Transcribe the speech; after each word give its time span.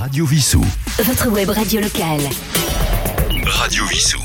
Radio 0.00 0.24
Vissou. 0.24 0.64
Votre 1.04 1.28
web 1.30 1.50
radio 1.50 1.80
locale. 1.80 2.20
Radio 3.46 3.84
Vissou. 3.86 4.20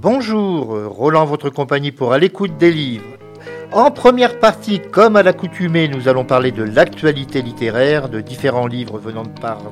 Bonjour, 0.00 0.74
euh, 0.74 0.86
Roland, 0.88 1.24
votre 1.24 1.50
compagnie 1.50 1.92
pour 1.92 2.12
à 2.12 2.18
l'écoute 2.18 2.56
des 2.58 2.70
livres. 2.70 3.04
En 3.72 3.90
première 3.90 4.38
partie, 4.38 4.80
comme 4.80 5.16
à 5.16 5.22
l'accoutumée, 5.22 5.88
nous 5.88 6.08
allons 6.08 6.24
parler 6.24 6.50
de 6.52 6.62
l'actualité 6.62 7.42
littéraire, 7.42 8.08
de 8.08 8.20
différents 8.20 8.66
livres 8.66 8.98
venant 8.98 9.22
de, 9.22 9.40
par- 9.40 9.62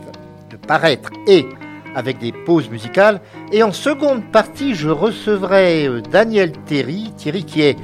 de 0.50 0.56
paraître 0.56 1.10
et 1.26 1.46
avec 1.94 2.18
des 2.18 2.32
pauses 2.32 2.70
musicales. 2.70 3.20
Et 3.52 3.62
en 3.62 3.72
seconde 3.72 4.24
partie, 4.32 4.74
je 4.74 4.88
recevrai 4.88 5.86
euh, 5.86 6.00
Danielle 6.00 6.52
Thierry, 6.66 7.12
Thierry 7.16 7.44
qui 7.44 7.62
est 7.62 7.76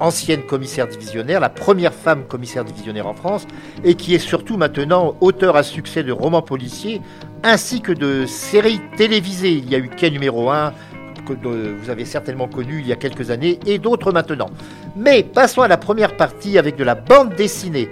ancienne 0.00 0.42
commissaire 0.42 0.86
divisionnaire, 0.86 1.40
la 1.40 1.48
première 1.48 1.92
femme 1.92 2.24
commissaire 2.24 2.64
divisionnaire 2.64 3.06
en 3.06 3.14
France, 3.14 3.46
et 3.84 3.94
qui 3.94 4.14
est 4.14 4.18
surtout 4.18 4.56
maintenant 4.56 5.16
auteur 5.20 5.56
à 5.56 5.62
succès 5.62 6.02
de 6.02 6.12
romans 6.12 6.42
policiers 6.42 7.00
ainsi 7.42 7.80
que 7.80 7.92
de 7.92 8.26
séries 8.26 8.80
télévisées. 8.96 9.52
Il 9.52 9.70
y 9.70 9.74
a 9.74 9.78
eu 9.78 9.88
Quai 9.88 10.10
numéro 10.10 10.50
1, 10.50 10.72
que 11.20 11.32
vous 11.42 11.90
avez 11.90 12.04
certainement 12.04 12.48
connu 12.48 12.80
il 12.80 12.86
y 12.86 12.92
a 12.92 12.96
quelques 12.96 13.30
années, 13.30 13.58
et 13.66 13.78
d'autres 13.78 14.12
maintenant. 14.12 14.50
Mais 14.96 15.22
passons 15.22 15.62
à 15.62 15.68
la 15.68 15.76
première 15.76 16.16
partie 16.16 16.58
avec 16.58 16.76
de 16.76 16.84
la 16.84 16.94
bande 16.94 17.34
dessinée. 17.34 17.88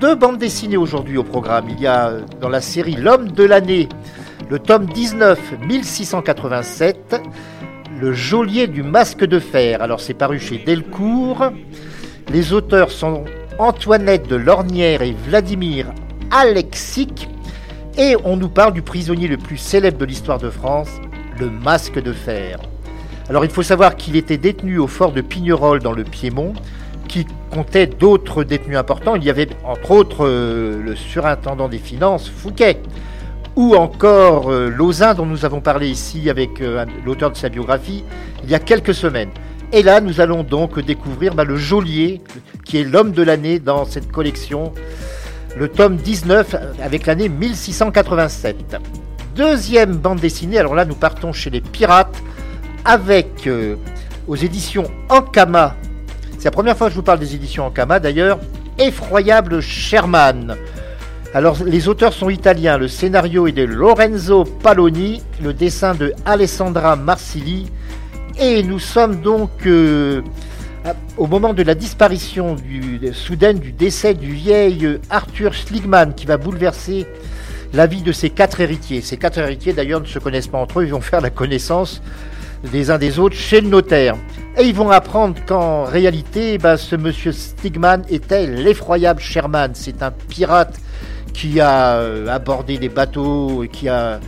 Deux 0.00 0.14
bandes 0.14 0.38
dessinées 0.38 0.76
aujourd'hui 0.76 1.16
au 1.18 1.24
programme. 1.24 1.66
Il 1.68 1.80
y 1.80 1.86
a 1.86 2.08
euh, 2.08 2.20
dans 2.40 2.48
la 2.48 2.60
série 2.60 2.96
L'homme 2.96 3.30
de 3.30 3.44
l'année, 3.44 3.88
le 4.48 4.58
tome 4.58 4.86
19, 4.86 5.38
1687, 5.66 7.16
Le 8.00 8.12
geôlier 8.12 8.66
du 8.66 8.82
masque 8.82 9.24
de 9.24 9.38
fer. 9.38 9.80
Alors 9.80 10.00
c'est 10.00 10.14
paru 10.14 10.40
chez 10.40 10.58
Delcourt. 10.58 11.52
Les 12.32 12.52
auteurs 12.52 12.90
sont 12.90 13.24
Antoinette 13.58 14.28
de 14.28 14.36
Lornière 14.36 15.02
et 15.02 15.12
Vladimir 15.12 15.86
Alexic. 16.30 17.28
Et 17.96 18.16
on 18.24 18.36
nous 18.36 18.48
parle 18.48 18.72
du 18.72 18.82
prisonnier 18.82 19.28
le 19.28 19.36
plus 19.36 19.58
célèbre 19.58 19.98
de 19.98 20.04
l'histoire 20.04 20.38
de 20.38 20.50
France, 20.50 20.88
le 21.38 21.48
masque 21.48 22.02
de 22.02 22.12
fer. 22.12 22.58
Alors 23.28 23.44
il 23.44 23.50
faut 23.50 23.62
savoir 23.62 23.96
qu'il 23.96 24.16
était 24.16 24.38
détenu 24.38 24.78
au 24.78 24.88
fort 24.88 25.12
de 25.12 25.20
Pignerol 25.20 25.78
dans 25.78 25.92
le 25.92 26.02
Piémont, 26.02 26.52
qui 27.06 27.26
comptait 27.50 27.86
d'autres 27.86 28.42
détenus 28.42 28.76
importants. 28.76 29.14
Il 29.14 29.24
y 29.24 29.30
avait 29.30 29.48
entre 29.62 29.92
autres 29.92 30.26
euh, 30.26 30.82
le 30.82 30.96
surintendant 30.96 31.68
des 31.68 31.78
finances, 31.78 32.28
Fouquet, 32.28 32.80
ou 33.56 33.74
encore 33.76 34.50
euh, 34.50 35.14
dont 35.16 35.26
nous 35.26 35.44
avons 35.44 35.60
parlé 35.60 35.88
ici 35.88 36.28
avec 36.30 36.60
euh, 36.60 36.84
l'auteur 37.04 37.30
de 37.30 37.36
sa 37.36 37.48
biographie 37.48 38.04
il 38.42 38.50
y 38.50 38.54
a 38.54 38.58
quelques 38.58 38.94
semaines. 38.94 39.30
Et 39.72 39.82
là, 39.82 40.00
nous 40.00 40.20
allons 40.20 40.44
donc 40.44 40.78
découvrir 40.78 41.34
bah, 41.34 41.42
le 41.44 41.56
geôlier, 41.56 42.20
qui 42.64 42.78
est 42.78 42.84
l'homme 42.84 43.12
de 43.12 43.22
l'année 43.22 43.58
dans 43.58 43.84
cette 43.84 44.12
collection, 44.12 44.72
le 45.56 45.68
tome 45.68 45.96
19 45.96 46.54
avec 46.80 47.06
l'année 47.06 47.28
1687. 47.28 48.76
Deuxième 49.34 49.96
bande 49.96 50.20
dessinée, 50.20 50.58
alors 50.58 50.74
là 50.74 50.84
nous 50.84 50.94
partons 50.94 51.32
chez 51.32 51.50
les 51.50 51.60
pirates 51.60 52.22
avec 52.84 53.46
euh, 53.46 53.76
aux 54.28 54.36
éditions 54.36 54.84
Ankama. 55.08 55.74
C'est 56.38 56.44
la 56.44 56.50
première 56.50 56.76
fois 56.76 56.86
que 56.86 56.92
je 56.92 56.96
vous 56.96 57.02
parle 57.02 57.18
des 57.18 57.34
éditions 57.34 57.66
Ankama 57.66 57.98
d'ailleurs. 57.98 58.38
Effroyable 58.78 59.60
Sherman. 59.60 60.56
Alors 61.34 61.64
les 61.64 61.88
auteurs 61.88 62.12
sont 62.12 62.30
italiens, 62.30 62.78
le 62.78 62.86
scénario 62.86 63.48
est 63.48 63.52
de 63.52 63.64
Lorenzo 63.64 64.44
Paloni, 64.44 65.20
le 65.42 65.52
dessin 65.52 65.92
de 65.92 66.12
Alessandra 66.24 66.94
Marsili 66.94 67.66
et 68.38 68.62
nous 68.62 68.78
sommes 68.78 69.20
donc 69.20 69.50
euh, 69.66 70.22
au 71.16 71.26
moment 71.26 71.52
de 71.52 71.64
la 71.64 71.74
disparition 71.74 72.54
du, 72.54 73.00
soudaine 73.12 73.58
du 73.58 73.72
décès 73.72 74.14
du 74.14 74.30
vieil 74.30 75.00
Arthur 75.10 75.54
Schligman 75.54 76.14
qui 76.14 76.24
va 76.24 76.36
bouleverser 76.36 77.04
la 77.72 77.88
vie 77.88 78.02
de 78.02 78.12
ses 78.12 78.30
quatre 78.30 78.60
héritiers. 78.60 79.00
Ces 79.00 79.16
quatre 79.16 79.38
héritiers 79.38 79.72
d'ailleurs 79.72 80.02
ne 80.02 80.06
se 80.06 80.20
connaissent 80.20 80.46
pas 80.46 80.58
entre 80.58 80.78
eux, 80.78 80.84
ils 80.84 80.92
vont 80.92 81.00
faire 81.00 81.20
la 81.20 81.30
connaissance 81.30 82.00
des 82.62 82.92
uns 82.92 82.98
des 82.98 83.18
autres 83.18 83.34
chez 83.34 83.60
le 83.60 83.66
notaire. 83.66 84.14
Et 84.56 84.62
ils 84.62 84.74
vont 84.74 84.90
apprendre 84.90 85.34
qu'en 85.44 85.82
réalité, 85.82 86.58
ben, 86.58 86.76
ce 86.76 86.94
monsieur 86.94 87.32
Stigman 87.32 88.02
était 88.08 88.46
l'effroyable 88.46 89.20
Sherman. 89.20 89.72
C'est 89.74 90.00
un 90.00 90.12
pirate 90.12 90.78
qui 91.34 91.60
a 91.60 91.96
euh, 91.96 92.28
abordé 92.28 92.78
des 92.78 92.88
bateaux, 92.88 93.64
et 93.64 93.68
qui 93.68 93.88
a 93.88 94.20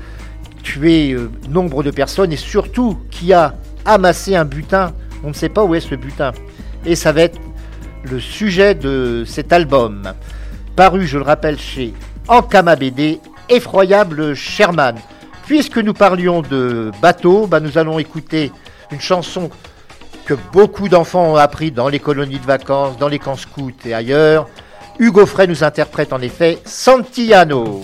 tué 0.63 1.13
euh, 1.13 1.31
nombre 1.49 1.83
de 1.83 1.91
personnes 1.91 2.33
et 2.33 2.37
surtout 2.37 2.99
qui 3.11 3.33
a 3.33 3.55
amassé 3.87 4.37
un 4.37 4.45
butin. 4.45 4.93
On 5.25 5.29
ne 5.29 5.33
sait 5.33 5.49
pas 5.49 5.65
où 5.65 5.75
est 5.75 5.81
ce 5.81 5.95
butin. 5.95 6.33
Et 6.85 6.97
ça 6.97 7.13
va 7.13 7.23
être 7.23 7.39
le 8.03 8.21
sujet 8.21 8.75
de 8.75 9.25
cet 9.27 9.53
album, 9.53 10.13
paru, 10.77 11.07
je 11.07 11.19
le 11.19 11.25
rappelle, 11.25 11.59
chez 11.59 11.95
Ankama 12.29 12.77
BD, 12.77 13.21
Effroyable 13.49 14.35
Sherman. 14.35 14.97
Puisque 15.47 15.79
nous 15.79 15.95
parlions 15.95 16.43
de 16.43 16.91
bateaux, 17.01 17.47
bah, 17.47 17.61
nous 17.61 17.79
allons 17.79 17.99
écouter 17.99 18.53
une 18.93 19.01
chanson 19.01 19.51
que 20.27 20.35
beaucoup 20.53 20.89
d'enfants 20.89 21.33
ont 21.33 21.37
appris 21.37 21.71
dans 21.71 21.89
les 21.89 22.01
colonies 22.01 22.39
de 22.39 22.45
vacances, 22.47 22.99
dans 22.99 23.09
les 23.09 23.21
camps 23.21 23.37
scouts 23.37 23.71
et 23.85 23.95
ailleurs. 23.95 24.49
Hugo 24.99 25.27
Frey 25.27 25.47
nous 25.47 25.63
interprète 25.63 26.13
en 26.13 26.21
effet 26.21 26.59
Santillano. 26.65 27.83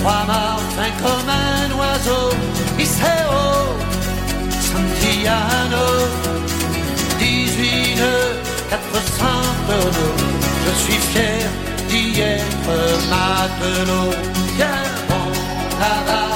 Trois-mâts 0.00 0.58
fin 0.76 0.90
comme 1.02 1.28
un 1.28 1.68
oiseau. 1.78 2.30
Iseo, 2.78 3.44
Santillano, 4.68 5.86
18 7.18 7.96
nœuds, 7.96 8.36
400 8.70 9.24
tonneaux. 9.68 10.16
Je 10.64 10.72
suis 10.82 11.00
fier 11.10 11.40
d'y 11.88 12.20
être 12.20 12.74
matelot. 13.10 14.12
Tiens 14.56 14.84
bon 15.08 15.28
la 15.80 16.27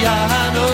Santillano. 0.00 0.68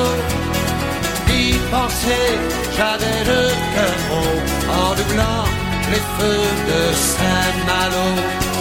Y 1.29 1.53
penser, 1.71 2.29
j'avais 2.77 3.25
le 3.25 3.43
cœur 3.75 3.95
gros 4.09 4.39
en 4.73 4.95
doublant 4.95 5.45
les 5.91 6.03
feux 6.17 6.49
de 6.71 6.81
Saint-Malo. 6.95 8.07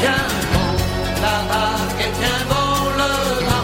Tiens 0.02 0.28
bon 0.54 0.72
la 1.22 1.38
vague 1.50 2.02
et 2.02 2.12
tiens 2.20 2.44
bon 2.50 2.78
le 2.98 3.55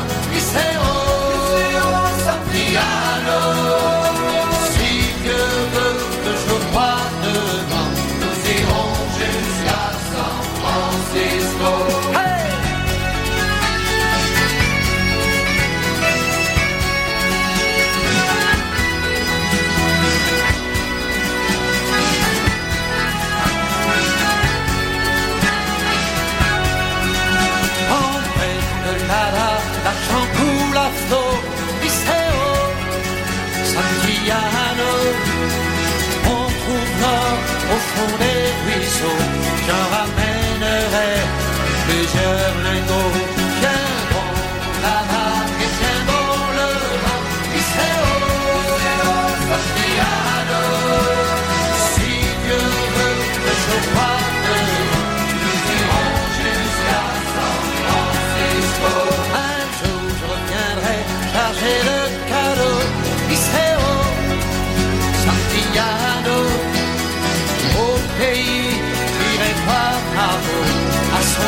ruisseaux, 39.01 39.17
j'en 39.67 39.95
ramènerai 39.95 40.30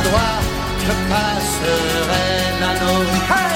Doigt, 0.04 0.40
je 0.86 0.94
passerai 1.10 2.28
l'anneau. 2.60 3.00
Viens, 3.28 3.53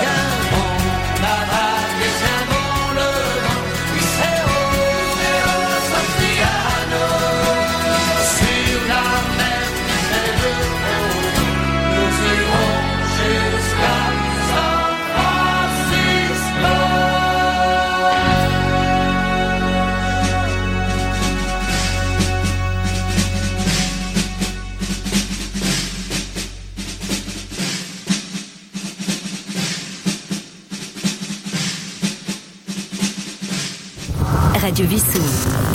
Radio 34.67 34.85
Vissou. 34.85 35.23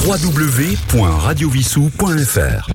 www.radiovissou.fr 0.07 2.71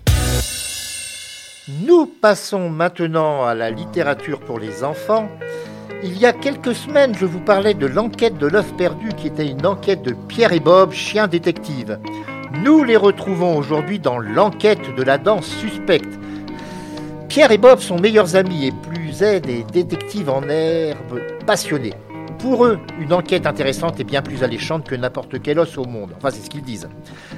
Nous 1.85 2.07
passons 2.07 2.71
maintenant 2.71 3.45
à 3.45 3.53
la 3.53 3.69
littérature 3.69 4.39
pour 4.39 4.57
les 4.57 4.83
enfants. 4.83 5.29
Il 6.03 6.17
y 6.17 6.25
a 6.25 6.33
quelques 6.33 6.73
semaines, 6.73 7.13
je 7.15 7.27
vous 7.27 7.39
parlais 7.39 7.75
de 7.75 7.85
l'enquête 7.85 8.39
de 8.39 8.47
l'œuf 8.47 8.73
perdu 8.77 9.09
qui 9.09 9.27
était 9.27 9.47
une 9.47 9.67
enquête 9.67 10.01
de 10.01 10.15
Pierre 10.27 10.53
et 10.53 10.59
Bob, 10.59 10.91
chien 10.91 11.27
détective. 11.27 11.99
Nous 12.63 12.83
les 12.83 12.97
retrouvons 12.97 13.55
aujourd'hui 13.55 13.99
dans 13.99 14.17
l'enquête 14.17 14.95
de 14.95 15.03
la 15.03 15.19
danse 15.19 15.45
suspecte. 15.45 16.17
Pierre 17.29 17.51
et 17.51 17.59
Bob 17.59 17.79
sont 17.79 17.99
meilleurs 17.99 18.35
amis 18.35 18.65
et 18.65 18.71
plus 18.71 19.21
est 19.21 19.41
des 19.41 19.63
détectives 19.71 20.31
en 20.31 20.41
herbe 20.49 21.21
passionnés. 21.45 21.93
Pour 22.39 22.65
eux, 22.65 22.79
une 22.99 23.13
enquête 23.13 23.47
intéressante 23.47 23.99
est 23.99 24.03
bien 24.03 24.21
plus 24.21 24.43
alléchante 24.43 24.87
que 24.87 24.93
n'importe 24.93 25.41
quel 25.41 25.57
os 25.57 25.75
au 25.77 25.85
monde. 25.85 26.11
Enfin, 26.17 26.29
c'est 26.31 26.45
ce 26.45 26.49
qu'ils 26.49 26.61
disent. 26.61 26.87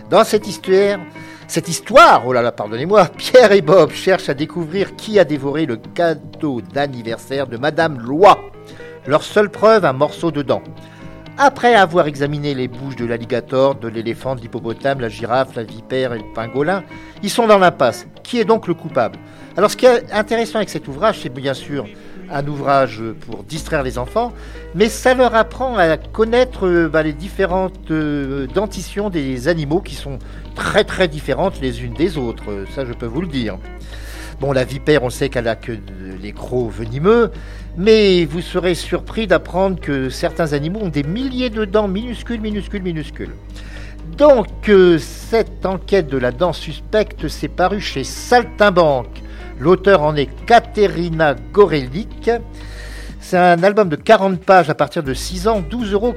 Dans 0.10 0.26
cette 0.26 0.46
histoire, 0.46 1.00
cette 1.48 1.70
histoire, 1.70 2.28
oh 2.28 2.34
là 2.34 2.42
là, 2.42 2.52
pardonnez-moi, 2.52 3.06
Pierre 3.18 3.54
et 3.54 3.62
Bob 3.62 3.92
cherchent 3.92 4.28
à 4.28 4.34
découvrir 4.34 4.98
qui 4.98 5.18
a 5.18 5.24
dévoré 5.24 5.66
le 5.66 5.78
cadeau 5.78 6.62
d'anniversaire 6.62 7.48
de 7.48 7.56
Madame 7.56 8.00
Loi. 8.00 8.38
Leur 9.08 9.24
seule 9.24 9.50
preuve, 9.50 9.86
un 9.86 9.94
morceau 9.94 10.32
de 10.32 10.42
dent. 10.42 10.62
Après 11.38 11.74
avoir 11.74 12.08
examiné 12.08 12.54
les 12.54 12.68
bouches 12.68 12.98
de 12.98 13.06
l'alligator, 13.06 13.76
de 13.76 13.88
l'éléphant, 13.88 14.36
de 14.36 14.42
l'hippopotame, 14.42 15.00
la 15.00 15.08
girafe, 15.08 15.56
la 15.56 15.64
vipère 15.64 16.12
et 16.12 16.18
le 16.18 16.34
pingolin, 16.36 16.84
ils 17.24 17.30
sont 17.30 17.48
dans 17.48 17.58
l'impasse. 17.58 18.06
Qui 18.24 18.42
est 18.42 18.46
donc 18.46 18.68
le 18.68 18.74
coupable? 18.74 19.18
Alors 19.56 19.72
ce 19.72 19.78
qui 19.78 19.86
est 19.86 20.12
intéressant 20.12 20.58
avec 20.58 20.70
cet 20.70 20.90
ouvrage, 20.90 21.20
c'est 21.22 21.30
bien 21.30 21.54
sûr 21.54 21.86
un 22.32 22.48
ouvrage 22.48 23.02
pour 23.22 23.44
distraire 23.44 23.84
les 23.84 23.98
enfants, 23.98 24.34
mais 24.76 24.90
ça 24.90 25.14
leur 25.14 25.36
apprend 25.36 25.78
à 25.78 25.98
connaître 25.98 26.88
bah, 26.88 27.04
les 27.04 27.14
différentes 27.14 27.92
euh, 27.92 28.48
dentitions 28.48 29.10
des 29.10 29.48
animaux 29.48 29.82
qui 29.82 29.96
sont 29.96 30.20
très 30.56 30.84
très 30.84 31.08
différentes 31.08 31.60
les 31.62 31.84
unes 31.84 31.94
des 31.94 32.18
autres, 32.18 32.66
ça 32.74 32.86
je 32.86 32.94
peux 32.94 33.06
vous 33.06 33.22
le 33.22 33.28
dire. 33.28 33.58
Bon, 34.40 34.54
la 34.54 34.64
vipère, 34.64 35.04
on 35.04 35.10
sait 35.10 35.28
qu'elle 35.28 35.50
a 35.50 35.58
que 35.58 35.74
les 36.22 36.32
crocs 36.32 36.72
venimeux, 36.72 37.30
mais 37.78 38.24
vous 38.24 38.40
serez 38.40 38.74
surpris 38.74 39.28
d'apprendre 39.28 39.82
que 39.82 40.10
certains 40.10 40.54
animaux 40.54 40.80
ont 40.82 40.90
des 40.90 41.04
milliers 41.04 41.50
de 41.50 41.66
dents 41.66 41.90
minuscules, 41.90 42.40
minuscules, 42.40 42.82
minuscules. 42.82 43.34
Donc, 44.18 44.70
euh, 44.70 44.98
cette 44.98 45.66
enquête 45.66 46.08
de 46.08 46.18
la 46.18 46.32
dent 46.32 46.54
suspecte 46.54 47.28
s'est 47.28 47.50
parue 47.50 47.82
chez 47.82 48.06
Saltimbanque. 48.06 49.22
L'auteur 49.60 50.04
en 50.04 50.16
est 50.16 50.30
Katerina 50.46 51.36
Gorelick. 51.52 52.32
C'est 53.20 53.38
un 53.38 53.62
album 53.64 53.90
de 53.90 53.98
40 53.98 54.40
pages 54.40 54.70
à 54.70 54.76
partir 54.76 55.04
de 55.04 55.14
6 55.14 55.48
ans, 55.50 55.62
12,90 55.62 55.94
euros. 55.94 56.16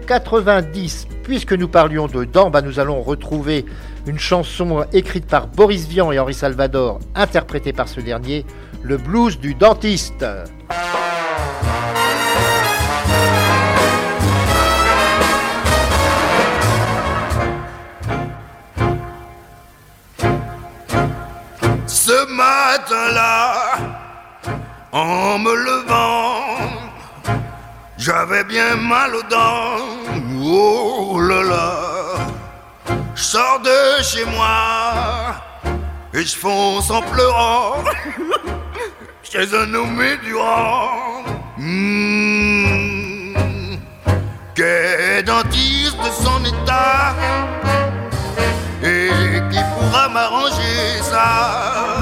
Puisque 1.25 1.53
nous 1.53 1.69
parlions 1.69 2.07
de 2.07 2.25
dents, 2.25 2.51
bah, 2.51 2.63
nous 2.63 2.79
allons 2.79 3.03
retrouver 3.03 3.67
une 4.07 4.19
chanson 4.19 4.85
écrite 4.93 5.27
par 5.27 5.49
Boris 5.49 5.87
Vian 5.89 6.13
et 6.13 6.19
Henri 6.19 6.35
Salvador, 6.35 7.01
interprétée 7.15 7.73
par 7.73 7.89
ce 7.89 8.01
dernier, 8.01 8.47
le 8.83 8.97
blues 8.97 9.39
du 9.39 9.55
dentiste. 9.55 10.25
Ce 22.23 22.27
matin-là, 22.29 23.79
en 24.93 25.39
me 25.41 25.55
levant, 25.57 26.57
j'avais 27.99 28.45
bien 28.45 28.77
mal 28.77 29.17
aux 29.17 29.25
dents. 29.25 29.79
Oh 30.41 31.19
là 31.19 31.43
là, 31.43 31.81
je 33.17 33.23
sors 33.23 33.59
de 33.61 34.03
chez 34.05 34.25
moi 34.27 35.35
et 36.15 36.23
je 36.23 36.37
fonce 36.37 36.93
en 36.93 37.03
pleurant 37.03 37.83
chez 39.25 39.53
un 39.53 39.67
nommé 39.67 40.17
Durand. 40.19 41.25
Hmm, 41.59 43.35
Qu'est 44.55 45.25
dentiste 45.25 45.99
de 45.99 46.11
son 46.25 46.45
état? 46.45 47.17
Qui 49.51 49.59
pourra 49.75 50.09
m'arranger 50.09 51.03
ça. 51.03 51.99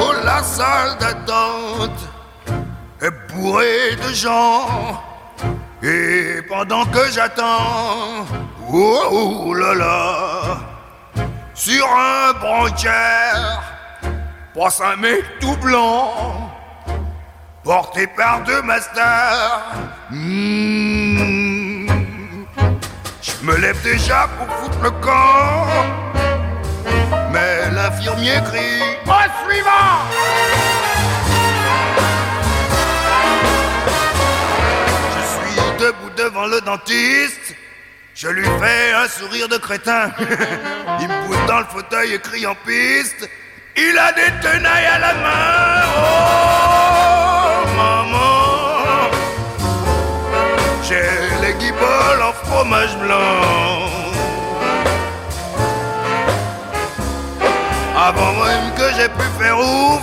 Oh, 0.00 0.12
la 0.24 0.42
salle 0.42 0.98
d'attente 0.98 2.00
est 3.00 3.32
bourrée 3.32 3.96
de 3.96 4.14
gens. 4.14 5.02
Et 5.82 6.40
pendant 6.48 6.86
que 6.86 7.10
j'attends, 7.12 8.24
oh, 8.72 9.00
oh 9.10 9.54
là 9.54 9.74
là, 9.74 10.58
sur 11.52 11.86
un 11.86 12.32
branquière, 12.32 13.62
passe 14.54 14.80
un 14.80 14.96
mec 14.96 15.24
tout 15.40 15.56
blanc, 15.58 16.50
porté 17.62 18.06
par 18.06 18.42
deux 18.44 18.62
masters. 18.62 19.62
Hmm. 20.10 21.53
Me 23.44 23.54
lève 23.58 23.80
déjà 23.82 24.26
pour 24.38 24.48
foutre 24.56 24.82
le 24.82 24.90
camp. 24.90 25.66
Mais 27.30 27.70
l'infirmier 27.72 28.40
crie 28.42 28.80
Au 29.04 29.50
suivant 29.50 30.00
Je 35.14 35.22
suis 35.34 35.60
debout 35.78 36.10
devant 36.16 36.46
le 36.46 36.62
dentiste. 36.62 37.54
Je 38.14 38.28
lui 38.28 38.46
fais 38.60 38.94
un 38.94 39.08
sourire 39.08 39.48
de 39.50 39.58
crétin. 39.58 40.10
Il 41.00 41.08
me 41.08 41.26
pousse 41.26 41.46
dans 41.46 41.58
le 41.58 41.66
fauteuil 41.66 42.14
et 42.14 42.20
crie 42.20 42.46
en 42.46 42.54
piste. 42.54 43.28
Il 43.76 43.98
a 43.98 44.12
des 44.12 44.32
tenailles 44.40 44.86
à 44.86 44.98
la 45.00 45.14
main. 45.14 45.82
Oh, 45.98 47.66
maman. 47.76 49.10
J'ai 50.88 51.23
guiboles 51.74 52.22
en 52.22 52.32
fromage 52.32 52.96
blanc. 52.98 53.90
Avant 57.96 58.32
même 58.32 58.74
que 58.76 58.92
j'ai 58.96 59.08
pu 59.08 59.24
faire 59.38 59.58
ouf, 59.58 60.02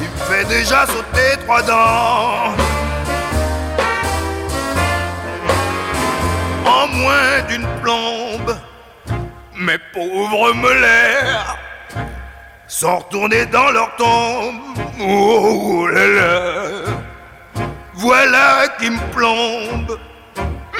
il 0.00 0.08
me 0.08 0.16
fait 0.16 0.44
déjà 0.44 0.86
sauter 0.86 1.38
trois 1.44 1.62
dents. 1.62 2.54
En 6.66 6.88
moins 6.88 7.40
d'une 7.48 7.66
plombe, 7.80 8.56
mes 9.54 9.78
pauvres 9.92 10.52
molaires 10.52 11.56
sont 12.66 12.98
retournés 12.98 13.46
dans 13.46 13.70
leur 13.70 13.94
tombe. 13.96 14.78
Oh 15.00 15.86
là 15.86 16.06
là. 16.06 17.11
Voilà 18.02 18.66
qui 18.80 18.90
me 18.90 18.98
plombe 19.12 19.96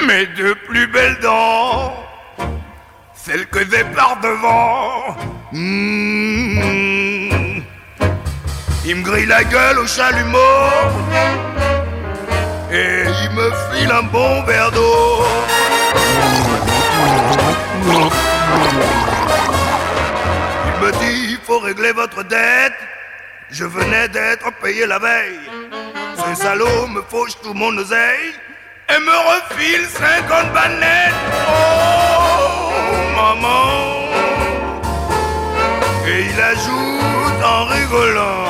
mes 0.09 0.27
deux 0.27 0.57
plus 0.57 0.89
belles 0.89 1.21
dents, 1.21 1.95
celles 3.15 3.47
que 3.47 3.61
j'ai 3.61 3.85
par 3.95 4.19
devant. 4.21 5.17
Mmh. 5.53 6.63
Il 8.85 8.97
me 8.97 9.03
grille 9.05 9.27
la 9.27 9.45
gueule 9.45 9.79
au 9.79 9.87
chalumeau 9.87 10.67
et 12.73 13.05
il 13.23 13.31
me 13.37 13.53
file 13.71 13.93
un 13.93 14.03
bon 14.03 14.43
verre 14.43 14.73
d'eau. 14.73 15.25
Il 20.67 20.75
me 20.85 20.91
dit 20.99 21.35
il 21.35 21.39
faut 21.47 21.61
régler 21.61 21.93
votre 21.93 22.25
dette. 22.25 22.81
Je 23.49 23.65
venais 23.65 24.09
d'être 24.09 24.51
payé 24.61 24.87
la 24.87 24.99
veille. 24.99 25.82
Ce 26.35 26.39
salaud 26.39 26.87
me 26.87 27.03
fauche 27.11 27.33
tout 27.43 27.53
mon 27.53 27.77
oseille 27.77 28.33
et 28.89 28.99
me 28.99 29.17
refile 29.33 29.87
50 29.87 30.53
bannettes. 30.55 31.13
Oh, 31.47 32.63
maman, 33.15 34.09
ajoute 36.51 37.45
en 37.45 37.65
rigolant. 37.67 38.47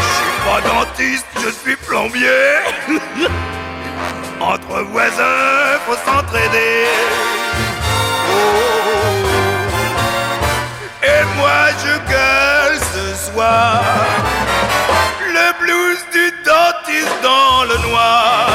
Je 0.00 0.14
suis 0.18 0.38
pas 0.44 0.60
dentiste, 0.68 1.26
je 1.42 1.50
suis 1.50 1.76
plombier. 1.76 2.58
Entre 4.38 4.82
voisins, 4.92 5.78
faut 5.86 5.96
s'entraider. 6.04 6.88
Oh. 8.28 8.44
Et 11.02 11.24
moi 11.38 11.70
je 11.82 11.92
gueule 12.10 12.53
soir 13.32 13.82
le 15.32 15.46
blues 15.60 16.04
du 16.12 16.30
dentiste 16.44 17.22
dans 17.22 17.64
le 17.64 17.88
noir. 17.88 18.50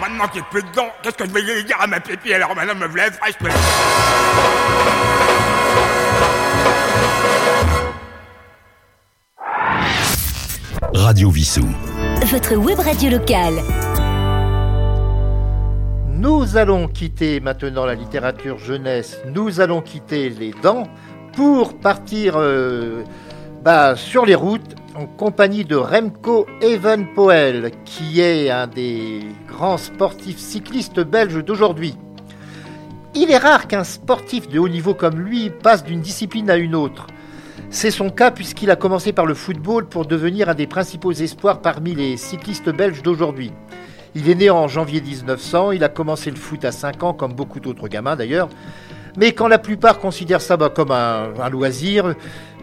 Maintenant 0.00 0.28
qu'il 0.28 0.40
n'y 0.40 0.46
a 0.46 0.50
plus 0.50 0.62
de 0.62 0.68
dents, 0.74 0.92
qu'est-ce 1.02 1.16
que 1.16 1.26
je 1.26 1.30
vais 1.30 1.62
dire 1.64 1.76
à 1.80 1.86
ma 1.86 2.00
pépi 2.00 2.32
alors 2.32 2.54
madame 2.54 2.78
me 2.78 2.86
lève 2.96 3.14
fraîche 3.14 3.34
Radio 10.94 11.30
Vissou. 11.30 11.68
Votre 12.24 12.56
web 12.56 12.78
radio 12.78 13.10
locale. 13.10 13.62
Nous 16.18 16.56
allons 16.56 16.88
quitter 16.88 17.40
maintenant 17.40 17.84
la 17.84 17.94
littérature 17.94 18.58
jeunesse, 18.58 19.20
nous 19.26 19.60
allons 19.60 19.82
quitter 19.82 20.30
les 20.30 20.52
dents 20.62 20.84
pour 21.34 21.78
partir 21.78 22.36
euh, 22.36 23.02
bah, 23.62 23.96
sur 23.96 24.24
les 24.24 24.34
routes 24.34 24.76
en 24.94 25.04
compagnie 25.04 25.66
de 25.66 25.76
Remco 25.76 26.46
Evenpoel, 26.62 27.70
qui 27.84 28.22
est 28.22 28.48
un 28.48 28.66
des 28.66 29.24
grands 29.46 29.76
sportifs 29.76 30.38
cyclistes 30.38 31.00
belges 31.00 31.44
d'aujourd'hui. 31.44 31.94
Il 33.14 33.30
est 33.30 33.36
rare 33.36 33.68
qu'un 33.68 33.84
sportif 33.84 34.48
de 34.48 34.58
haut 34.58 34.70
niveau 34.70 34.94
comme 34.94 35.20
lui 35.20 35.50
passe 35.50 35.84
d'une 35.84 36.00
discipline 36.00 36.48
à 36.48 36.56
une 36.56 36.74
autre. 36.74 37.08
C'est 37.68 37.90
son 37.90 38.08
cas 38.08 38.30
puisqu'il 38.30 38.70
a 38.70 38.76
commencé 38.76 39.12
par 39.12 39.26
le 39.26 39.34
football 39.34 39.86
pour 39.86 40.06
devenir 40.06 40.48
un 40.48 40.54
des 40.54 40.66
principaux 40.66 41.12
espoirs 41.12 41.60
parmi 41.60 41.94
les 41.94 42.16
cyclistes 42.16 42.70
belges 42.70 43.02
d'aujourd'hui. 43.02 43.52
Il 44.18 44.30
est 44.30 44.34
né 44.34 44.48
en 44.48 44.66
janvier 44.66 45.02
1900, 45.02 45.72
il 45.72 45.84
a 45.84 45.90
commencé 45.90 46.30
le 46.30 46.36
foot 46.36 46.64
à 46.64 46.72
5 46.72 47.02
ans 47.02 47.12
comme 47.12 47.34
beaucoup 47.34 47.60
d'autres 47.60 47.86
gamins 47.86 48.16
d'ailleurs, 48.16 48.48
mais 49.18 49.32
quand 49.32 49.46
la 49.46 49.58
plupart 49.58 49.98
considèrent 49.98 50.40
ça 50.40 50.56
bah, 50.56 50.70
comme 50.70 50.90
un, 50.90 51.34
un 51.38 51.50
loisir, 51.50 52.14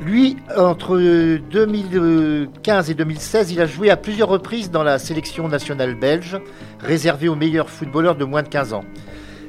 lui, 0.01 0.35
entre 0.57 0.97
2015 0.97 2.89
et 2.89 2.95
2016, 2.95 3.51
il 3.51 3.61
a 3.61 3.67
joué 3.67 3.91
à 3.91 3.97
plusieurs 3.97 4.29
reprises 4.29 4.71
dans 4.71 4.81
la 4.81 4.97
sélection 4.97 5.47
nationale 5.47 5.93
belge, 5.93 6.39
réservée 6.79 7.27
aux 7.27 7.35
meilleurs 7.35 7.69
footballeurs 7.69 8.15
de 8.15 8.25
moins 8.25 8.41
de 8.41 8.47
15 8.47 8.73
ans. 8.73 8.83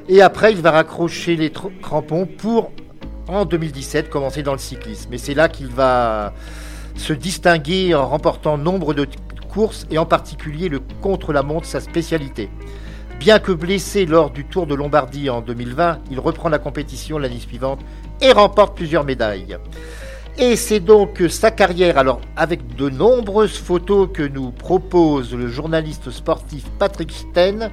Et 0.06 0.20
après, 0.20 0.52
il 0.52 0.60
va 0.60 0.72
raccrocher 0.72 1.36
les 1.36 1.50
crampons 1.50 2.26
pour, 2.26 2.70
en 3.28 3.46
2017, 3.46 4.10
commencer 4.10 4.42
dans 4.42 4.52
le 4.52 4.58
cyclisme. 4.58 5.10
Et 5.14 5.18
c'est 5.18 5.32
là 5.32 5.48
qu'il 5.48 5.68
va 5.68 6.34
se 6.96 7.14
distinguer 7.14 7.94
en 7.94 8.06
remportant 8.06 8.58
nombre 8.58 8.92
de 8.92 9.06
et 9.90 9.98
en 9.98 10.06
particulier 10.06 10.68
le 10.68 10.80
contre-la-montre, 11.00 11.66
sa 11.66 11.80
spécialité. 11.80 12.50
Bien 13.20 13.38
que 13.38 13.52
blessé 13.52 14.06
lors 14.06 14.30
du 14.30 14.44
Tour 14.44 14.66
de 14.66 14.74
Lombardie 14.74 15.30
en 15.30 15.40
2020, 15.40 16.00
il 16.10 16.18
reprend 16.18 16.48
la 16.48 16.58
compétition 16.58 17.18
l'année 17.18 17.38
suivante 17.38 17.80
et 18.20 18.32
remporte 18.32 18.76
plusieurs 18.76 19.04
médailles. 19.04 19.56
Et 20.36 20.56
c'est 20.56 20.80
donc 20.80 21.22
sa 21.28 21.52
carrière, 21.52 21.96
alors 21.96 22.20
avec 22.36 22.74
de 22.74 22.90
nombreuses 22.90 23.56
photos 23.56 24.08
que 24.12 24.24
nous 24.24 24.50
propose 24.50 25.32
le 25.32 25.46
journaliste 25.46 26.10
sportif 26.10 26.64
Patrick 26.78 27.12
Sten, 27.12 27.70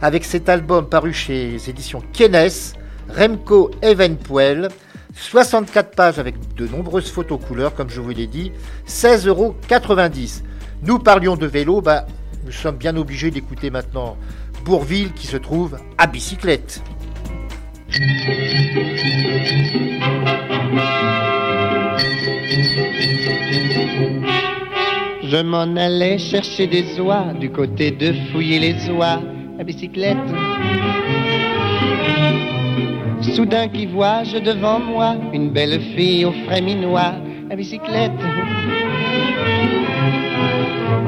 avec 0.00 0.24
cet 0.24 0.48
album 0.48 0.88
paru 0.88 1.12
chez 1.12 1.50
les 1.50 1.68
éditions 1.68 2.02
Kennes, 2.14 2.48
Remco 3.14 3.70
Evenpoel, 3.82 4.68
64 5.14 5.94
pages 5.94 6.18
avec 6.18 6.54
de 6.54 6.66
nombreuses 6.66 7.10
photos 7.10 7.38
couleurs, 7.46 7.74
comme 7.74 7.90
je 7.90 8.00
vous 8.00 8.10
l'ai 8.10 8.26
dit, 8.26 8.52
16,90 8.88 9.28
euros. 9.28 9.54
Nous 10.82 10.98
parlions 10.98 11.36
de 11.36 11.46
vélo, 11.46 11.82
bah, 11.82 12.06
nous 12.46 12.52
sommes 12.52 12.76
bien 12.76 12.96
obligés 12.96 13.30
d'écouter 13.30 13.70
maintenant 13.70 14.16
Bourville 14.64 15.12
qui 15.12 15.26
se 15.26 15.36
trouve 15.36 15.78
à 15.98 16.06
bicyclette. 16.06 16.82
Je 25.22 25.42
m'en 25.42 25.76
allais 25.76 26.16
chercher 26.18 26.66
des 26.66 26.98
oies 26.98 27.34
du 27.38 27.50
côté 27.50 27.90
de 27.90 28.14
fouiller 28.32 28.58
les 28.58 28.90
oies 28.90 29.20
à 29.58 29.64
bicyclette. 29.64 30.16
Soudain 33.20 33.68
qui 33.68 33.84
vois-je 33.84 34.38
devant 34.38 34.80
moi 34.80 35.16
une 35.34 35.50
belle 35.50 35.80
fille 35.94 36.24
au 36.24 36.32
frais 36.46 36.62
minois 36.62 37.12
à 37.50 37.54
bicyclette. 37.54 38.12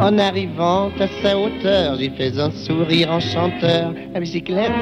En 0.01 0.19
arrivant 0.19 0.91
à 0.99 1.07
sa 1.23 1.39
hauteur, 1.39 1.97
j'y 1.97 2.11
fais 2.11 2.39
un 2.39 2.51
sourire 2.51 3.11
enchanteur 3.11 3.95
à 4.15 4.21
bicyclette. 4.21 4.73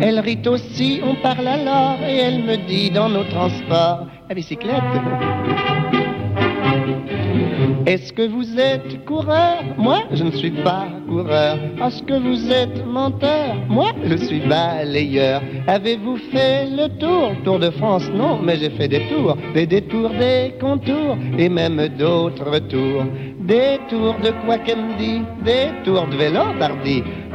Elle 0.00 0.20
rit 0.20 0.42
aussi, 0.46 1.00
on 1.02 1.14
parle 1.16 1.48
alors, 1.48 1.98
et 2.06 2.16
elle 2.18 2.42
me 2.42 2.56
dit 2.66 2.90
dans 2.90 3.08
nos 3.08 3.24
transports 3.24 4.06
à 4.28 4.34
bicyclette. 4.34 5.73
Est-ce 7.86 8.12
que 8.12 8.26
vous 8.26 8.58
êtes 8.58 9.04
coureur? 9.04 9.62
Moi, 9.76 10.00
je 10.12 10.24
ne 10.24 10.30
suis 10.30 10.50
pas 10.50 10.86
coureur. 11.08 11.58
Est-ce 11.84 12.02
que 12.02 12.14
vous 12.14 12.50
êtes 12.50 12.86
menteur? 12.86 13.56
Moi, 13.68 13.92
je 14.04 14.16
suis 14.16 14.40
balayeur. 14.40 15.42
Avez-vous 15.66 16.16
fait 16.32 16.66
le 16.70 16.88
tour? 16.98 17.32
Tour 17.44 17.58
de 17.58 17.70
France 17.70 18.08
Non, 18.14 18.38
mais 18.42 18.56
j'ai 18.56 18.70
fait 18.70 18.88
des 18.88 19.06
tours. 19.08 19.36
Des 19.54 19.66
détours, 19.66 20.10
des 20.10 20.54
contours, 20.60 21.16
et 21.38 21.48
même 21.48 21.88
d'autres 21.98 22.58
tours. 22.68 23.04
Des 23.40 23.78
tours 23.90 24.16
de 24.22 24.32
dit? 24.98 25.22
Des 25.44 25.68
tours 25.84 26.06
de 26.06 26.16
vélo. 26.16 26.40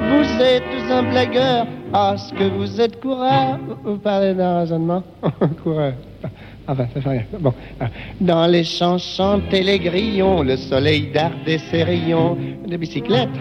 Vous 0.10 0.42
êtes 0.42 0.92
un 0.92 1.04
blagueur. 1.04 1.68
Est-ce 1.94 2.34
que 2.34 2.44
vous 2.44 2.82
êtes 2.82 3.00
coureur? 3.00 3.60
Vous 3.84 3.98
parlez 3.98 4.34
d'un 4.34 4.60
raisonnement? 4.60 5.04
Coureur. 5.64 5.94
Enfin, 6.72 6.86
ça 6.94 7.02
fait 7.02 7.10
rien. 7.10 7.24
Bon. 7.40 7.52
euh, 7.82 7.86
Dans 8.22 8.46
les 8.46 8.64
champs 8.64 9.00
chantaient 9.00 9.64
les 9.64 9.80
grillons, 9.80 10.44
le 10.44 10.56
soleil 10.56 11.10
dardait 11.12 11.58
ses 11.58 11.82
rayons 11.84 12.38
de 12.68 12.78
bicyclette. 12.78 13.30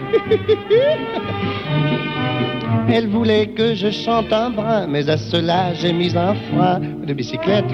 Elle 2.91 3.07
voulait 3.07 3.45
que 3.49 3.75
je 3.75 3.91
chante 3.91 4.33
un 4.33 4.49
brin, 4.49 4.87
mais 4.87 5.07
à 5.11 5.17
cela 5.17 5.75
j'ai 5.75 5.93
mis 5.93 6.17
un 6.17 6.33
frein 6.33 6.79
de 6.79 7.13
bicyclette. 7.13 7.65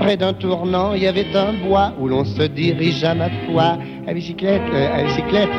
Près 0.00 0.16
d'un 0.16 0.32
tournant, 0.32 0.94
il 0.94 1.02
y 1.02 1.06
avait 1.06 1.36
un 1.36 1.52
bois 1.66 1.92
où 2.00 2.08
l'on 2.08 2.24
se 2.24 2.44
dirige 2.44 3.04
à 3.04 3.14
ma 3.14 3.28
foi 3.46 3.76
à 4.06 4.12
bicyclette, 4.14 4.62
euh, 4.72 5.00
à 5.00 5.02
bicyclette. 5.04 5.50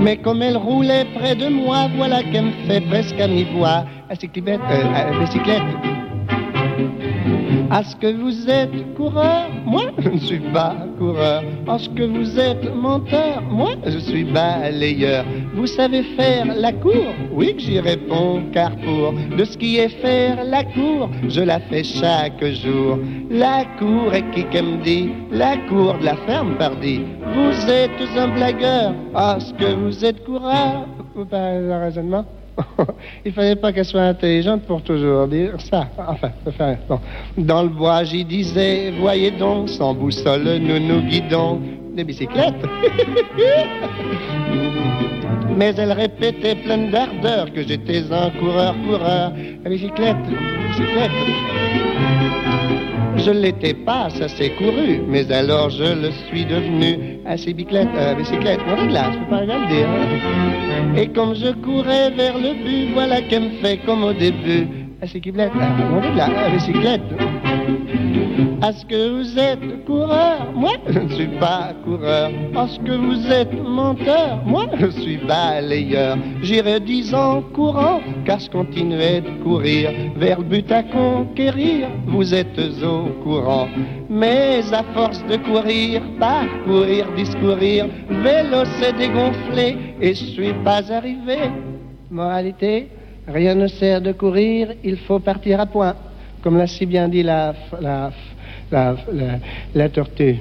Mais 0.00 0.16
comme 0.16 0.42
elle 0.42 0.56
roulait 0.56 1.06
près 1.14 1.34
de 1.34 1.48
moi, 1.48 1.88
voilà 1.96 2.22
qu'elle 2.22 2.46
me 2.46 2.52
fait 2.66 2.80
presque 2.82 3.18
à 3.20 3.28
mi-voix. 3.28 3.84
À 4.10 4.14
cyclette, 4.14 4.60
euh, 4.70 5.14
à. 7.70 7.80
Est-ce 7.80 7.96
que 7.96 8.12
vous 8.12 8.48
êtes 8.48 8.94
coureur 8.94 9.48
Moi, 9.64 9.84
je 9.98 10.08
ne 10.08 10.18
suis 10.18 10.40
pas 10.52 10.74
coureur. 10.98 11.42
Est-ce 11.42 11.88
que 11.90 12.02
vous 12.02 12.38
êtes 12.38 12.74
menteur 12.74 13.42
Moi, 13.50 13.70
je 13.86 13.98
suis 13.98 14.24
balayeur. 14.24 15.24
Vous 15.54 15.66
savez 15.66 16.02
faire 16.16 16.46
la 16.56 16.72
cour? 16.72 17.04
Oui, 17.32 17.54
que 17.54 17.60
j'y 17.60 17.80
réponds, 17.80 18.42
car 18.52 18.74
pour 18.76 19.12
de 19.12 19.44
ce 19.44 19.56
qui 19.56 19.76
est 19.76 19.88
faire 19.88 20.44
la 20.44 20.64
cour, 20.64 21.10
je 21.28 21.40
la 21.40 21.60
fais 21.60 21.84
chaque 21.84 22.44
jour. 22.44 22.98
La 23.30 23.64
cour 23.78 24.14
est 24.14 24.30
qui 24.32 24.44
qu'elle 24.44 24.80
dit? 24.80 25.10
La 25.30 25.56
cour 25.68 25.94
de 25.98 26.04
la 26.04 26.16
ferme, 26.26 26.56
pardi. 26.56 27.02
Vous 27.34 27.70
êtes 27.70 27.90
un 28.16 28.28
blagueur. 28.28 28.94
Est-ce 29.14 29.52
que 29.54 29.74
vous 29.74 30.04
êtes 30.04 30.24
coureur 30.24 30.86
Vous 31.14 31.24
parlez 31.24 31.66
de 31.66 31.72
raisonnement? 31.72 32.24
Il 33.24 33.32
fallait 33.32 33.56
pas 33.56 33.72
qu'elle 33.72 33.84
soit 33.84 34.02
intelligente 34.02 34.62
pour 34.62 34.82
toujours 34.82 35.26
dire 35.26 35.60
ça. 35.60 35.88
Enfin, 35.98 36.30
ça. 36.56 36.76
Bon. 36.88 37.00
Dans 37.36 37.62
le 37.62 37.68
bois, 37.68 38.04
j'y 38.04 38.24
disais, 38.24 38.92
voyez 39.00 39.30
donc, 39.32 39.68
sans 39.68 39.94
boussole, 39.94 40.58
nous 40.60 40.78
nous 40.78 41.02
guidons. 41.02 41.60
Des 41.94 42.04
bicyclettes. 42.04 42.54
Mais 45.56 45.72
elle 45.76 45.92
répétait 45.92 46.56
pleine 46.56 46.90
d'ardeur 46.90 47.52
que 47.52 47.62
j'étais 47.62 48.02
un 48.12 48.30
coureur-coureur. 48.30 49.32
À 49.64 49.68
bicyclette, 49.68 50.16
bicyclette. 50.68 51.12
Je 53.16 53.30
l'étais 53.30 53.74
pas, 53.74 54.08
ça 54.10 54.28
s'est 54.28 54.50
couru, 54.50 55.00
mais 55.08 55.30
alors 55.32 55.70
je 55.70 55.84
le 55.84 56.10
suis 56.28 56.44
devenu 56.44 57.18
à 57.24 57.36
ces 57.36 57.52
bicyclettes, 57.54 57.88
euh, 57.96 58.14
bicyclette. 58.14 58.60
On 58.68 58.88
est 58.88 58.92
là, 58.92 59.10
je 59.12 59.18
peux 59.18 59.30
pas 59.30 59.46
dire. 59.46 59.86
hein. 59.88 60.94
Et 60.96 61.08
comme 61.08 61.34
je 61.34 61.52
courais 61.64 62.10
vers 62.10 62.36
le 62.36 62.52
but, 62.64 62.92
voilà 62.92 63.20
qu'elle 63.22 63.44
me 63.44 63.50
fait 63.62 63.78
comme 63.86 64.02
au 64.04 64.12
début. 64.12 64.66
À 65.00 65.06
ces 65.06 65.20
bicyclettes, 65.20 65.52
on 65.54 66.02
est 66.02 66.14
là, 66.16 66.28
à 66.46 66.50
bicyclette. 66.50 67.02
Est-ce 68.62 68.84
que 68.86 69.10
vous 69.16 69.38
êtes 69.38 69.84
coureur? 69.84 70.52
Moi, 70.54 70.72
je 70.88 70.98
ne 70.98 71.08
suis 71.10 71.38
pas 71.38 71.72
coureur. 71.84 72.30
Est-ce 72.30 72.80
que 72.80 72.92
vous 72.92 73.30
êtes 73.30 73.52
menteur? 73.62 74.40
Moi, 74.44 74.66
je 74.78 74.86
suis 74.86 75.18
balayeur. 75.18 76.16
J'irai 76.42 76.80
dix 76.80 77.14
ans 77.14 77.42
courant, 77.52 78.00
car 78.24 78.40
je 78.40 78.50
continuais 78.50 79.20
de 79.20 79.42
courir? 79.42 79.90
Vers 80.16 80.38
le 80.38 80.44
but 80.44 80.72
à 80.72 80.82
conquérir. 80.82 81.88
Vous 82.06 82.34
êtes 82.34 82.58
au 82.82 83.22
courant. 83.22 83.68
Mais 84.08 84.62
à 84.72 84.82
force 84.94 85.24
de 85.26 85.36
courir, 85.36 86.02
parcourir, 86.18 87.06
discourir, 87.16 87.86
vélo 88.08 88.64
s'est 88.80 88.92
dégonflé 88.92 89.76
et 90.00 90.14
je 90.14 90.24
suis 90.24 90.52
pas 90.64 90.92
arrivé. 90.92 91.38
Moralité, 92.10 92.88
rien 93.26 93.54
ne 93.54 93.66
sert 93.66 94.00
de 94.00 94.12
courir, 94.12 94.72
il 94.82 94.96
faut 94.96 95.18
partir 95.18 95.60
à 95.60 95.66
point. 95.66 95.94
Comme 96.44 96.58
l'a 96.58 96.66
si 96.66 96.84
bien 96.84 97.08
dit 97.08 97.22
la, 97.22 97.54
la, 97.80 98.12
la, 98.70 98.94
la, 99.10 99.38
la 99.74 99.88
tortue. 99.88 100.36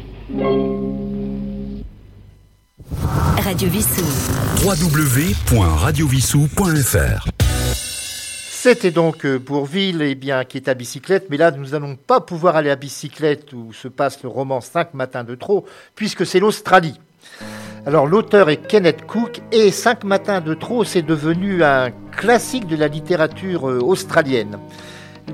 Radio 3.41 3.69
Vissou. 3.69 4.03
www.radiovissou.fr 4.65 7.27
C'était 8.51 8.91
donc 8.91 9.25
euh, 9.25 9.39
Bourville, 9.39 10.01
eh 10.01 10.15
bien, 10.15 10.43
qui 10.43 10.57
est 10.57 10.67
à 10.67 10.73
bicyclette, 10.73 11.27
mais 11.29 11.37
là, 11.37 11.51
nous 11.51 11.69
n'allons 11.69 11.95
pas 11.95 12.19
pouvoir 12.19 12.57
aller 12.57 12.69
à 12.69 12.75
bicyclette 12.75 13.53
où 13.53 13.71
se 13.71 13.87
passe 13.87 14.21
le 14.23 14.29
roman 14.29 14.59
5 14.59 14.93
matins 14.95 15.23
de 15.23 15.35
trop, 15.35 15.65
puisque 15.95 16.25
c'est 16.25 16.41
l'Australie. 16.41 16.99
Alors, 17.85 18.07
l'auteur 18.07 18.49
est 18.49 18.67
Kenneth 18.67 19.05
Cook, 19.07 19.39
et 19.53 19.71
5 19.71 20.03
matins 20.03 20.41
de 20.41 20.53
trop, 20.53 20.83
c'est 20.83 21.01
devenu 21.01 21.63
un 21.63 21.91
classique 22.11 22.67
de 22.67 22.75
la 22.75 22.89
littérature 22.89 23.69
euh, 23.69 23.79
australienne. 23.79 24.59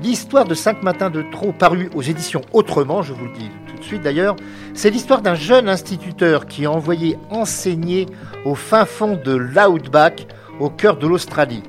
L'histoire 0.02 0.44
de 0.44 0.54
5 0.54 0.82
matins 0.82 1.10
de 1.10 1.22
trop, 1.32 1.52
paru 1.52 1.90
aux 1.94 2.02
éditions 2.02 2.42
Autrement, 2.52 3.02
je 3.02 3.12
vous 3.12 3.24
le 3.24 3.32
dis 3.32 3.50
tout 3.66 3.76
de 3.76 3.82
suite 3.82 4.02
d'ailleurs, 4.02 4.36
c'est 4.72 4.90
l'histoire 4.90 5.20
d'un 5.20 5.34
jeune 5.34 5.68
instituteur 5.68 6.46
qui 6.46 6.64
est 6.64 6.68
envoyé 6.68 7.18
enseigner 7.30 8.06
au 8.44 8.54
fin 8.54 8.84
fond 8.84 9.18
de 9.22 9.32
l'Outback, 9.32 10.26
au 10.60 10.70
cœur 10.70 10.96
de 10.96 11.06
l'Australie. 11.06 11.62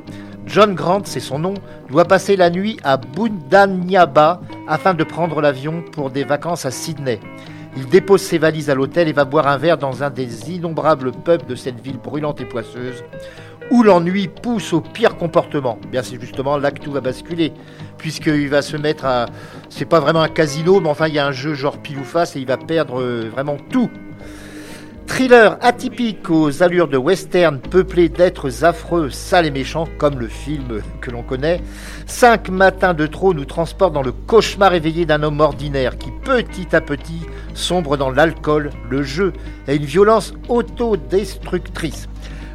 John 0.45 0.75
Grant, 0.75 1.01
c'est 1.05 1.19
son 1.19 1.39
nom, 1.39 1.53
doit 1.89 2.05
passer 2.05 2.35
la 2.35 2.49
nuit 2.49 2.77
à 2.83 2.97
Bundanyaba 2.97 4.41
afin 4.67 4.93
de 4.93 5.03
prendre 5.03 5.41
l'avion 5.41 5.83
pour 5.91 6.09
des 6.09 6.23
vacances 6.23 6.65
à 6.65 6.71
Sydney. 6.71 7.19
Il 7.77 7.87
dépose 7.87 8.21
ses 8.21 8.37
valises 8.37 8.69
à 8.69 8.75
l'hôtel 8.75 9.07
et 9.07 9.13
va 9.13 9.23
boire 9.23 9.47
un 9.47 9.57
verre 9.57 9.77
dans 9.77 10.03
un 10.03 10.09
des 10.09 10.51
innombrables 10.51 11.13
pubs 11.13 11.45
de 11.45 11.55
cette 11.55 11.79
ville 11.79 11.99
brûlante 11.99 12.41
et 12.41 12.45
poisseuse, 12.45 13.03
où 13.71 13.83
l'ennui 13.83 14.27
pousse 14.27 14.73
au 14.73 14.81
pire 14.81 15.17
comportement. 15.17 15.79
Eh 15.83 15.87
Bien, 15.87 16.03
c'est 16.03 16.19
justement 16.19 16.57
là 16.57 16.71
que 16.71 16.81
tout 16.81 16.91
va 16.91 17.01
basculer, 17.01 17.53
puisqu'il 17.97 18.49
va 18.49 18.61
se 18.61 18.77
mettre 18.77 19.05
à. 19.05 19.25
C'est 19.69 19.85
pas 19.85 20.01
vraiment 20.01 20.21
un 20.21 20.27
casino, 20.27 20.79
mais 20.81 20.89
enfin, 20.89 21.07
il 21.07 21.15
y 21.15 21.19
a 21.19 21.25
un 21.25 21.31
jeu 21.31 21.53
genre 21.55 21.77
pile 21.77 21.97
ou 21.97 22.03
face 22.03 22.35
et 22.35 22.39
il 22.39 22.45
va 22.45 22.57
perdre 22.57 23.01
euh, 23.01 23.29
vraiment 23.31 23.57
tout. 23.71 23.89
Thriller 25.07 25.57
atypique 25.61 26.29
aux 26.29 26.63
allures 26.63 26.87
de 26.87 26.97
western 26.97 27.59
peuplé 27.59 28.07
d'êtres 28.07 28.63
affreux, 28.63 29.09
sales 29.09 29.47
et 29.47 29.51
méchants, 29.51 29.87
comme 29.97 30.19
le 30.19 30.27
film 30.27 30.81
que 31.01 31.11
l'on 31.11 31.23
connaît. 31.23 31.61
Cinq 32.07 32.49
matins 32.49 32.93
de 32.93 33.07
trop 33.07 33.33
nous 33.33 33.45
transportent 33.45 33.93
dans 33.93 34.03
le 34.03 34.13
cauchemar 34.13 34.73
éveillé 34.73 35.05
d'un 35.05 35.23
homme 35.23 35.39
ordinaire 35.39 35.97
qui, 35.97 36.11
petit 36.23 36.73
à 36.75 36.81
petit, 36.81 37.21
sombre 37.53 37.97
dans 37.97 38.09
l'alcool, 38.09 38.69
le 38.89 39.03
jeu 39.03 39.33
et 39.67 39.75
une 39.75 39.85
violence 39.85 40.33
autodestructrice. 40.47 42.07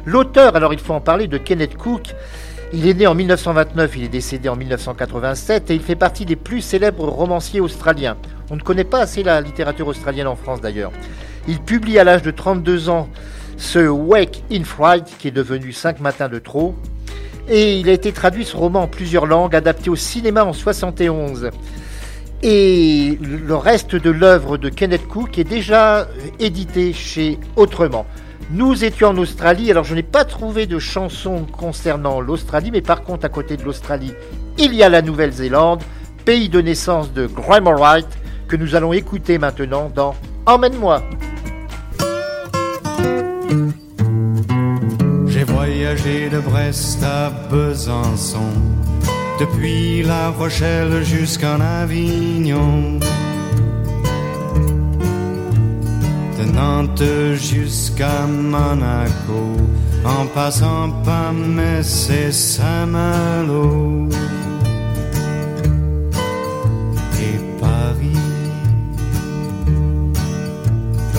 L'auteur, 0.07 0.55
alors 0.55 0.71
il 0.71 0.79
faut 0.79 0.93
en 0.93 1.01
parler, 1.01 1.27
de 1.27 1.37
Kenneth 1.37 1.75
Cook, 1.75 2.15
il 2.71 2.87
est 2.87 2.93
né 2.93 3.07
en 3.07 3.13
1929, 3.13 3.97
il 3.97 4.03
est 4.05 4.07
décédé 4.07 4.47
en 4.47 4.55
1987 4.55 5.69
et 5.69 5.75
il 5.75 5.81
fait 5.81 5.97
partie 5.97 6.23
des 6.23 6.37
plus 6.37 6.61
célèbres 6.61 7.09
romanciers 7.09 7.59
australiens. 7.59 8.15
On 8.49 8.55
ne 8.55 8.61
connaît 8.61 8.85
pas 8.85 9.01
assez 9.01 9.21
la 9.21 9.41
littérature 9.41 9.85
australienne 9.85 10.27
en 10.27 10.37
France 10.37 10.61
d'ailleurs. 10.61 10.93
Il 11.49 11.59
publie 11.59 11.99
à 11.99 12.05
l'âge 12.05 12.21
de 12.21 12.31
32 12.31 12.87
ans 12.87 13.09
ce 13.57 13.85
Wake 13.85 14.43
in 14.49 14.63
Fright 14.63 15.13
qui 15.19 15.27
est 15.27 15.31
devenu 15.31 15.73
5 15.73 15.99
matins 15.99 16.29
de 16.29 16.39
trop. 16.39 16.73
Et 17.49 17.77
il 17.77 17.89
a 17.89 17.91
été 17.91 18.13
traduit 18.13 18.45
ce 18.45 18.55
roman 18.55 18.83
en 18.83 18.87
plusieurs 18.87 19.25
langues, 19.25 19.57
adapté 19.57 19.89
au 19.89 19.97
cinéma 19.97 20.45
en 20.45 20.53
71. 20.53 21.49
Et 22.43 23.19
le 23.21 23.55
reste 23.55 23.97
de 23.97 24.09
l'œuvre 24.09 24.55
de 24.55 24.69
Kenneth 24.69 25.05
Cook 25.05 25.37
est 25.37 25.43
déjà 25.43 26.07
édité 26.39 26.93
chez 26.93 27.37
Autrement. 27.57 28.05
Nous 28.49 28.85
étions 28.85 29.09
en 29.09 29.17
Australie, 29.17 29.71
alors 29.71 29.83
je 29.83 29.93
n'ai 29.93 30.03
pas 30.03 30.23
trouvé 30.23 30.67
de 30.67 30.79
chanson 30.79 31.45
concernant 31.51 32.21
l'Australie, 32.21 32.71
mais 32.71 32.81
par 32.81 33.03
contre 33.03 33.25
à 33.25 33.29
côté 33.29 33.57
de 33.57 33.63
l'Australie, 33.63 34.13
il 34.57 34.73
y 34.73 34.83
a 34.83 34.89
la 34.89 35.01
Nouvelle-Zélande, 35.01 35.83
pays 36.23 36.47
de 36.47 36.61
naissance 36.61 37.11
de 37.11 37.27
Graham 37.27 37.67
Wright, 37.67 38.07
que 38.47 38.55
nous 38.55 38.73
allons 38.75 38.93
écouter 38.93 39.37
maintenant 39.37 39.91
dans 39.93 40.15
Emmène-moi. 40.45 41.03
J'ai 45.27 45.43
voyagé 45.43 46.29
de 46.29 46.39
Brest 46.39 47.03
à 47.03 47.29
Besançon, 47.51 48.53
depuis 49.41 50.03
La 50.03 50.29
Rochelle 50.29 51.03
jusqu'en 51.03 51.59
Avignon. 51.59 52.97
Nantes 56.53 57.35
jusqu'à 57.35 58.25
Monaco, 58.27 59.57
en 60.03 60.25
passant 60.27 60.91
par 61.03 61.33
Metz 61.33 62.09
et 62.09 62.31
Saint-Malo. 62.31 64.07
Et 67.19 67.39
Paris. 67.59 68.23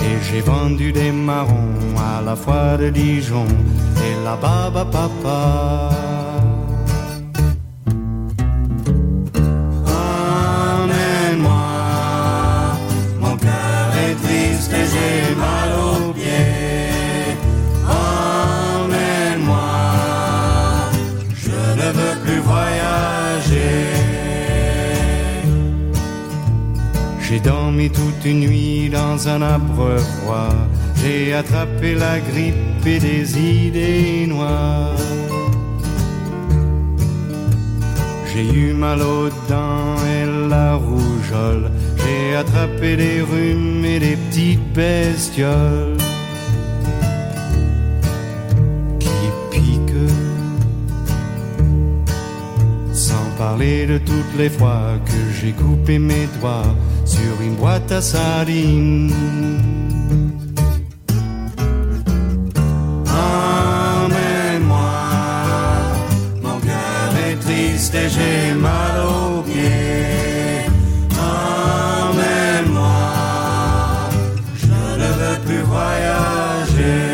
Et 0.03 0.17
j'ai 0.31 0.41
vendu 0.41 0.91
des 0.91 1.11
marrons 1.11 1.95
à 1.97 2.21
la 2.21 2.35
fois 2.35 2.77
de 2.77 2.89
Dijon 2.89 3.47
et 3.97 4.23
la 4.23 4.35
baba 4.35 4.85
papa. 4.85 6.08
Toute 27.87 28.25
une 28.25 28.41
nuit 28.41 28.89
dans 28.89 29.27
un 29.29 29.41
arbre 29.41 29.97
froid. 29.99 30.53
J'ai 31.01 31.33
attrapé 31.33 31.95
la 31.95 32.19
grippe 32.19 32.85
et 32.85 32.99
des 32.99 33.39
idées 33.39 34.27
noires. 34.27 34.97
J'ai 38.33 38.45
eu 38.53 38.73
mal 38.73 39.01
aux 39.01 39.29
dents 39.47 39.95
et 40.15 40.49
la 40.49 40.75
rougeole. 40.75 41.71
J'ai 41.97 42.35
attrapé 42.35 42.97
des 42.97 43.21
rhumes 43.21 43.85
et 43.85 43.99
des 43.99 44.17
petites 44.17 44.73
bestioles 44.73 45.98
de 53.59 53.97
toutes 53.97 54.37
les 54.37 54.49
fois 54.49 54.97
que 55.05 55.33
j'ai 55.37 55.51
coupé 55.51 55.99
mes 55.99 56.27
doigts 56.39 56.73
sur 57.03 57.41
une 57.41 57.55
boîte 57.55 57.91
à 57.91 58.01
sardines. 58.01 59.11
Emmène-moi, 63.05 64.77
mon 66.41 66.57
cœur 66.59 67.09
est 67.29 67.35
triste 67.35 67.95
et 67.95 68.07
j'ai 68.07 68.53
mal 68.53 69.01
aux 69.05 69.41
pieds. 69.41 70.63
Emmène-moi, 71.99 72.79
je 74.55 74.67
ne 75.01 75.09
veux 75.19 75.39
plus 75.45 75.63
voyager. 75.63 77.09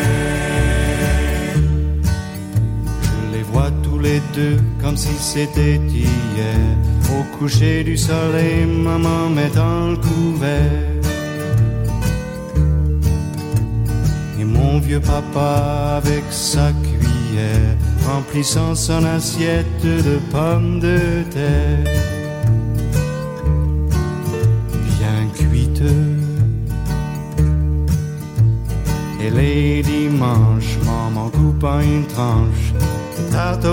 Je 3.02 3.36
les 3.36 3.44
vois 3.44 3.72
tous 3.82 3.98
les 3.98 4.22
deux 4.36 4.60
comme 4.86 4.98
si 4.98 5.16
c'était 5.20 5.80
hier. 5.90 6.62
Au 7.18 7.24
coucher 7.38 7.84
du 7.84 7.98
soleil, 7.98 8.68
maman 8.68 9.30
mettant 9.30 9.90
le 9.90 9.98
couvert. 9.98 11.02
Et 14.40 14.46
mon 14.46 14.78
vieux 14.80 15.00
papa 15.00 15.98
avec 15.98 16.24
sa 16.30 16.72
cuillère, 16.84 17.76
remplissant 18.08 18.76
son 18.76 19.04
assiette 19.06 19.82
de 19.84 20.20
pommes 20.32 20.80
de 20.80 21.24
terre. 21.32 22.02
Bien 25.00 25.20
cuite. 25.34 25.82
Et 29.20 29.32
les 29.32 29.82
dimanches, 29.82 30.78
maman 30.86 31.30
coupant 31.32 31.80
une 31.80 32.06
tranche, 32.06 32.65
de 33.16 33.24
tarte 33.32 33.68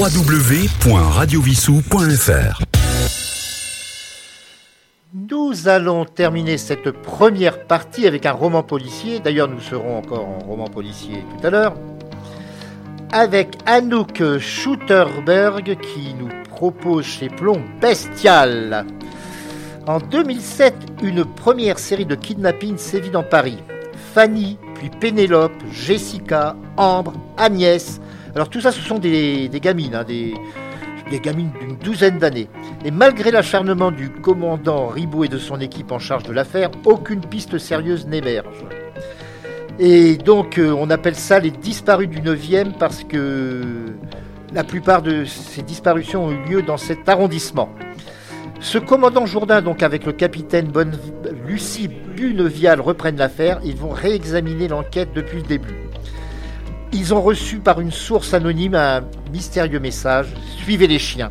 www.radiovissou.fr 0.00 2.62
Nous 5.12 5.68
allons 5.68 6.06
terminer 6.06 6.56
cette 6.56 6.90
première 6.90 7.66
partie 7.66 8.06
avec 8.06 8.24
un 8.24 8.32
roman 8.32 8.62
policier. 8.62 9.20
D'ailleurs, 9.20 9.48
nous 9.48 9.60
serons 9.60 9.98
encore 9.98 10.26
en 10.26 10.38
roman 10.38 10.68
policier 10.68 11.22
tout 11.36 11.46
à 11.46 11.50
l'heure. 11.50 11.74
Avec 13.12 13.58
Anouk 13.66 14.38
Schutterberg 14.38 15.76
qui 15.82 16.14
nous 16.14 16.30
propose 16.48 17.04
chez 17.04 17.28
Plomb 17.28 17.60
Bestial. 17.82 18.86
En 19.86 19.98
2007, 19.98 20.74
une 21.02 21.26
première 21.26 21.78
série 21.78 22.06
de 22.06 22.14
kidnappings 22.14 22.78
sévit 22.78 23.10
dans 23.10 23.22
Paris. 23.22 23.58
Fanny, 24.14 24.56
puis 24.76 24.88
Pénélope, 24.88 25.62
Jessica, 25.70 26.56
Ambre, 26.78 27.12
Agnès. 27.36 28.00
Alors 28.34 28.48
tout 28.48 28.60
ça, 28.60 28.72
ce 28.72 28.80
sont 28.80 28.98
des, 28.98 29.48
gamines, 29.54 29.94
hein, 29.94 30.04
des, 30.04 30.34
gamines 31.20 31.50
d'une 31.60 31.76
douzaine 31.76 32.18
d'années. 32.18 32.48
Et 32.84 32.90
malgré 32.90 33.30
l'acharnement 33.30 33.90
du 33.90 34.10
commandant 34.10 34.88
Ribot 34.88 35.24
et 35.24 35.28
de 35.28 35.38
son 35.38 35.60
équipe 35.60 35.90
en 35.92 35.98
charge 35.98 36.22
de 36.24 36.32
l'affaire, 36.32 36.70
aucune 36.84 37.20
piste 37.20 37.58
sérieuse 37.58 38.06
n'émerge. 38.06 38.64
Et 39.78 40.16
donc 40.16 40.58
euh, 40.58 40.74
on 40.78 40.90
appelle 40.90 41.16
ça 41.16 41.38
les 41.38 41.50
disparus 41.50 42.08
du 42.08 42.20
9e 42.20 42.72
parce 42.78 43.02
que 43.02 43.62
la 44.52 44.62
plupart 44.62 45.00
de 45.00 45.24
ces 45.24 45.62
disparitions 45.62 46.26
ont 46.26 46.30
eu 46.32 46.44
lieu 46.48 46.62
dans 46.62 46.76
cet 46.76 47.08
arrondissement. 47.08 47.70
Ce 48.60 48.76
commandant 48.76 49.24
Jourdain, 49.24 49.62
donc 49.62 49.82
avec 49.82 50.04
le 50.04 50.12
capitaine. 50.12 50.70
Lucie 51.46 51.88
Bunevial, 51.88 52.80
reprennent 52.80 53.16
l'affaire. 53.16 53.58
Ils 53.64 53.76
vont 53.76 53.88
réexaminer 53.88 54.68
l'enquête 54.68 55.08
depuis 55.14 55.38
le 55.38 55.44
début. 55.44 55.89
Ils 56.92 57.14
ont 57.14 57.22
reçu 57.22 57.58
par 57.58 57.80
une 57.80 57.92
source 57.92 58.34
anonyme 58.34 58.74
un 58.74 59.02
mystérieux 59.32 59.80
message 59.80 60.26
Suivez 60.58 60.86
les 60.86 60.98
chiens. 60.98 61.30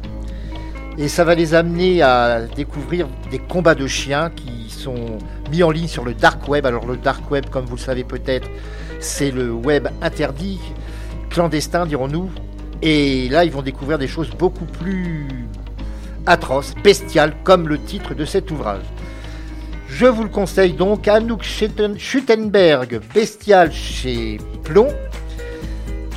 Et 0.98 1.08
ça 1.08 1.24
va 1.24 1.36
les 1.36 1.54
amener 1.54 2.02
à 2.02 2.42
découvrir 2.42 3.08
des 3.32 3.40
combats 3.40 3.76
de 3.76 3.88
chiens 3.88 4.32
qui 4.36 4.70
sont 4.70 5.18
mis 5.52 5.64
en 5.64 5.72
ligne 5.72 5.88
sur 5.88 6.04
le 6.04 6.14
dark 6.14 6.48
web. 6.48 6.66
Alors 6.66 6.86
le 6.86 6.98
dark 6.98 7.30
web, 7.32 7.46
comme 7.50 7.66
vous 7.66 7.76
le 7.76 7.82
savez 7.82 8.04
peut-être, 8.04 8.50
c'est 9.00 9.32
le 9.32 9.52
web 9.52 9.88
interdit, 10.02 10.60
clandestin 11.30 11.86
dirons-nous. 11.86 12.30
Et 12.82 13.28
là, 13.30 13.44
ils 13.46 13.52
vont 13.52 13.62
découvrir 13.62 13.98
des 13.98 14.08
choses 14.08 14.30
beaucoup 14.30 14.66
plus 14.66 15.28
atroces, 16.26 16.74
bestiales, 16.84 17.34
comme 17.44 17.68
le 17.68 17.78
titre 17.78 18.14
de 18.14 18.24
cet 18.26 18.52
ouvrage. 18.52 18.84
Je 19.90 20.06
vous 20.06 20.24
le 20.24 20.30
conseille 20.30 20.74
donc, 20.74 21.08
Anouk 21.08 21.44
Schutten- 21.44 21.98
Schuttenberg, 21.98 23.02
Bestial 23.14 23.72
chez 23.72 24.40
Plomb. 24.64 24.88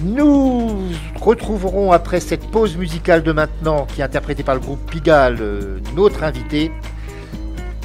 Nous 0.02 0.88
retrouverons 1.20 1.92
après 1.92 2.20
cette 2.20 2.50
pause 2.50 2.76
musicale 2.76 3.22
de 3.22 3.33
maintenant, 3.33 3.87
qui 3.87 4.00
est 4.00 4.05
interprétée 4.05 4.42
par 4.42 4.55
le 4.55 4.61
groupe 4.61 4.90
Pigalle, 4.90 5.38
euh, 5.40 5.78
notre 5.94 6.24
invité. 6.24 6.72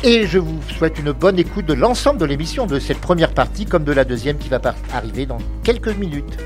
Et 0.04 0.28
je 0.28 0.38
vous 0.38 0.62
souhaite 0.70 1.00
une 1.00 1.12
bonne 1.12 1.39
écoute 1.39 1.65
de 1.65 1.74
l'ensemble 1.74 2.20
de 2.20 2.26
l'émission, 2.26 2.65
de 2.65 2.80
cette 2.80 3.00
première 3.00 3.34
partie 3.34 3.65
comme 3.65 3.84
de 3.84 3.91
la 3.91 4.04
deuxième 4.04 4.38
qui 4.38 4.50
va 4.50 4.60
arriver 4.93 5.26
dans 5.26 5.39
quelques 5.63 5.96
minutes. 5.96 6.38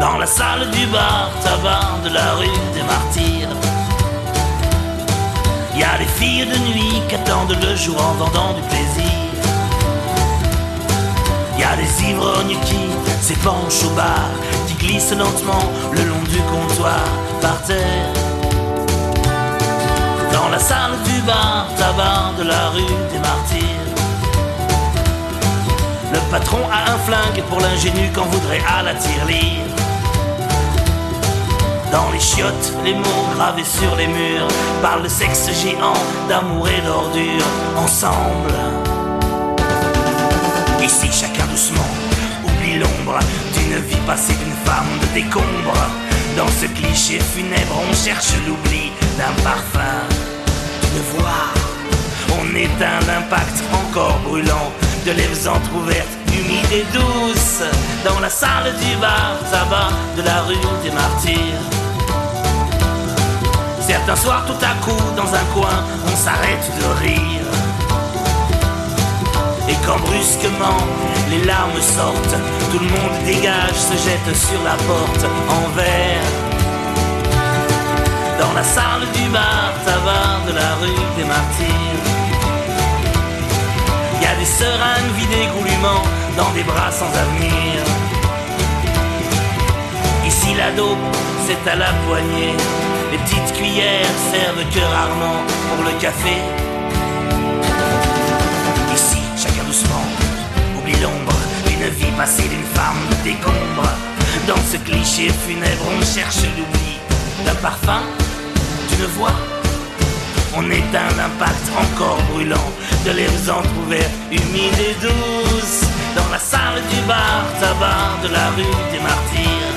Dans 0.00 0.18
la 0.18 0.26
salle 0.26 0.70
du 0.70 0.86
bar 0.86 1.30
tabac 1.42 2.08
de 2.08 2.14
la 2.14 2.34
rue 2.34 2.46
des 2.74 2.82
Martyrs 2.82 3.48
Il 5.74 5.80
y 5.80 5.84
a 5.84 5.98
des 5.98 6.04
filles 6.04 6.46
de 6.46 6.58
nuit 6.72 7.02
qui 7.08 7.14
attendent 7.16 7.56
le 7.60 7.76
jour 7.76 8.00
en 8.00 8.14
vendant 8.14 8.54
du 8.54 8.62
plaisir 8.62 9.13
Des 11.76 12.04
ivrognes 12.08 12.56
qui 12.64 12.78
s'épanchent 13.20 13.84
au 13.84 13.90
bar 13.96 14.30
Qui 14.68 14.74
glissent 14.74 15.12
lentement 15.12 15.64
le 15.92 16.04
long 16.04 16.22
du 16.28 16.38
comptoir 16.42 17.04
par 17.40 17.60
terre 17.62 18.12
Dans 20.32 20.48
la 20.50 20.58
salle 20.58 20.96
du 21.04 21.20
bar 21.22 21.66
tabac 21.76 22.38
de 22.38 22.48
la 22.48 22.70
rue 22.70 22.96
des 23.12 23.18
Martyrs 23.18 23.84
le 26.12 26.20
patron 26.30 26.60
a 26.70 26.92
un 26.92 26.98
flingue 26.98 27.42
pour 27.48 27.58
l'ingénu 27.58 28.08
qu'on 28.14 28.26
voudrait 28.26 28.62
à 28.68 28.84
la 28.84 28.94
tirelire. 28.94 29.66
Dans 31.90 32.08
les 32.12 32.20
chiottes, 32.20 32.72
les 32.84 32.94
mots 32.94 33.26
gravés 33.34 33.64
sur 33.64 33.96
les 33.96 34.06
murs 34.06 34.46
parlent 34.80 35.02
de 35.02 35.08
sexe 35.08 35.50
géant, 35.60 35.98
d'amour 36.28 36.68
et 36.68 36.80
d'ordure 36.82 37.44
ensemble. 37.76 38.54
Ici, 40.84 41.08
chacun 41.10 41.43
l'ombre 42.78 43.18
d'une 43.54 43.78
vie 43.84 44.04
passée 44.06 44.34
d'une 44.34 44.56
femme 44.64 44.98
de 45.02 45.06
décombre. 45.14 45.78
Dans 46.36 46.48
ce 46.48 46.66
cliché 46.66 47.20
funèbre, 47.20 47.80
on 47.88 47.94
cherche 47.94 48.32
l'oubli 48.46 48.90
d'un 49.18 49.34
parfum, 49.42 50.02
d'une 50.82 51.02
voix. 51.14 51.52
On 52.36 52.56
éteint 52.56 53.00
l'impact 53.06 53.62
encore 53.72 54.18
brûlant 54.26 54.72
de 55.06 55.12
lèvres 55.12 55.48
entr'ouvertes, 55.48 56.16
humides 56.28 56.72
et 56.72 56.86
douces, 56.92 57.62
dans 58.04 58.20
la 58.20 58.30
salle 58.30 58.72
du 58.80 58.96
bar 58.96 59.38
tabac 59.50 59.90
de 60.16 60.22
la 60.22 60.42
rue 60.42 60.54
des 60.82 60.90
Martyrs. 60.90 61.64
Certains 63.80 64.16
soirs, 64.16 64.44
tout 64.46 64.64
à 64.64 64.74
coup, 64.84 65.02
dans 65.14 65.34
un 65.34 65.44
coin, 65.52 65.84
on 66.06 66.16
s'arrête 66.16 66.70
de 66.80 67.06
rire. 67.06 67.53
Et 69.68 69.76
quand 69.86 69.98
brusquement 70.00 70.80
les 71.30 71.42
larmes 71.44 71.80
sortent, 71.80 72.36
tout 72.70 72.78
le 72.78 72.86
monde 72.86 73.24
dégage, 73.24 73.74
se 73.74 73.96
jette 74.06 74.36
sur 74.36 74.62
la 74.62 74.76
porte 74.88 75.24
en 75.48 75.68
verre. 75.74 76.30
Dans 78.38 78.52
la 78.52 78.62
salle 78.62 79.06
du 79.14 79.28
bar 79.30 79.72
tabac 79.86 80.46
de 80.46 80.52
la 80.54 80.74
rue 80.80 81.06
des 81.16 81.24
Martyrs. 81.24 82.04
Y 84.20 84.26
a 84.26 84.34
des 84.38 84.50
seringues 84.60 85.14
vidées 85.16 85.48
goulûment 85.56 86.02
dans 86.36 86.50
des 86.52 86.64
bras 86.64 86.90
sans 86.90 87.12
avenir. 87.24 87.80
Ici 90.26 90.54
la 90.54 90.72
dope, 90.72 90.98
c'est 91.46 91.70
à 91.70 91.76
la 91.76 91.92
poignée. 92.06 92.54
Les 93.12 93.18
petites 93.18 93.52
cuillères 93.56 94.16
servent 94.30 94.68
que 94.74 94.80
rarement 94.80 95.40
pour 95.68 95.84
le 95.84 95.92
café. 96.00 96.63
D'une 101.84 101.94
vie 101.94 102.12
passée 102.16 102.48
d'une 102.48 102.64
femme 102.74 102.96
de 103.10 103.16
décombre. 103.24 103.88
Dans 104.46 104.62
ce 104.70 104.76
cliché 104.78 105.30
funèbre, 105.46 105.84
on 105.96 106.00
cherche 106.00 106.42
l'oubli 106.56 106.98
d'un 107.44 107.54
parfum, 107.56 108.02
d'une 108.90 109.06
voix. 109.06 109.34
On 110.56 110.70
éteint 110.70 111.12
l'impact 111.16 111.66
encore 111.78 112.18
brûlant 112.30 112.70
de 113.04 113.10
lèvres 113.10 113.50
entr'ouvertes, 113.50 114.10
humides 114.30 114.80
et 114.80 114.94
douces, 115.02 115.82
dans 116.16 116.30
la 116.30 116.38
salle 116.38 116.80
du 116.90 117.00
bar 117.06 117.44
tabac 117.60 118.22
de 118.22 118.32
la 118.32 118.50
rue 118.50 118.76
des 118.92 119.00
Martyrs. 119.00 119.74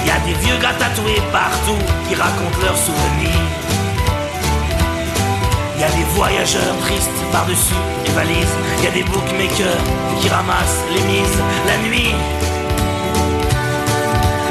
Il 0.00 0.06
y 0.06 0.10
a 0.10 0.18
des 0.20 0.46
vieux 0.46 0.56
gars 0.62 0.74
tatoués 0.78 1.22
partout 1.32 1.82
qui 2.08 2.14
racontent 2.14 2.60
leurs 2.62 2.78
souvenirs. 2.78 3.71
Y 5.82 5.96
des 5.96 6.04
voyageurs 6.14 6.78
tristes 6.82 7.10
par-dessus 7.32 7.74
les 8.04 8.12
valises. 8.12 8.54
Y 8.84 8.86
a 8.86 8.90
des 8.92 9.02
bookmakers 9.02 9.82
qui 10.20 10.28
ramassent 10.28 10.84
les 10.94 11.02
mises 11.10 11.38
la 11.66 11.76
nuit. 11.88 12.14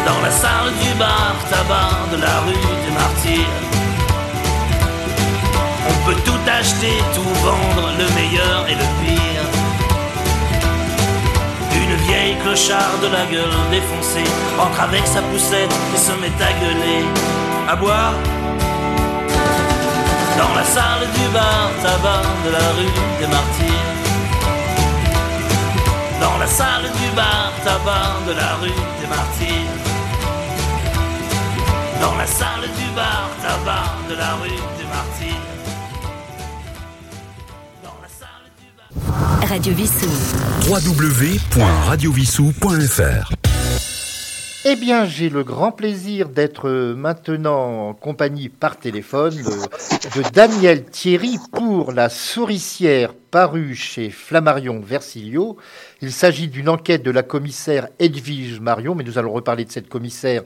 Dans 0.06 0.20
la 0.22 0.30
salle 0.30 0.74
du 0.84 0.94
bar 1.00 1.36
tabac 1.50 2.12
de 2.12 2.18
la 2.22 2.36
rue 2.42 2.68
des 2.84 2.94
Martyrs. 3.00 3.58
On 5.90 6.06
peut 6.06 6.20
tout 6.26 6.44
acheter, 6.60 6.98
tout 7.16 7.34
vendre, 7.46 7.88
le 7.98 8.08
meilleur 8.20 8.68
et 8.68 8.76
le 8.76 8.88
pire. 9.00 9.46
Une 11.82 11.96
vieille 12.08 12.36
clocharde 12.44 13.04
de 13.04 13.08
la 13.08 13.26
gueule 13.32 13.56
défoncée 13.72 14.30
entre 14.60 14.82
avec 14.82 15.08
sa 15.08 15.22
poussette 15.22 15.74
et 15.96 15.98
se 15.98 16.12
met 16.20 16.36
à 16.44 16.52
gueuler, 16.60 17.06
à 17.70 17.76
boire. 17.78 18.16
Dans 20.42 20.54
la 20.56 20.64
salle 20.64 21.06
du 21.14 21.28
bar 21.34 21.70
tabac 21.84 22.22
de 22.46 22.50
la 22.52 22.70
rue 22.78 22.94
des 23.20 23.28
Martyrs. 23.28 23.90
Dans 26.20 26.38
la 26.40 26.48
salle 26.48 26.86
du 27.00 27.10
bar 27.16 27.52
tabac 27.64 28.14
de 28.28 28.34
la 28.34 28.56
rue 28.56 28.74
des 29.00 29.08
Martyrs. 29.08 29.72
Dans 32.02 32.16
la 32.18 32.26
salle 32.26 32.68
du 32.80 32.88
bar 32.96 33.30
tabac 33.44 33.86
de 34.10 34.16
la 34.16 34.34
rue 34.42 34.62
des 34.80 34.88
Martyrs. 34.96 35.46
Dans 37.84 37.98
la 38.02 38.08
salle 38.20 38.48
du 38.60 38.68
bar. 38.78 38.90
Radio 39.48 39.74
Vissou. 39.76 40.10
www.radiovissou.fr 40.68 43.41
Eh 44.64 44.76
bien, 44.76 45.06
j'ai 45.06 45.30
le 45.30 45.44
grand 45.44 45.72
plaisir 45.72 46.30
d'être 46.30 46.70
maintenant 46.70 47.90
en 47.90 47.94
compagnie 47.96 48.48
par 48.48 48.78
téléphone 48.78 49.34
de, 49.36 50.30
Daniel 50.34 50.84
Thierry 50.86 51.38
pour 51.52 51.92
La 51.92 52.10
souricière 52.10 53.16
parue 53.32 53.74
chez 53.74 54.12
Flammarion 54.12 54.80
Versilio. 54.80 55.58
Il 56.02 56.12
s'agit 56.12 56.48
d'une 56.48 56.70
enquête 56.70 57.02
de 57.02 57.10
la 57.10 57.24
commissaire 57.24 57.88
Edwige 57.98 58.60
Marion, 58.60 58.94
mais 58.94 59.04
nous 59.04 59.18
allons 59.18 59.32
reparler 59.32 59.66
de 59.66 59.72
cette 59.72 59.90
commissaire 59.90 60.44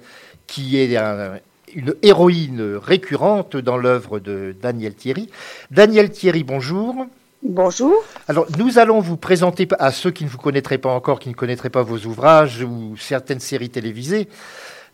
qui 0.48 0.78
est 0.78 0.96
un- 0.96 1.40
une 1.74 1.94
héroïne 2.02 2.62
récurrente 2.82 3.58
dans 3.58 3.76
l'œuvre 3.78 4.20
de 4.20 4.56
Daniel 4.62 4.96
Thierry. 4.96 5.30
Daniel 5.72 6.10
Thierry, 6.10 6.46
bonjour. 6.46 7.06
Bonjour. 7.48 7.94
Alors, 8.28 8.48
nous 8.58 8.80
allons 8.80 9.00
vous 9.02 9.18
présenter 9.18 9.68
à 9.78 9.92
ceux 9.92 10.10
qui 10.10 10.24
ne 10.24 10.30
vous 10.30 10.40
connaîtraient 10.40 10.80
pas 10.80 10.90
encore, 10.90 11.20
qui 11.20 11.30
ne 11.30 11.36
connaîtraient 11.36 11.70
pas 11.70 11.84
vos 11.84 12.00
ouvrages 12.00 12.64
ou 12.64 12.98
certaines 12.98 13.40
séries 13.40 13.70
télévisées. 13.70 14.28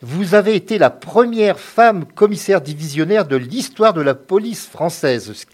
Vous 0.01 0.35
avez 0.35 0.55
été 0.55 0.77
la 0.77 0.89
première 0.89 1.59
femme 1.59 2.05
commissaire 2.05 2.59
divisionnaire 2.59 3.25
de 3.25 3.37
l'histoire 3.37 3.93
de 3.93 4.01
la 4.01 4.15
police 4.15 4.67
française. 4.67 5.45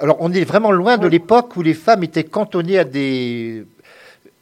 Alors, 0.00 0.16
on 0.18 0.32
est 0.32 0.42
vraiment 0.44 0.72
loin 0.72 0.98
de 0.98 1.06
l'époque 1.06 1.56
où 1.56 1.62
les 1.62 1.74
femmes 1.74 2.02
étaient 2.02 2.24
cantonnées 2.24 2.78
à 2.80 2.84
des, 2.84 3.64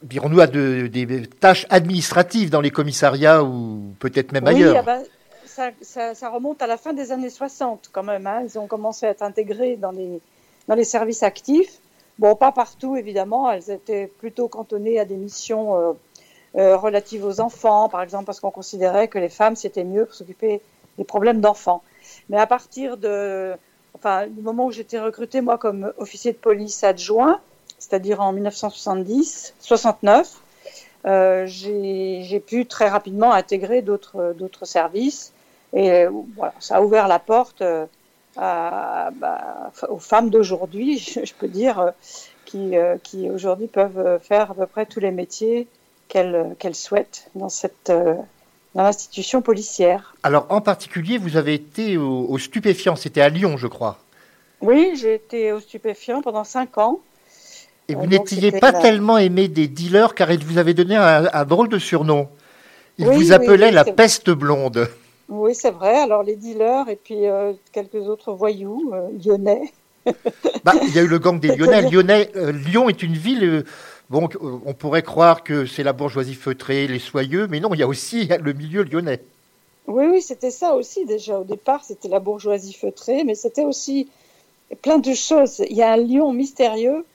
dirons-nous, 0.01 0.39
à 0.39 0.47
de- 0.47 0.87
des 0.87 1.27
tâches 1.27 1.67
administratives 1.69 2.49
dans 2.49 2.61
les 2.61 2.71
commissariats 2.71 3.43
ou 3.43 3.93
peut-être 3.99 4.31
même 4.31 4.45
Oui, 4.45 4.55
ailleurs. 4.55 4.77
ah 4.79 4.83
ben, 4.83 5.03
ça, 5.45 5.69
ça- 5.81 6.15
ça 6.15 6.29
remonte 6.29 6.63
à 6.63 6.67
la 6.67 6.77
fin 6.77 6.93
des 6.93 7.11
années 7.11 7.29
60 7.29 7.89
quand 7.91 8.01
même. 8.03 8.25
hein. 8.25 8.41
Ils 8.43 8.57
ont 8.57 8.65
commencé 8.65 9.05
à 9.05 9.09
être 9.09 9.21
intégrés 9.21 9.75
dans 9.75 9.91
les, 9.91 10.19
dans 10.67 10.75
les 10.75 10.85
services 10.85 11.21
actifs. 11.21 11.79
Bon, 12.21 12.35
pas 12.35 12.51
partout 12.51 12.95
évidemment. 12.95 13.49
Elles 13.49 13.71
étaient 13.71 14.05
plutôt 14.05 14.47
cantonnées 14.47 14.99
à 14.99 15.05
des 15.05 15.15
missions 15.15 15.75
euh, 15.75 15.93
euh, 16.55 16.77
relatives 16.77 17.25
aux 17.25 17.41
enfants, 17.41 17.89
par 17.89 18.03
exemple, 18.03 18.25
parce 18.25 18.39
qu'on 18.39 18.51
considérait 18.51 19.07
que 19.07 19.17
les 19.17 19.27
femmes 19.27 19.55
c'était 19.55 19.83
mieux 19.83 20.05
pour 20.05 20.13
s'occuper 20.13 20.61
des 20.99 21.03
problèmes 21.03 21.41
d'enfants. 21.41 21.81
Mais 22.29 22.37
à 22.37 22.45
partir 22.45 22.97
de, 22.97 23.53
enfin, 23.95 24.27
du 24.27 24.39
moment 24.43 24.67
où 24.67 24.71
j'étais 24.71 24.99
recrutée 24.99 25.41
moi 25.41 25.57
comme 25.57 25.93
officier 25.97 26.31
de 26.31 26.37
police 26.37 26.83
adjoint, 26.83 27.39
c'est-à-dire 27.79 28.21
en 28.21 28.33
1970, 28.33 29.55
69, 29.59 30.31
euh, 31.07 31.47
j'ai 31.47 32.39
pu 32.45 32.67
très 32.67 32.87
rapidement 32.87 33.31
intégrer 33.31 33.81
d'autres 33.81 34.65
services 34.65 35.33
et 35.73 36.05
voilà, 36.35 36.53
ça 36.59 36.75
a 36.75 36.81
ouvert 36.83 37.07
la 37.07 37.17
porte 37.17 37.63
à, 38.37 39.11
bah, 39.15 39.71
aux 39.89 39.99
femmes 39.99 40.29
d'aujourd'hui, 40.29 40.97
je, 40.99 41.25
je 41.25 41.33
peux 41.33 41.47
dire, 41.47 41.79
euh, 41.79 41.91
qui, 42.45 42.77
euh, 42.77 42.97
qui 43.03 43.29
aujourd'hui 43.29 43.67
peuvent 43.67 44.19
faire 44.21 44.51
à 44.51 44.55
peu 44.55 44.67
près 44.67 44.85
tous 44.85 44.99
les 44.99 45.11
métiers 45.11 45.67
qu'elles 46.09 46.55
qu'elles 46.59 46.75
souhaitent 46.75 47.29
dans 47.35 47.49
cette 47.49 47.89
euh, 47.89 48.15
dans 48.75 48.83
l'institution 48.83 49.41
policière. 49.41 50.17
Alors, 50.23 50.47
en 50.49 50.61
particulier, 50.61 51.19
vous 51.19 51.37
avez 51.37 51.53
été 51.53 51.95
au, 51.97 52.25
au 52.27 52.37
stupéfiant. 52.39 52.95
C'était 52.95 53.21
à 53.21 53.29
Lyon, 53.29 53.55
je 53.57 53.67
crois. 53.67 53.99
Oui, 54.61 54.95
j'ai 54.95 55.15
été 55.15 55.51
au 55.51 55.59
stupéfiant 55.59 56.21
pendant 56.21 56.43
cinq 56.43 56.77
ans. 56.77 57.01
Et 57.87 57.95
vous 57.95 58.03
Euh, 58.03 58.07
n'étiez 58.07 58.51
pas 58.51 58.71
la- 58.71 58.79
tellement 58.81 59.17
aimé 59.17 59.47
des 59.47 59.67
dealers 59.67 60.15
car 60.15 60.31
ils 60.31 60.43
vous 60.43 60.57
avaient 60.57 60.73
donné 60.73 60.95
un, 60.95 61.29
un 61.31 61.45
drôle 61.45 61.69
de 61.69 61.77
surnom. 61.79 62.29
Ils 62.97 63.07
Oui, 63.07 63.17
vous 63.17 63.33
appelaient 63.33 63.71
oui, 63.71 63.71
la 63.71 63.85
peste 63.85 64.31
blonde. 64.31 64.89
Oui, 65.33 65.55
c'est 65.55 65.71
vrai. 65.71 65.95
Alors 65.97 66.23
les 66.23 66.35
dealers 66.35 66.89
et 66.89 66.97
puis 66.97 67.25
euh, 67.25 67.53
quelques 67.71 67.95
autres 68.07 68.33
voyous 68.33 68.91
euh, 68.93 69.07
lyonnais. 69.25 69.71
Bah, 70.63 70.73
il 70.81 70.93
y 70.95 70.99
a 70.99 71.03
eu 71.03 71.07
le 71.07 71.19
gang 71.19 71.39
des 71.39 71.55
Lyonnais. 71.55 71.83
Lyonnais 71.89 72.31
euh, 72.35 72.51
Lyon 72.51 72.89
est 72.89 73.01
une 73.03 73.13
ville. 73.13 73.63
bon, 74.09 74.27
on 74.65 74.73
pourrait 74.73 75.03
croire 75.03 75.43
que 75.43 75.65
c'est 75.67 75.83
la 75.83 75.93
bourgeoisie 75.93 76.33
feutrée, 76.35 76.87
les 76.87 76.99
soyeux, 76.99 77.47
mais 77.47 77.59
non, 77.59 77.73
il 77.73 77.79
y 77.79 77.83
a 77.83 77.87
aussi 77.87 78.27
le 78.41 78.53
milieu 78.53 78.83
lyonnais. 78.83 79.21
Oui, 79.87 80.05
oui, 80.11 80.21
c'était 80.21 80.51
ça 80.51 80.73
aussi 80.75 81.05
déjà. 81.05 81.39
Au 81.39 81.43
départ, 81.43 81.83
c'était 81.83 82.09
la 82.09 82.19
bourgeoisie 82.19 82.73
feutrée, 82.73 83.23
mais 83.23 83.35
c'était 83.35 83.63
aussi 83.63 84.09
plein 84.81 84.97
de 84.97 85.13
choses. 85.13 85.63
Il 85.69 85.75
y 85.77 85.83
a 85.83 85.93
un 85.93 85.97
lion 85.97 86.33
mystérieux 86.33 87.05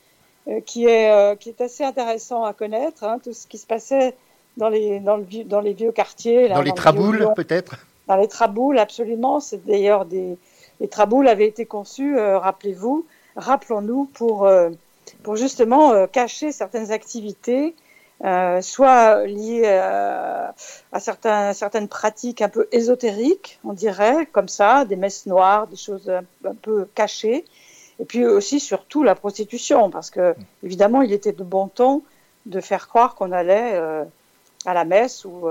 qui, 0.65 0.87
est, 0.87 1.39
qui 1.41 1.49
est 1.51 1.61
assez 1.61 1.83
intéressant 1.85 2.45
à 2.45 2.53
connaître, 2.53 3.03
hein, 3.05 3.19
tout 3.23 3.33
ce 3.33 3.47
qui 3.49 3.59
se 3.59 3.67
passait 3.67 4.15
dans 4.57 4.69
les, 4.69 5.01
dans 5.01 5.17
le 5.17 5.25
vieux- 5.25 5.45
dans 5.45 5.61
les 5.61 5.73
vieux 5.75 5.93
quartiers. 5.93 6.49
là, 6.49 6.55
Dans 6.55 6.63
les 6.63 6.73
traboules, 6.73 7.19
Lyon. 7.19 7.35
peut-être. 7.35 7.79
Dans 8.07 8.17
les 8.17 8.29
traboules, 8.29 8.79
absolument. 8.79 9.41
C'est 9.41 9.65
d'ailleurs 9.67 10.05
des. 10.05 10.39
Les 10.81 10.89
traboules 10.89 11.29
avaient 11.29 11.49
été 11.49 11.65
conçus, 11.65 12.19
euh, 12.19 12.39
rappelez-vous, 12.39 13.07
rappelons-nous, 13.37 14.05
pour, 14.13 14.47
euh, 14.47 14.71
pour 15.23 15.37
justement 15.37 15.93
euh, 15.93 16.07
cacher 16.07 16.53
certaines 16.53 16.93
activités, 16.93 17.75
soit 18.61 19.27
liées 19.27 19.67
à 19.67 20.55
certains, 21.01 21.53
certaines 21.53 21.89
pratiques 21.89 22.41
un 22.41 22.49
peu 22.49 22.67
ésotériques, 22.73 23.59
on 23.63 23.75
dirait, 23.75 24.27
comme 24.27 24.49
ça, 24.49 24.87
des 24.87 24.97
messes 24.97 25.27
noires, 25.27 25.67
des 25.67 25.77
choses 25.77 26.09
un, 26.09 26.25
un 26.49 26.55
peu 26.55 26.89
cachées, 26.95 27.45
et 27.99 28.05
puis 28.07 28.25
aussi 28.25 28.59
surtout 28.59 29.03
la 29.03 29.15
prostitution, 29.15 29.91
parce 29.91 30.11
que 30.11 30.35
évidemment, 30.63 31.03
il 31.03 31.13
était 31.13 31.33
de 31.33 31.45
bon 31.45 31.69
ton 31.69 32.03
de 32.47 32.61
faire 32.61 32.89
croire 32.89 33.17
qu'on 33.17 33.33
allait 33.33 33.79
à 34.65 34.75
la 34.75 34.85
messe 34.87 35.27
ou 35.27 35.49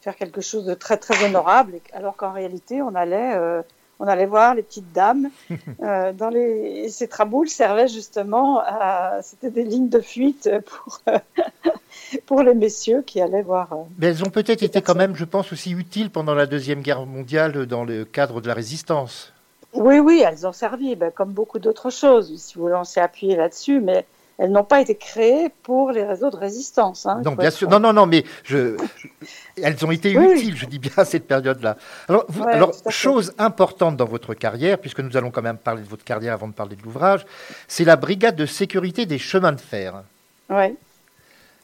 faire 0.00 0.16
quelque 0.16 0.40
chose 0.40 0.64
de 0.64 0.74
très 0.74 0.96
très 0.96 1.24
honorable, 1.24 1.74
alors 1.92 2.16
qu'en 2.16 2.32
réalité, 2.32 2.82
on 2.82 2.94
allait, 2.94 3.34
euh, 3.36 3.62
on 3.98 4.06
allait 4.06 4.26
voir 4.26 4.54
les 4.54 4.62
petites 4.62 4.92
dames. 4.92 5.30
euh, 5.82 6.12
dans 6.12 6.30
les... 6.30 6.84
et 6.84 6.88
ces 6.88 7.08
traboules 7.08 7.48
servaient 7.48 7.88
justement 7.88 8.60
à. 8.60 9.20
C'était 9.22 9.50
des 9.50 9.64
lignes 9.64 9.88
de 9.88 10.00
fuite 10.00 10.48
pour, 10.66 11.00
pour 12.26 12.42
les 12.42 12.54
messieurs 12.54 13.02
qui 13.02 13.20
allaient 13.20 13.42
voir. 13.42 13.72
euh, 13.72 13.82
Mais 13.98 14.08
elles 14.08 14.24
ont 14.24 14.30
peut-être 14.30 14.62
été 14.62 14.80
quand 14.80 14.94
même, 14.94 15.14
je 15.14 15.24
pense, 15.24 15.52
aussi 15.52 15.72
utiles 15.72 16.10
pendant 16.10 16.34
la 16.34 16.46
Deuxième 16.46 16.80
Guerre 16.80 17.04
mondiale 17.04 17.66
dans 17.66 17.84
le 17.84 18.04
cadre 18.04 18.40
de 18.40 18.48
la 18.48 18.54
résistance. 18.54 19.32
Oui, 19.72 20.00
oui, 20.00 20.24
elles 20.26 20.46
ont 20.46 20.52
servi, 20.52 20.96
ben, 20.96 21.12
comme 21.12 21.30
beaucoup 21.32 21.60
d'autres 21.60 21.90
choses, 21.90 22.34
si 22.36 22.54
vous 22.54 22.62
voulez, 22.62 22.74
on 22.74 22.84
s'est 22.84 23.00
appuyé 23.00 23.36
là-dessus, 23.36 23.80
mais 23.80 24.04
elles 24.42 24.50
n'ont 24.50 24.64
pas 24.64 24.80
été 24.80 24.94
créées 24.94 25.50
pour 25.62 25.90
les 25.92 26.02
réseaux 26.02 26.30
de 26.30 26.36
résistance. 26.36 27.04
hein. 27.04 27.20
Non, 27.24 27.32
bien 27.32 27.48
être- 27.48 27.54
sûr. 27.56 27.68
Non, 27.68 27.78
non, 27.78 27.92
non, 27.92 28.06
mais 28.06 28.24
je, 28.44 28.74
elles 29.62 29.84
ont 29.84 29.90
été 29.90 30.16
Oui, 30.16 30.32
utiles, 30.32 30.56
je 30.56 30.64
dis 30.64 30.78
bien, 30.78 30.92
à 30.96 31.04
cette 31.04 31.26
période-là. 31.26 31.76
Alors, 32.08 32.24
vous- 32.28 32.44
Ouais, 32.44 32.52
alors 32.54 32.72
chose 32.88 33.34
importante 33.36 33.96
dans 33.98 34.06
votre 34.06 34.32
carrière, 34.32 34.78
puisque 34.78 35.00
nous 35.00 35.14
allons 35.18 35.30
quand 35.30 35.42
même 35.42 35.58
parler 35.58 35.82
de 35.82 35.88
votre 35.88 36.04
carrière 36.04 36.32
avant 36.32 36.48
de 36.48 36.54
parler 36.54 36.74
de 36.74 36.82
l'ouvrage, 36.82 37.26
c'est 37.68 37.84
la 37.84 37.96
brigade 37.96 38.34
de 38.34 38.46
sécurité 38.46 39.04
des 39.04 39.18
chemins 39.18 39.52
de 39.52 39.60
fer. 39.60 40.02
Ouais. 40.48 40.74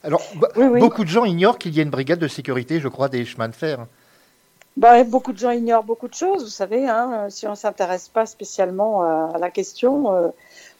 Alors, 0.04 0.22
Oui, 0.56 0.66
oui. 0.66 0.78
beaucoup 0.80 1.02
de 1.02 1.08
gens 1.08 1.24
ignorent 1.24 1.58
qu'il 1.58 1.74
y 1.74 1.80
a 1.80 1.82
une 1.82 1.90
brigade 1.90 2.18
de 2.18 2.28
sécurité, 2.28 2.78
je 2.78 2.88
crois, 2.88 3.08
des 3.08 3.24
chemins 3.24 3.48
de 3.48 3.54
fer. 3.56 3.86
Bah, 4.76 5.02
beaucoup 5.04 5.32
de 5.32 5.38
gens 5.38 5.50
ignorent 5.52 5.82
beaucoup 5.84 6.08
de 6.08 6.14
choses, 6.14 6.42
vous 6.44 6.50
savez, 6.50 6.86
hein, 6.86 7.28
si 7.30 7.46
on 7.46 7.52
ne 7.52 7.56
s'intéresse 7.56 8.08
pas 8.08 8.26
spécialement 8.26 9.02
à 9.32 9.38
la 9.38 9.48
question. 9.50 10.14
euh, 10.14 10.28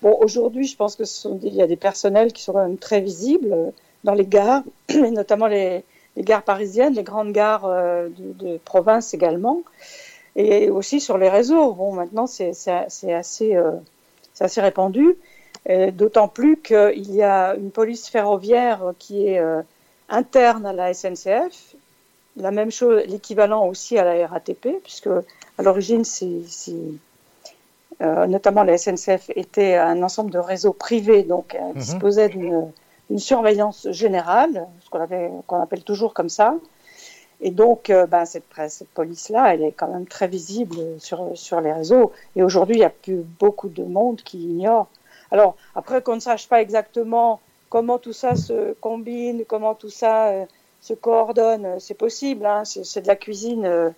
bon, 0.02 0.16
aujourd'hui, 0.20 0.66
je 0.66 0.76
pense 0.76 0.96
que 0.96 1.04
ce 1.04 1.22
sont 1.22 1.35
des- 1.37 1.48
il 1.48 1.54
y 1.54 1.62
a 1.62 1.66
des 1.66 1.76
personnels 1.76 2.32
qui 2.32 2.42
sont 2.42 2.76
très 2.80 3.00
visibles 3.00 3.52
euh, 3.52 3.70
dans 4.04 4.14
les 4.14 4.26
gares, 4.26 4.62
notamment 5.12 5.46
les, 5.46 5.85
gares 6.18 6.42
parisiennes, 6.42 6.94
les 6.94 7.02
grandes 7.02 7.32
gares 7.32 7.66
euh, 7.66 8.09
de, 8.18 8.59
province 8.59 9.14
également, 9.14 9.62
et 10.37 10.70
aussi 10.70 11.00
sur 11.00 11.18
les 11.18 11.28
réseaux. 11.28 11.72
Bon, 11.72 11.92
maintenant, 11.92 12.26
c'est 12.26 12.50
assez, 12.68 13.54
euh, 13.56 13.72
assez 14.40 14.61
répandu, 14.61 15.16
et 15.66 15.90
d'autant 15.92 16.28
plus 16.28 16.59
qu'il 16.59 17.14
y 17.14 17.22
a 17.22 17.54
une 17.56 17.70
police 17.70 18.09
ferroviaire 18.09 18.92
qui 18.98 19.26
est 19.26 19.38
euh, 19.38 19.62
interne 20.09 20.66
à 20.66 20.72
la 20.72 20.94
SNCF 20.94 21.74
la 22.37 22.50
même 22.50 22.70
chose, 22.70 23.02
l'équivalent 23.06 23.66
aussi 23.66 23.98
à 23.98 24.04
la 24.04 24.26
RATP, 24.26 24.80
puisque 24.82 25.09
à 25.09 25.62
l'origine, 25.62 26.04
c'est, 26.04 26.26
euh, 26.68 26.92
notamment 28.00 28.62
la 28.62 28.76
SNCF 28.76 29.30
était 29.35 29.76
un 29.76 30.02
ensemble 30.02 30.30
de 30.30 30.38
réseaux 30.38 30.72
privés, 30.72 31.22
donc 31.22 31.54
elle 31.54 31.68
Mhm. 31.68 31.74
disposait 31.74 32.28
d'une, 32.28 32.72
surveillance 33.18 33.88
générale, 33.90 34.66
ce 34.80 34.90
qu'on, 34.90 35.61
appelle 35.62 35.85
toujours 35.85 36.12
comme 36.12 36.28
ça. 36.28 36.56
Et 37.40 37.50
donc, 37.50 37.90
euh, 37.90 38.06
ben, 38.06 38.24
cette, 38.24 38.44
police-là, 38.94 39.52
elle 39.54 39.62
est 39.62 39.72
quand 39.72 39.88
même 39.88 40.06
très 40.06 40.26
visible 40.26 40.76
sur, 40.98 41.30
sur 41.35 41.61
les 41.61 41.72
réseaux. 41.72 42.12
Et 42.35 42.42
aujourd'hui, 42.42 42.76
il 42.76 42.78
n'y 42.78 42.85
a 42.85 42.90
plus 42.90 43.24
beaucoup 43.38 43.68
de 43.68 43.85
monde 43.85 44.22
qui 44.22 44.38
ignore. 44.38 44.88
Alors, 45.30 45.56
après 45.74 46.02
qu'on 46.02 46.14
ne 46.14 46.20
sache 46.20 46.48
pas 46.48 46.62
exactement 46.62 47.40
comment 47.68 47.98
tout 47.98 48.12
ça 48.12 48.37
se 48.37 48.72
combine, 48.80 49.44
comment 49.46 49.74
tout 49.74 49.90
ça 49.90 50.28
euh, 50.28 50.46
se 50.80 50.94
coordonne, 50.94 51.66
euh, 51.66 51.78
c'est 51.78 51.94
possible. 51.94 52.46
Hein, 52.46 52.64
c'est, 52.64 52.85
c'est 52.85 53.02
de 53.02 53.09
la 53.09 53.16
cuisine, 53.16 53.66
euh, 53.66 53.90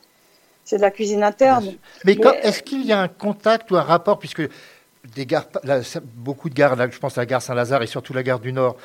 c'est 0.68 0.76
de 0.76 0.82
la 0.82 0.90
cuisine 0.90 1.22
interne. 1.22 1.72
Mais 2.04 2.18
est-ce 2.42 2.62
qu'il 2.62 2.84
y 2.84 2.92
a 2.92 3.00
un 3.00 3.08
contact 3.08 3.70
ou 3.70 3.76
un 3.76 3.82
rapport, 3.82 4.18
puisque 4.18 4.42
des 5.14 5.24
gares, 5.24 5.46
là, 5.64 5.80
beaucoup 6.14 6.50
de 6.50 6.54
gares, 6.54 6.76
là, 6.76 6.90
je 6.90 6.98
pense 6.98 7.16
à 7.16 7.22
la 7.22 7.26
gare 7.26 7.40
Saint-Lazare 7.40 7.82
et 7.82 7.86
surtout 7.86 8.12
la 8.12 8.22
gare 8.22 8.38
du 8.38 8.52
Nord 8.52 8.76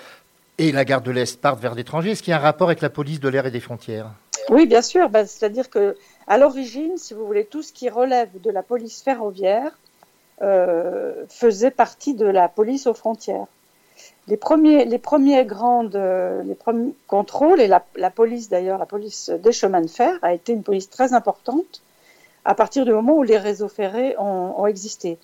et 0.57 0.71
la 0.71 0.85
gare 0.85 1.01
de 1.01 1.11
l'Est 1.11 1.41
partent 1.41 1.59
vers 1.59 1.75
l'étranger, 1.75 2.11
est-ce 2.11 2.23
qu'il 2.23 2.31
y 2.31 2.33
a 2.33 2.37
un 2.37 2.41
rapport 2.41 2.69
avec 2.69 2.79
la 2.79 2.89
police 2.89 3.19
de 3.19 3.27
l'air 3.27 3.45
et 3.45 3.51
des 3.51 3.59
frontières? 3.59 4.11
Oui, 4.49 4.65
bien 4.65 4.81
sûr. 4.81 5.09
Ben, 5.09 5.25
c'est-à-dire 5.25 5.69
que 5.69 5.97
à 6.27 6.37
l'origine, 6.37 6.97
si 6.97 7.13
vous 7.13 7.25
voulez, 7.25 7.43
tout 7.43 7.63
ce 7.63 7.73
qui 7.73 7.89
relève 7.89 8.29
de 8.39 8.49
la 8.49 8.63
police 8.63 9.01
ferroviaire 9.01 9.77
euh, 10.41 11.25
faisait 11.27 11.71
partie 11.71 12.13
de 12.13 12.25
la 12.25 12.47
police 12.47 12.87
aux 12.87 12.93
frontières. 12.93 13.47
Les 14.27 14.37
premiers, 14.37 14.85
les 14.85 14.99
premiers 14.99 15.45
grandes, 15.45 15.95
euh, 15.95 16.43
les 16.43 16.55
premiers 16.55 16.93
contrôles 17.07 17.59
et 17.59 17.67
la, 17.67 17.83
la 17.95 18.09
police 18.09 18.49
d'ailleurs, 18.49 18.77
la 18.77 18.85
police 18.85 19.29
des 19.29 19.51
chemins 19.51 19.81
de 19.81 19.87
fer 19.87 20.17
a 20.21 20.33
été 20.33 20.53
une 20.53 20.63
police 20.63 20.89
très 20.89 21.13
importante 21.13 21.81
à 22.45 22.55
partir 22.55 22.85
du 22.85 22.91
moment 22.91 23.13
où 23.13 23.23
les 23.23 23.37
réseaux 23.37 23.67
ferrés 23.67 24.15
ont, 24.17 24.53
ont 24.57 24.67
existé, 24.67 25.17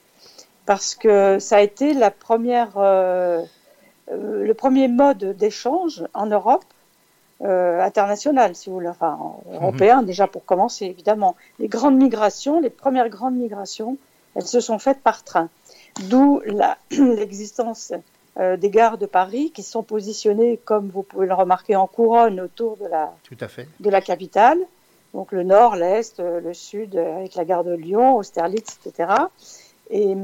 parce 0.65 0.95
que 0.95 1.39
ça 1.39 1.57
a 1.57 1.61
été 1.61 1.93
la 1.93 2.11
première, 2.11 2.77
euh, 2.77 3.43
euh, 4.11 4.45
le 4.45 4.53
premier 4.53 4.87
mode 4.87 5.35
d'échange 5.37 6.03
en 6.13 6.27
Europe 6.27 6.65
euh, 7.41 7.81
international, 7.81 8.55
si 8.55 8.69
vous 8.69 8.75
voulez, 8.75 8.89
enfin 8.89 9.17
européen 9.53 10.03
déjà 10.03 10.27
pour 10.27 10.45
commencer 10.45 10.85
évidemment. 10.85 11.35
Les 11.59 11.67
grandes 11.67 11.97
migrations, 11.97 12.59
les 12.59 12.69
premières 12.69 13.09
grandes 13.09 13.35
migrations, 13.35 13.97
elles 14.35 14.47
se 14.47 14.59
sont 14.59 14.79
faites 14.79 15.01
par 15.01 15.23
train, 15.23 15.49
d'où 16.09 16.41
l'existence 16.91 17.93
des 18.37 18.69
gares 18.69 18.97
de 18.97 19.05
Paris 19.05 19.51
qui 19.51 19.63
sont 19.63 19.83
positionnées, 19.83 20.59
comme 20.63 20.89
vous 20.89 21.03
pouvez 21.03 21.27
le 21.27 21.33
remarquer, 21.33 21.75
en 21.75 21.87
couronne 21.87 22.39
autour 22.39 22.77
de 22.77 22.85
la, 22.85 23.13
Tout 23.23 23.37
à 23.41 23.47
fait. 23.47 23.67
de 23.79 23.89
la 23.89 24.01
capitale. 24.01 24.59
Donc 25.13 25.31
le 25.31 25.43
nord, 25.43 25.75
l'est, 25.75 26.19
euh, 26.19 26.39
le 26.39 26.53
sud, 26.53 26.95
euh, 26.95 27.17
avec 27.17 27.35
la 27.35 27.45
gare 27.45 27.63
de 27.63 27.73
Lyon, 27.73 28.17
Austerlitz, 28.17 28.77
etc. 28.85 29.11
Et, 29.89 30.15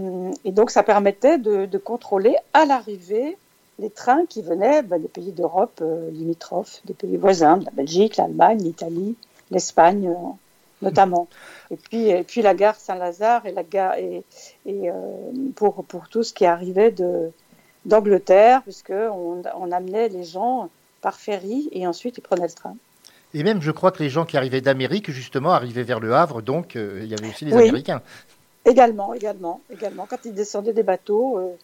et 0.43 0.51
donc 0.51 0.69
ça 0.69 0.83
permettait 0.83 1.37
de, 1.39 1.65
de 1.65 1.77
contrôler 1.77 2.35
à 2.53 2.65
l'arrivée 2.65 3.37
les 3.79 3.89
trains 3.89 4.25
qui 4.27 4.41
venaient 4.41 4.83
ben, 4.83 5.01
des 5.01 5.07
pays 5.07 5.31
d'Europe 5.31 5.79
euh, 5.81 6.09
limitrophes, 6.11 6.81
des 6.85 6.93
pays 6.93 7.17
voisins, 7.17 7.57
de 7.57 7.65
la 7.65 7.71
Belgique, 7.71 8.17
l'Allemagne, 8.17 8.59
l'Italie, 8.59 9.15
l'Espagne 9.51 10.07
euh, 10.07 10.29
notamment. 10.81 11.27
Et 11.71 11.77
puis, 11.77 12.09
et 12.09 12.23
puis 12.23 12.43
la 12.43 12.53
gare 12.53 12.75
Saint-Lazare 12.75 13.47
et 13.47 13.51
la 13.51 13.63
gare 13.63 13.95
et, 13.95 14.23
et 14.67 14.91
euh, 14.91 14.93
pour, 15.55 15.83
pour 15.83 16.09
tout 16.09 16.21
ce 16.21 16.31
qui 16.31 16.45
arrivait 16.45 16.91
de 16.91 17.31
d'Angleterre, 17.85 18.61
puisque 18.63 18.91
on, 18.91 19.71
amenait 19.71 20.09
les 20.09 20.23
gens 20.23 20.69
par 21.01 21.15
ferry 21.15 21.69
et 21.71 21.87
ensuite 21.87 22.17
ils 22.17 22.21
prenaient 22.21 22.47
le 22.47 22.53
train. 22.53 22.75
Et 23.33 23.43
même, 23.43 23.61
je 23.61 23.71
crois 23.71 23.91
que 23.91 24.01
les 24.01 24.09
gens 24.09 24.25
qui 24.25 24.37
arrivaient 24.37 24.61
d'Amérique, 24.61 25.11
justement, 25.11 25.51
arrivaient 25.51 25.83
vers 25.83 25.99
le 25.99 26.13
Havre, 26.13 26.41
donc 26.41 26.75
euh, 26.75 27.01
il 27.03 27.07
y 27.07 27.13
avait 27.13 27.27
aussi 27.27 27.45
les 27.45 27.53
Oui. 27.53 27.63
Américains. 27.63 28.01
Également, 28.65 29.13
également, 29.13 29.61
également. 29.71 30.07
Quand 30.09 30.25
ils 30.25 30.33
descendaient 30.33 30.73
des 30.73 30.83
bateaux, 30.83 31.37
euh, 31.37 31.55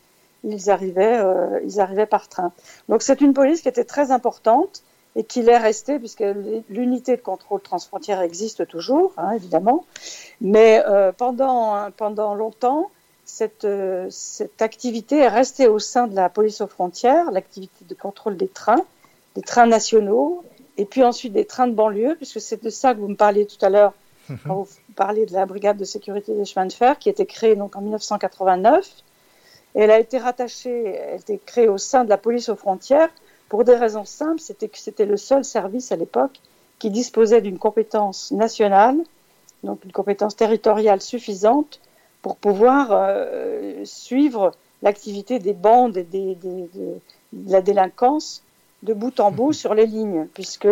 ils 0.43 0.69
arrivaient, 0.69 1.19
euh, 1.19 1.59
ils 1.63 1.79
arrivaient 1.79 2.05
par 2.05 2.27
train. 2.27 2.51
Donc 2.89 3.01
c'est 3.01 3.21
une 3.21 3.33
police 3.33 3.61
qui 3.61 3.69
était 3.69 3.85
très 3.85 4.11
importante 4.11 4.83
et 5.15 5.23
qui 5.23 5.41
l'est 5.41 5.57
restée 5.57 5.97
puisque 5.97 6.23
l'unité 6.69 7.15
de 7.15 7.21
contrôle 7.21 7.61
transfrontière 7.61 8.21
existe 8.21 8.67
toujours, 8.67 9.13
hein, 9.17 9.31
évidemment. 9.31 9.85
Mais 10.39 10.83
pendant 11.17 11.89
pendant 11.97 12.33
longtemps, 12.33 12.89
cette 13.31 13.63
euh, 13.63 14.07
cette 14.09 14.61
activité 14.61 15.19
est 15.19 15.29
restée 15.29 15.67
au 15.67 15.79
sein 15.79 16.07
de 16.07 16.15
la 16.15 16.27
police 16.27 16.59
aux 16.59 16.67
frontières, 16.67 17.31
l'activité 17.31 17.85
de 17.85 17.93
contrôle 17.93 18.35
des 18.35 18.49
trains, 18.49 18.83
des 19.35 19.41
trains 19.41 19.67
nationaux, 19.67 20.43
et 20.77 20.83
puis 20.83 21.01
ensuite 21.01 21.31
des 21.31 21.45
trains 21.45 21.67
de 21.67 21.73
banlieue, 21.73 22.15
puisque 22.17 22.41
c'est 22.41 22.61
de 22.61 22.69
ça 22.69 22.93
que 22.93 22.99
vous 22.99 23.07
me 23.07 23.15
parliez 23.15 23.45
tout 23.45 23.63
à 23.65 23.69
l'heure 23.69 23.93
quand 24.45 24.63
vous 24.63 24.67
parlez 24.97 25.25
de 25.25 25.33
la 25.33 25.45
brigade 25.45 25.77
de 25.77 25.85
sécurité 25.85 26.33
des 26.33 26.43
chemins 26.43 26.65
de 26.65 26.73
fer, 26.73 26.99
qui 26.99 27.07
a 27.07 27.13
été 27.13 27.25
créée 27.25 27.55
donc 27.55 27.77
en 27.77 27.81
1989. 27.81 28.85
Et 29.75 29.79
elle 29.79 29.91
a 29.91 29.99
été 29.99 30.17
rattachée, 30.17 30.87
elle 30.87 31.13
a 31.13 31.15
été 31.15 31.39
créée 31.45 31.69
au 31.69 31.77
sein 31.77 32.03
de 32.03 32.09
la 32.09 32.17
police 32.17 32.49
aux 32.49 32.57
frontières 32.57 33.09
pour 33.47 33.63
des 33.63 33.75
raisons 33.75 34.05
simples. 34.05 34.41
C'était 34.41 34.67
que 34.67 34.77
c'était 34.77 35.05
le 35.05 35.15
seul 35.15 35.45
service 35.45 35.93
à 35.93 35.95
l'époque 35.95 36.37
qui 36.79 36.89
disposait 36.89 37.41
d'une 37.41 37.59
compétence 37.59 38.31
nationale, 38.31 38.97
donc 39.63 39.85
une 39.85 39.93
compétence 39.93 40.35
territoriale 40.35 41.01
suffisante 41.01 41.79
pour 42.21 42.35
pouvoir 42.37 42.89
euh, 42.91 43.81
suivre 43.85 44.51
l'activité 44.81 45.39
des 45.39 45.53
bandes 45.53 45.97
et 45.97 46.03
des, 46.03 46.35
des- 46.35 46.69
des- 46.73 47.01
de 47.33 47.51
la 47.51 47.61
délinquance 47.61 48.43
de 48.83 48.93
bout 48.93 49.19
en 49.19 49.31
bout 49.31 49.53
sur 49.53 49.73
les 49.73 49.85
lignes, 49.85 50.27
puisque, 50.33 50.67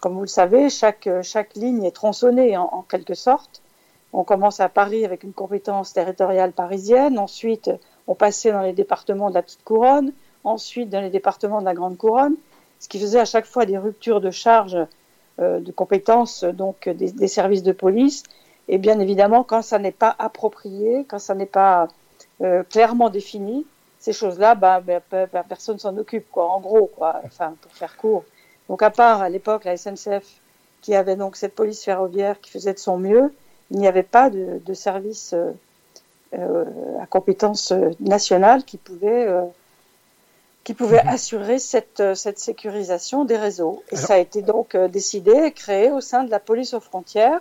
comme 0.00 0.14
vous 0.14 0.22
le 0.22 0.26
savez, 0.26 0.70
chaque, 0.70 1.08
chaque 1.22 1.54
ligne 1.54 1.84
est 1.84 1.94
tronçonnée 1.94 2.56
en, 2.56 2.64
en 2.72 2.82
quelque 2.82 3.14
sorte. 3.14 3.62
On 4.12 4.24
commence 4.24 4.60
à 4.60 4.68
Paris 4.68 5.04
avec 5.04 5.22
une 5.22 5.34
compétence 5.34 5.92
territoriale 5.92 6.52
parisienne, 6.52 7.18
ensuite 7.18 7.70
on 8.06 8.14
passait 8.14 8.50
dans 8.52 8.62
les 8.62 8.72
départements 8.72 9.28
de 9.28 9.34
la 9.34 9.42
petite 9.42 9.62
couronne, 9.64 10.12
ensuite 10.44 10.88
dans 10.88 11.02
les 11.02 11.10
départements 11.10 11.60
de 11.60 11.66
la 11.66 11.74
grande 11.74 11.98
couronne, 11.98 12.34
ce 12.80 12.88
qui 12.88 12.98
faisait 12.98 13.20
à 13.20 13.26
chaque 13.26 13.44
fois 13.44 13.66
des 13.66 13.76
ruptures 13.76 14.20
de 14.22 14.30
charge 14.30 14.78
euh, 15.40 15.60
de 15.60 15.70
compétences 15.70 16.44
donc 16.44 16.88
des, 16.88 17.12
des 17.12 17.28
services 17.28 17.62
de 17.62 17.72
police. 17.72 18.22
Et 18.68 18.78
bien 18.78 18.98
évidemment, 19.00 19.44
quand 19.44 19.62
ça 19.62 19.78
n'est 19.78 19.92
pas 19.92 20.14
approprié, 20.18 21.04
quand 21.08 21.18
ça 21.18 21.34
n'est 21.34 21.46
pas 21.46 21.88
euh, 22.42 22.62
clairement 22.64 23.08
défini, 23.08 23.66
ces 23.98 24.12
choses-là, 24.12 24.54
bah, 24.54 24.80
bah, 24.80 25.00
bah, 25.10 25.26
bah, 25.32 25.44
personne 25.48 25.78
s'en 25.78 25.96
occupe, 25.96 26.30
quoi. 26.30 26.50
En 26.50 26.60
gros, 26.60 26.86
quoi. 26.86 27.20
Enfin, 27.24 27.54
pour 27.62 27.72
faire 27.72 27.96
court. 27.96 28.24
Donc, 28.68 28.82
à 28.82 28.90
part 28.90 29.22
à 29.22 29.28
l'époque 29.28 29.64
la 29.64 29.76
SNCF 29.76 30.24
qui 30.82 30.94
avait 30.94 31.16
donc 31.16 31.36
cette 31.36 31.54
police 31.54 31.82
ferroviaire 31.82 32.40
qui 32.40 32.50
faisait 32.50 32.74
de 32.74 32.78
son 32.78 32.98
mieux, 32.98 33.34
il 33.70 33.78
n'y 33.78 33.88
avait 33.88 34.02
pas 34.02 34.30
de, 34.30 34.60
de 34.64 34.74
service 34.74 35.32
euh, 35.32 35.50
euh, 36.34 36.64
à 37.02 37.06
compétence 37.06 37.72
nationale 38.00 38.64
qui 38.64 38.76
pouvait 38.76 39.26
qui 40.64 40.74
pouvait 40.74 41.00
assurer 41.00 41.58
cette, 41.58 42.14
cette 42.14 42.38
sécurisation 42.38 43.24
des 43.24 43.38
réseaux. 43.38 43.82
Et 43.90 43.96
ça 43.96 44.14
a 44.14 44.18
été 44.18 44.42
donc 44.42 44.76
décidé 44.76 45.32
et 45.32 45.52
créé 45.52 45.90
au 45.90 46.02
sein 46.02 46.24
de 46.24 46.30
la 46.30 46.38
police 46.38 46.74
aux 46.74 46.80
frontières. 46.80 47.40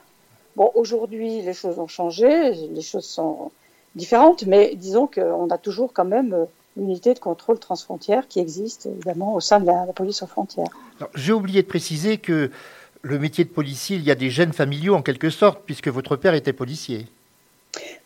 Bon, 0.58 0.72
aujourd'hui, 0.74 1.44
les 1.44 1.54
choses 1.54 1.78
ont 1.78 1.88
changé, 1.88 2.52
les 2.52 2.82
choses 2.82 3.06
sont 3.06 3.52
différentes, 3.94 4.48
mais 4.48 4.74
disons 4.74 5.06
qu'on 5.06 5.48
a 5.52 5.58
toujours 5.60 5.94
quand 5.94 6.04
même 6.04 6.34
euh, 6.34 6.46
l'unité 6.76 7.14
de 7.14 7.20
contrôle 7.20 7.60
transfrontière 7.60 8.28
qui 8.28 8.40
existe 8.40 8.88
évidemment 8.88 9.36
au 9.36 9.40
sein 9.40 9.60
de 9.60 9.68
la, 9.68 9.86
la 9.86 9.94
police 9.94 10.24
aux 10.24 10.26
frontières. 10.26 10.72
J'ai 11.14 11.32
oublié 11.32 11.62
de 11.62 11.68
préciser 11.68 12.18
que 12.18 12.50
le 13.04 13.20
métier 13.20 13.44
de 13.44 13.52
policier, 13.52 13.98
il 13.98 14.04
y 14.04 14.10
a 14.10 14.16
des 14.16 14.32
gènes 14.32 14.52
familiaux 14.52 14.96
en 14.96 15.04
quelque 15.04 15.30
sorte, 15.30 15.62
puisque 15.64 15.90
votre 15.90 16.16
père 16.16 16.34
était 16.34 16.54
policier. 16.54 17.06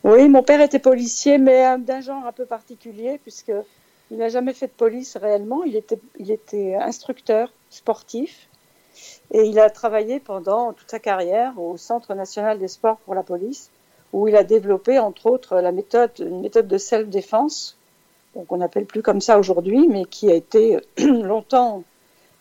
Oui, 0.04 0.28
mon 0.28 0.42
père 0.42 0.60
était 0.60 0.78
policier, 0.78 1.38
mais 1.38 1.64
euh, 1.64 1.78
d'un 1.78 2.02
genre 2.02 2.26
un 2.26 2.32
peu 2.32 2.44
particulier, 2.44 3.18
puisque 3.22 3.52
il 4.10 4.18
n'a 4.18 4.28
jamais 4.28 4.52
fait 4.52 4.66
de 4.66 4.72
police 4.72 5.16
réellement. 5.16 5.64
Il 5.64 5.74
était, 5.74 5.98
il 6.18 6.30
était 6.30 6.74
instructeur 6.74 7.50
sportif 7.70 8.46
et 9.30 9.42
il 9.44 9.58
a 9.58 9.70
travaillé 9.70 10.20
pendant 10.20 10.72
toute 10.72 10.90
sa 10.90 10.98
carrière 10.98 11.58
au 11.58 11.76
Centre 11.76 12.14
national 12.14 12.58
des 12.58 12.68
sports 12.68 12.98
pour 12.98 13.14
la 13.14 13.22
police, 13.22 13.70
où 14.12 14.28
il 14.28 14.36
a 14.36 14.44
développé 14.44 14.98
entre 14.98 15.26
autres 15.26 15.56
la 15.60 15.72
méthode, 15.72 16.10
une 16.18 16.40
méthode 16.40 16.68
de 16.68 16.78
self-défense, 16.78 17.76
donc 18.34 18.50
on 18.50 18.58
n'appelle 18.58 18.86
plus 18.86 19.02
comme 19.02 19.20
ça 19.20 19.38
aujourd'hui, 19.38 19.88
mais 19.88 20.04
qui 20.04 20.30
a 20.30 20.34
été 20.34 20.78
longtemps 20.98 21.84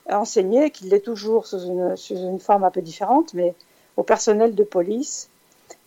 enseignée, 0.10 0.72
qui 0.72 0.86
l'est 0.86 1.02
toujours 1.02 1.46
sous 1.46 1.60
une, 1.60 1.96
sous 1.96 2.15
une 2.15 2.40
forme 2.40 2.63
un 2.63 2.71
peu 2.71 2.82
différente, 2.82 3.34
mais 3.34 3.54
au 3.98 4.04
personnel 4.04 4.56
de 4.56 4.63
police. 4.63 5.30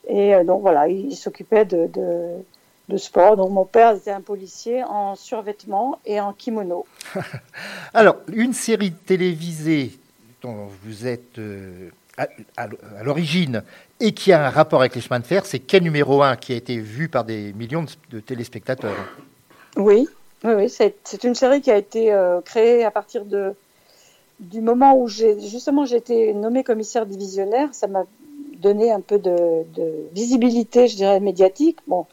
Et 0.06 0.34
euh, 0.34 0.44
donc 0.44 0.60
voilà, 0.60 0.88
il, 0.88 1.06
il 1.06 1.16
s'occupait 1.16 1.64
de, 1.64 1.86
de, 1.86 2.34
de 2.88 2.96
sport. 2.96 3.36
Donc 3.36 3.50
mon 3.50 3.64
père 3.64 3.96
était 3.96 4.10
un 4.10 4.20
policier 4.20 4.84
en 4.84 5.14
survêtement 5.14 5.98
et 6.04 6.20
en 6.20 6.32
kimono. 6.32 6.84
Alors, 7.94 8.16
une 8.32 8.52
série 8.52 8.92
télévisée 8.92 9.92
dont 10.44 10.68
vous 10.82 11.06
êtes 11.06 11.38
euh, 11.38 11.88
à, 12.18 12.68
l'origine 13.02 13.62
et 13.98 14.12
qui 14.12 14.30
a 14.32 14.46
un 14.46 14.50
rapport 14.50 14.80
avec 14.80 14.94
les 14.94 15.00
chemins 15.00 15.18
de 15.18 15.24
fer, 15.24 15.46
c'est 15.46 15.58
Quai 15.58 15.80
numéro 15.80 16.22
1, 16.22 16.36
qui 16.36 16.52
a 16.52 16.56
été 16.56 16.76
vu 16.76 17.08
par 17.08 17.24
des 17.24 17.54
millions 17.54 17.86
de, 18.10 18.20
téléspectateurs. 18.20 18.94
Oui, 19.76 20.06
oui, 20.44 20.68
c'est 20.68 21.24
une 21.24 21.34
série 21.34 21.62
qui 21.62 21.70
a 21.70 21.78
été 21.78 22.12
euh, 22.12 22.42
créée 22.42 22.84
à 22.84 22.90
partir 22.90 23.24
de, 23.24 23.54
du 24.38 24.60
moment 24.60 24.96
où 25.00 25.08
j'ai 25.08 25.40
justement 25.40 25.86
été 25.86 26.34
nommée 26.34 26.62
commissaire 26.62 27.06
divisionnaire. 27.06 27.70
Ça 27.72 27.86
m'a 27.86 28.04
donné 28.58 28.92
un 28.92 29.00
peu 29.00 29.18
de, 29.18 29.64
de 29.74 30.06
visibilité, 30.12 30.88
je 30.88 30.96
dirais, 30.96 31.20
médiatique. 31.20 31.78
Bon, 31.86 32.06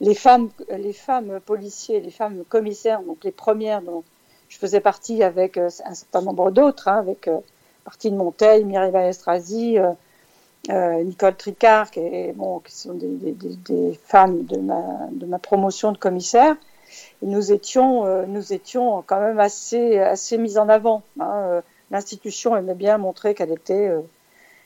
les 0.00 0.14
femmes, 0.14 0.50
les 0.70 0.92
femmes 0.92 1.40
policiers, 1.44 2.00
les 2.00 2.10
femmes 2.10 2.44
commissaires, 2.48 3.02
donc 3.02 3.24
les 3.24 3.32
premières 3.32 3.82
dont 3.82 4.04
je 4.48 4.58
faisais 4.58 4.80
partie 4.80 5.24
avec 5.24 5.56
euh, 5.56 5.68
un 5.84 5.94
certain 5.94 6.22
nombre 6.22 6.52
d'autres, 6.52 6.86
hein, 6.86 6.98
avec 6.98 7.28
euh, 7.82 7.86
Martine 7.86 8.16
Monteil, 8.16 8.64
Mireille 8.64 8.92
Balestrazi, 8.92 9.78
euh, 9.78 9.92
euh, 10.70 11.02
Nicole 11.02 11.34
Tricard, 11.34 11.90
qui, 11.90 12.00
bon, 12.34 12.60
qui 12.60 12.72
sont 12.72 12.94
des, 12.94 13.98
femmes 14.04 14.44
de 14.44 14.58
ma, 14.58 15.08
de 15.10 15.36
promotion 15.38 15.92
de 15.92 15.98
commissaire. 15.98 16.56
Nous 17.22 17.52
étions, 17.52 18.04
euh, 18.06 18.26
nous 18.26 18.52
étions 18.52 19.02
quand 19.06 19.20
même 19.20 19.40
assez, 19.40 19.98
assez 19.98 20.38
mis 20.38 20.58
en 20.58 20.68
avant. 20.68 21.02
hein. 21.20 21.30
Euh, 21.30 21.60
L'institution 21.90 22.56
aimait 22.56 22.74
bien 22.74 22.96
montrer 22.96 23.34
qu'elle 23.34 23.52
était, 23.52 23.90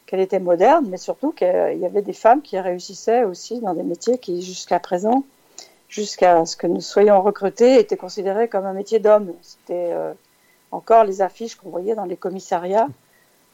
qu'elle 0.06 0.20
était 0.20 0.38
moderne, 0.38 0.86
mais 0.88 0.96
surtout 0.96 1.32
qu'il 1.32 1.48
y 1.80 1.84
avait 1.84 2.02
des 2.02 2.12
femmes 2.12 2.40
qui 2.40 2.56
réussissaient 2.56 3.24
aussi 3.24 3.58
dans 3.60 3.74
des 3.74 3.82
métiers 3.82 4.18
qui, 4.18 4.42
jusqu'à 4.42 4.78
présent, 4.78 5.24
jusqu'à 5.88 6.46
ce 6.46 6.56
que 6.56 6.68
nous 6.68 6.80
soyons 6.80 7.20
recrutés, 7.20 7.80
étaient 7.80 7.96
considérés 7.96 8.46
comme 8.46 8.64
un 8.64 8.74
métier 8.74 9.00
d'homme. 9.00 9.32
C'était 9.42 9.92
encore 10.70 11.02
les 11.02 11.20
affiches 11.20 11.56
qu'on 11.56 11.70
voyait 11.70 11.96
dans 11.96 12.04
les 12.04 12.16
commissariats 12.16 12.86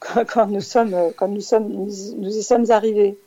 quand, 0.33 0.47
nous 0.47 0.61
sommes, 0.61 0.95
quand 1.15 1.27
nous 1.27 1.41
sommes, 1.41 1.67
nous, 1.69 2.27
y 2.37 2.43
sommes 2.43 2.69
arrivés. 2.71 3.17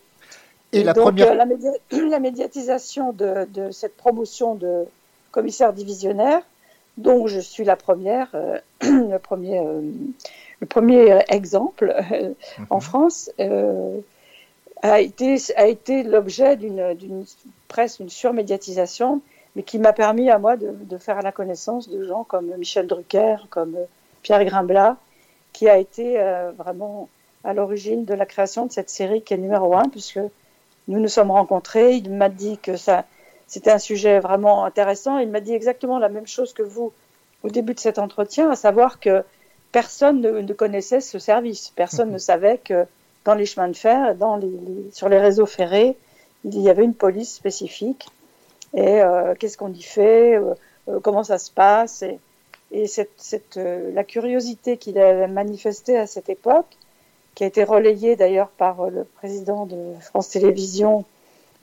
Et, 0.73 0.83
la 0.83 0.93
donc, 0.93 1.05
première. 1.05 1.33
euh, 1.33 1.35
la, 1.35 1.47
média- 1.47 1.73
la 2.11 2.19
médiatisation 2.21 3.13
de, 3.13 3.47
de 3.53 3.71
cette 3.71 3.97
promotion 3.97 4.55
de 4.55 4.85
commissaire 5.31 5.73
divisionnaire 5.73 6.43
dont 6.99 7.27
je 7.27 7.41
suis 7.41 7.65
la 7.65 7.77
première, 7.77 8.29
euh, 8.35 8.59
le 8.83 9.19
premier, 9.19 9.59
euh, 9.59 9.81
le 10.61 10.67
premier 10.67 11.19
exemple 11.29 11.95
euh, 12.13 12.33
en 12.71 12.81
France, 12.81 13.31
euh, 13.39 13.99
a 14.83 15.01
été, 15.01 15.37
a 15.57 15.67
été 15.67 16.03
l'objet 16.03 16.57
d'une, 16.57 16.95
d'une 16.95 17.25
presque 17.69 18.01
une 18.01 18.09
surmédiatisation, 18.11 19.21
mais 19.55 19.63
qui 19.63 19.79
m'a 19.79 19.93
permis 19.93 20.31
à 20.31 20.39
moi 20.39 20.57
de, 20.57 20.71
de 20.73 20.99
faire 20.99 21.23
la 21.23 21.33
connaissance 21.33 21.89
de 21.89 22.05
gens 22.05 22.25
comme 22.25 22.55
Michel 22.57 22.87
Drucker, 22.87 23.37
comme 23.51 23.75
euh, 23.77 23.85
Pierre 24.23 24.45
Grimblat, 24.45 24.97
qui 25.57 25.69
a 25.69 25.77
été 25.79 26.21
euh, 26.21 26.51
vraiment 26.63 27.09
à 27.45 27.55
l'origine 27.55 28.05
de 28.05 28.15
la 28.15 28.27
création 28.27 28.67
de 28.67 28.73
cette 28.73 28.91
série 28.91 29.23
qui 29.23 29.33
est 29.35 29.39
numéro 29.47 29.69
un, 29.83 29.89
puisque 29.89 30.21
nous 30.89 31.01
nous 31.05 31.09
sommes 31.09 31.31
rencontrés. 31.41 31.89
Il 31.97 32.11
m'a 32.11 32.29
dit 32.29 32.59
que 32.67 32.77
ça, 32.77 33.05
c'était 33.47 33.71
un 33.79 33.79
sujet 33.91 34.21
vraiment 34.21 34.65
intéressant. 34.71 35.19
Il 35.19 35.31
m'a 35.31 35.41
dit 35.41 35.55
exactement 35.55 35.99
la 35.99 36.11
même 36.17 36.27
chose 36.37 36.53
que 36.53 36.63
vous 36.75 36.93
au 37.43 37.49
début 37.49 37.75
de 37.75 37.81
cet 37.81 37.99
entretien, 37.99 38.51
à 38.51 38.57
savoir 38.57 39.01
que 39.01 39.25
personne 39.73 40.21
ne, 40.21 40.31
ne 40.41 40.53
connaissait 40.63 41.01
ce 41.01 41.19
service. 41.19 41.73
Personne 41.85 42.11
ne 42.13 42.19
savait 42.19 42.59
que 42.59 42.85
dans 43.25 43.35
les 43.35 43.47
chemins 43.47 43.69
de 43.69 43.77
fer, 43.87 44.15
dans 44.15 44.37
les, 44.37 44.49
les- 44.49 44.91
sur 44.93 45.09
les 45.09 45.19
réseaux 45.19 45.47
ferrés, 45.47 45.97
il 46.45 46.61
y 46.61 46.69
avait 46.71 46.85
une 46.85 46.95
police 46.95 47.33
spécifique. 47.35 48.07
Et 48.75 49.01
euh, 49.03 49.35
qu'est-ce 49.39 49.57
qu'on 49.59 49.73
y 49.73 49.83
fait? 49.83 50.37
Euh, 50.37 50.55
euh, 50.89 51.01
Comment 51.05 51.25
ça 51.25 51.39
se 51.39 51.51
passe? 51.51 52.03
Et, 52.03 52.19
et 52.73 52.87
cette, 52.87 53.11
cette, 53.17 53.57
euh, 53.57 53.91
la 53.95 54.05
curiosité 54.05 54.77
qu'il 54.77 54.99
avait 54.99 55.29
manifestée 55.29 55.97
à 55.99 56.07
cette 56.07 56.29
époque, 56.29 56.67
qui 57.35 57.45
a 57.45 57.47
été 57.47 57.65
relayée 57.65 58.17
d'ailleurs 58.17 58.49
par 58.49 58.81
euh, 58.81 58.91
le 58.91 59.05
président 59.05 59.67
de 59.67 59.77
France 60.01 60.31
Télévisions 60.31 61.05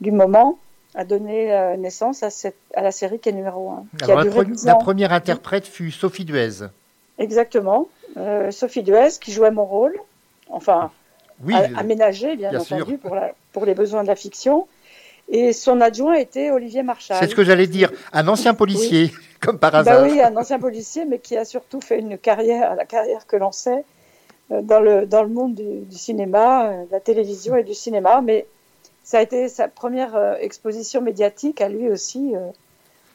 du 0.00 0.10
moment, 0.12 0.58
a 0.94 1.04
donné 1.04 1.52
euh, 1.52 1.76
naissance 1.76 2.22
à, 2.22 2.30
cette, 2.30 2.56
à 2.74 2.82
la 2.82 2.92
série 2.92 3.18
qui 3.18 3.28
est 3.28 3.32
numéro 3.32 3.70
1. 3.70 3.84
Qui 3.98 4.04
Alors, 4.04 4.18
a 4.20 4.24
la, 4.24 4.30
duré 4.30 4.44
pre- 4.44 4.50
10 4.52 4.64
la 4.66 4.76
ans. 4.76 4.78
première 4.78 5.12
interprète 5.12 5.66
fut 5.66 5.90
Sophie 5.90 6.24
Duez. 6.24 6.66
Exactement. 7.18 7.88
Euh, 8.16 8.50
Sophie 8.50 8.82
Duez 8.82 9.08
qui 9.20 9.32
jouait 9.32 9.50
mon 9.50 9.64
rôle, 9.64 9.98
enfin 10.48 10.90
Oui, 11.44 11.54
a- 11.54 11.78
aménagé 11.78 12.36
bien, 12.36 12.50
bien 12.50 12.60
entendu 12.60 12.96
pour, 12.98 13.14
la, 13.14 13.32
pour 13.52 13.64
les 13.66 13.74
besoins 13.74 14.02
de 14.02 14.08
la 14.08 14.16
fiction. 14.16 14.66
Et 15.28 15.52
son 15.54 15.80
adjoint 15.80 16.14
était 16.14 16.50
Olivier 16.50 16.82
Marchal. 16.82 17.16
c'est 17.18 17.28
ce 17.30 17.34
que 17.34 17.44
j'allais 17.44 17.66
dire. 17.66 17.90
Un 18.12 18.28
ancien 18.28 18.52
policier, 18.54 19.10
comme 19.44 19.58
par 19.58 19.74
hasard. 19.74 20.00
Bah 20.02 20.08
oui, 20.10 20.20
un 20.20 20.36
ancien 20.36 20.58
policier, 20.58 21.04
mais 21.04 21.18
qui 21.18 21.36
a 21.36 21.44
surtout 21.44 21.80
fait 21.80 21.98
une 21.98 22.16
carrière, 22.18 22.74
la 22.74 22.84
carrière 22.84 23.26
que 23.26 23.36
l'on 23.36 23.52
sait, 23.52 23.84
euh, 24.50 24.62
dans 24.62 24.80
le, 24.80 25.06
dans 25.06 25.22
le 25.22 25.28
monde 25.28 25.54
du, 25.54 25.80
du 25.80 25.96
cinéma, 25.96 26.68
euh, 26.70 26.84
de 26.86 26.92
la 26.92 27.00
télévision 27.00 27.56
et 27.56 27.64
du 27.64 27.74
cinéma. 27.74 28.20
Mais 28.20 28.46
ça 29.02 29.18
a 29.18 29.22
été 29.22 29.48
sa 29.48 29.68
première 29.68 30.16
euh, 30.16 30.34
exposition 30.40 31.00
médiatique 31.02 31.60
à 31.60 31.68
lui 31.68 31.90
aussi, 31.90 32.34
euh, 32.34 32.40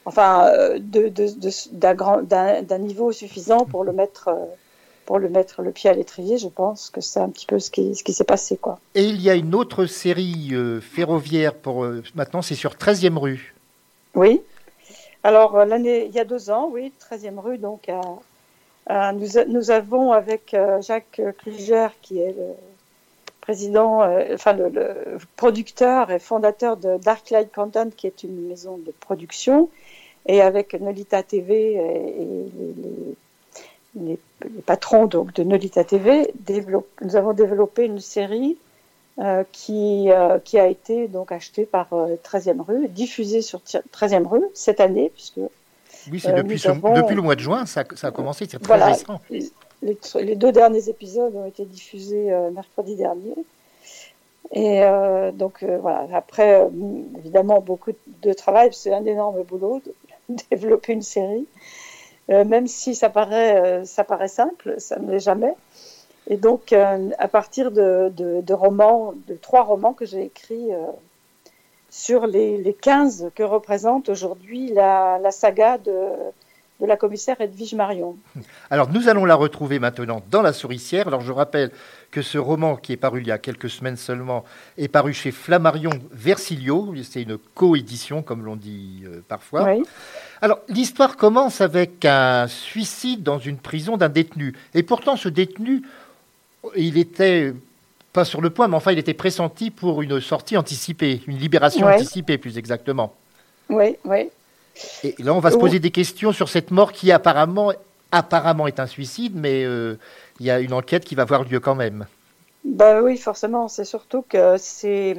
enfin, 0.04 0.46
euh, 0.46 0.78
de, 0.80 1.08
de, 1.08 1.26
d'un, 1.72 1.94
d'un, 2.22 2.62
d'un 2.62 2.78
niveau 2.78 3.12
suffisant 3.12 3.64
pour 3.64 3.84
le 3.84 3.92
mettre. 3.92 4.28
euh, 4.28 4.44
pour 5.06 5.18
le 5.18 5.28
mettre 5.28 5.62
le 5.62 5.72
pied 5.72 5.90
à 5.90 5.92
l'étrier, 5.92 6.38
je 6.38 6.46
pense 6.46 6.88
que 6.88 7.00
c'est 7.00 7.18
un 7.18 7.30
petit 7.30 7.44
peu 7.46 7.58
ce 7.58 7.72
qui, 7.72 7.96
ce 7.96 8.04
qui 8.04 8.12
s'est 8.12 8.22
passé, 8.22 8.56
quoi. 8.56 8.78
Et 8.94 9.02
il 9.02 9.20
y 9.20 9.28
a 9.28 9.34
une 9.34 9.56
autre 9.56 9.86
série 9.86 10.50
euh, 10.52 10.80
ferroviaire 10.80 11.54
pour 11.54 11.82
euh, 11.82 12.04
maintenant, 12.14 12.42
c'est 12.42 12.54
sur 12.54 12.74
13e 12.74 13.18
rue. 13.18 13.56
Oui. 14.14 14.40
Alors, 15.22 15.56
euh, 15.56 15.64
l'année, 15.64 16.06
il 16.06 16.12
y 16.12 16.18
a 16.18 16.24
deux 16.24 16.50
ans, 16.50 16.68
oui, 16.72 16.92
13e 16.98 17.38
rue, 17.38 17.58
donc, 17.58 17.88
à- 17.88 18.00
à- 18.86 19.12
nous, 19.12 19.70
avons 19.70 20.12
avec 20.12 20.54
euh, 20.54 20.80
Jacques 20.82 21.20
Kluger, 21.38 21.88
qui 22.02 22.20
est 22.20 22.32
le 22.32 22.54
président, 23.40 24.02
euh, 24.02 24.34
enfin, 24.34 24.52
le, 24.54 25.18
producteur 25.36 26.10
et 26.10 26.18
fondateur 26.18 26.76
de 26.76 26.98
Darklight 26.98 27.52
Content, 27.52 27.90
qui 27.96 28.06
est 28.06 28.22
une 28.24 28.48
maison 28.48 28.78
de 28.78 28.92
production, 29.00 29.70
et 30.26 30.42
avec 30.42 30.74
Nolita 30.74 31.22
TV 31.22 31.74
et, 31.74 32.26
les, 33.96 34.02
les- 34.02 34.18
patrons 34.66 35.06
donc, 35.06 35.32
de 35.34 35.42
Nolita 35.42 35.84
TV, 35.84 36.32
nous 37.02 37.16
avons 37.16 37.32
développé 37.32 37.84
une 37.84 38.00
série 38.00 38.56
euh, 38.56 38.69
qui, 39.52 40.10
euh, 40.10 40.38
qui 40.38 40.58
a 40.58 40.66
été 40.66 41.08
donc 41.08 41.30
achetée 41.32 41.66
par 41.66 41.92
euh, 41.92 42.16
13e 42.24 42.60
rue, 42.62 42.88
diffusée 42.88 43.42
sur 43.42 43.60
13e 43.60 44.26
rue 44.26 44.44
cette 44.54 44.80
année, 44.80 45.10
puisque 45.14 45.40
Oui, 46.10 46.20
c'est 46.20 46.30
Euh, 46.32 46.36
depuis, 46.42 46.66
avons- 46.66 46.94
le 46.94 47.22
mois 47.22 47.34
de 47.34 47.40
juin, 47.40 47.66
ça, 47.66 47.84
ça 47.96 48.06
a 48.08 48.10
commencé, 48.10 48.46
c'est 48.50 48.58
très 48.58 48.66
voilà, 48.66 48.86
récent. 48.92 49.20
les, 49.30 49.50
les 50.22 50.36
deux 50.36 50.52
derniers 50.52 50.88
épisodes 50.88 51.34
ont 51.34 51.44
été 51.46 51.64
diffusés 51.64 52.32
euh, 52.32 52.50
mercredi 52.50 52.96
dernier. 52.96 53.34
Et 54.52 54.82
euh, 54.82 55.30
donc 55.32 55.62
euh, 55.62 55.78
voilà, 55.80 56.06
après, 56.14 56.62
euh, 56.62 56.68
évidemment, 57.18 57.60
beaucoup 57.60 57.92
de 58.22 58.32
travail, 58.32 58.70
c'est 58.72 58.92
un 58.92 59.04
énorme 59.04 59.42
boulot 59.42 59.80
de 60.28 60.34
développer 60.50 60.92
une 60.92 61.02
série. 61.02 61.46
Euh, 62.30 62.44
même 62.44 62.66
si 62.66 62.94
ça 62.94 63.10
paraît, 63.10 63.60
euh, 63.60 63.84
ça 63.84 64.04
paraît 64.04 64.28
simple, 64.28 64.74
ça 64.78 64.98
ne 64.98 65.10
l'est 65.10 65.18
jamais. 65.20 65.52
Et 66.30 66.36
donc, 66.36 66.72
euh, 66.72 67.10
à 67.18 67.26
partir 67.26 67.72
de, 67.72 68.10
de, 68.16 68.40
de 68.40 68.54
romans, 68.54 69.14
de 69.26 69.34
trois 69.34 69.64
romans 69.64 69.92
que 69.92 70.06
j'ai 70.06 70.22
écrits 70.22 70.72
euh, 70.72 70.86
sur 71.90 72.28
les, 72.28 72.56
les 72.56 72.72
15 72.72 73.32
que 73.34 73.42
représente 73.42 74.08
aujourd'hui 74.08 74.72
la, 74.72 75.18
la 75.18 75.32
saga 75.32 75.76
de, 75.78 75.92
de 76.80 76.86
la 76.86 76.96
commissaire 76.96 77.40
Edwige 77.40 77.74
Marion. 77.74 78.16
Alors, 78.70 78.88
nous 78.90 79.08
allons 79.08 79.24
la 79.24 79.34
retrouver 79.34 79.78
maintenant 79.78 80.22
dans 80.30 80.40
La 80.40 80.52
Souricière. 80.52 81.08
Alors, 81.08 81.20
je 81.20 81.32
rappelle 81.32 81.70
que 82.10 82.22
ce 82.22 82.38
roman, 82.38 82.76
qui 82.76 82.92
est 82.92 82.96
paru 82.96 83.20
il 83.20 83.26
y 83.26 83.32
a 83.32 83.38
quelques 83.38 83.68
semaines 83.68 83.96
seulement, 83.96 84.44
est 84.78 84.88
paru 84.88 85.12
chez 85.12 85.30
Flammarion 85.30 85.90
Versilio. 86.10 86.94
C'est 87.02 87.22
une 87.22 87.38
coédition, 87.54 88.22
comme 88.22 88.44
l'on 88.44 88.56
dit 88.56 89.02
euh, 89.04 89.20
parfois. 89.28 89.64
Oui. 89.64 89.82
Alors, 90.40 90.60
l'histoire 90.68 91.16
commence 91.16 91.60
avec 91.60 92.04
un 92.04 92.46
suicide 92.48 93.22
dans 93.22 93.38
une 93.38 93.58
prison 93.58 93.96
d'un 93.96 94.08
détenu. 94.08 94.54
Et 94.74 94.82
pourtant, 94.82 95.16
ce 95.16 95.28
détenu, 95.28 95.82
il 96.76 96.98
était 96.98 97.52
pas 98.12 98.24
sur 98.24 98.40
le 98.40 98.50
point, 98.50 98.68
mais 98.68 98.76
enfin, 98.76 98.92
il 98.92 98.98
était 98.98 99.14
pressenti 99.14 99.70
pour 99.70 100.02
une 100.02 100.20
sortie 100.20 100.56
anticipée, 100.56 101.22
une 101.26 101.38
libération 101.38 101.86
Ouais. 101.86 101.94
anticipée, 101.94 102.38
plus 102.38 102.58
exactement. 102.58 103.14
Oui, 103.68 103.96
oui. 104.04 104.30
Et 105.04 105.14
là, 105.18 105.34
on 105.34 105.40
va 105.40 105.50
se 105.50 105.56
Oui. 105.56 105.60
poser 105.60 105.78
des 105.78 105.90
questions 105.90 106.32
sur 106.32 106.48
cette 106.48 106.70
mort 106.70 106.92
qui 106.92 107.12
apparemment, 107.12 107.72
apparemment 108.12 108.66
est 108.66 108.80
un 108.80 108.86
suicide, 108.86 109.34
mais 109.36 109.64
euh, 109.64 109.96
il 110.40 110.46
y 110.46 110.50
a 110.50 110.60
une 110.60 110.72
enquête 110.72 111.04
qui 111.04 111.14
va 111.14 111.22
avoir 111.22 111.44
lieu 111.44 111.60
quand 111.60 111.74
même. 111.74 112.06
Bah 112.64 113.00
oui, 113.02 113.16
forcément. 113.16 113.68
C'est 113.68 113.84
surtout 113.84 114.22
que 114.28 114.56
c'est 114.58 115.16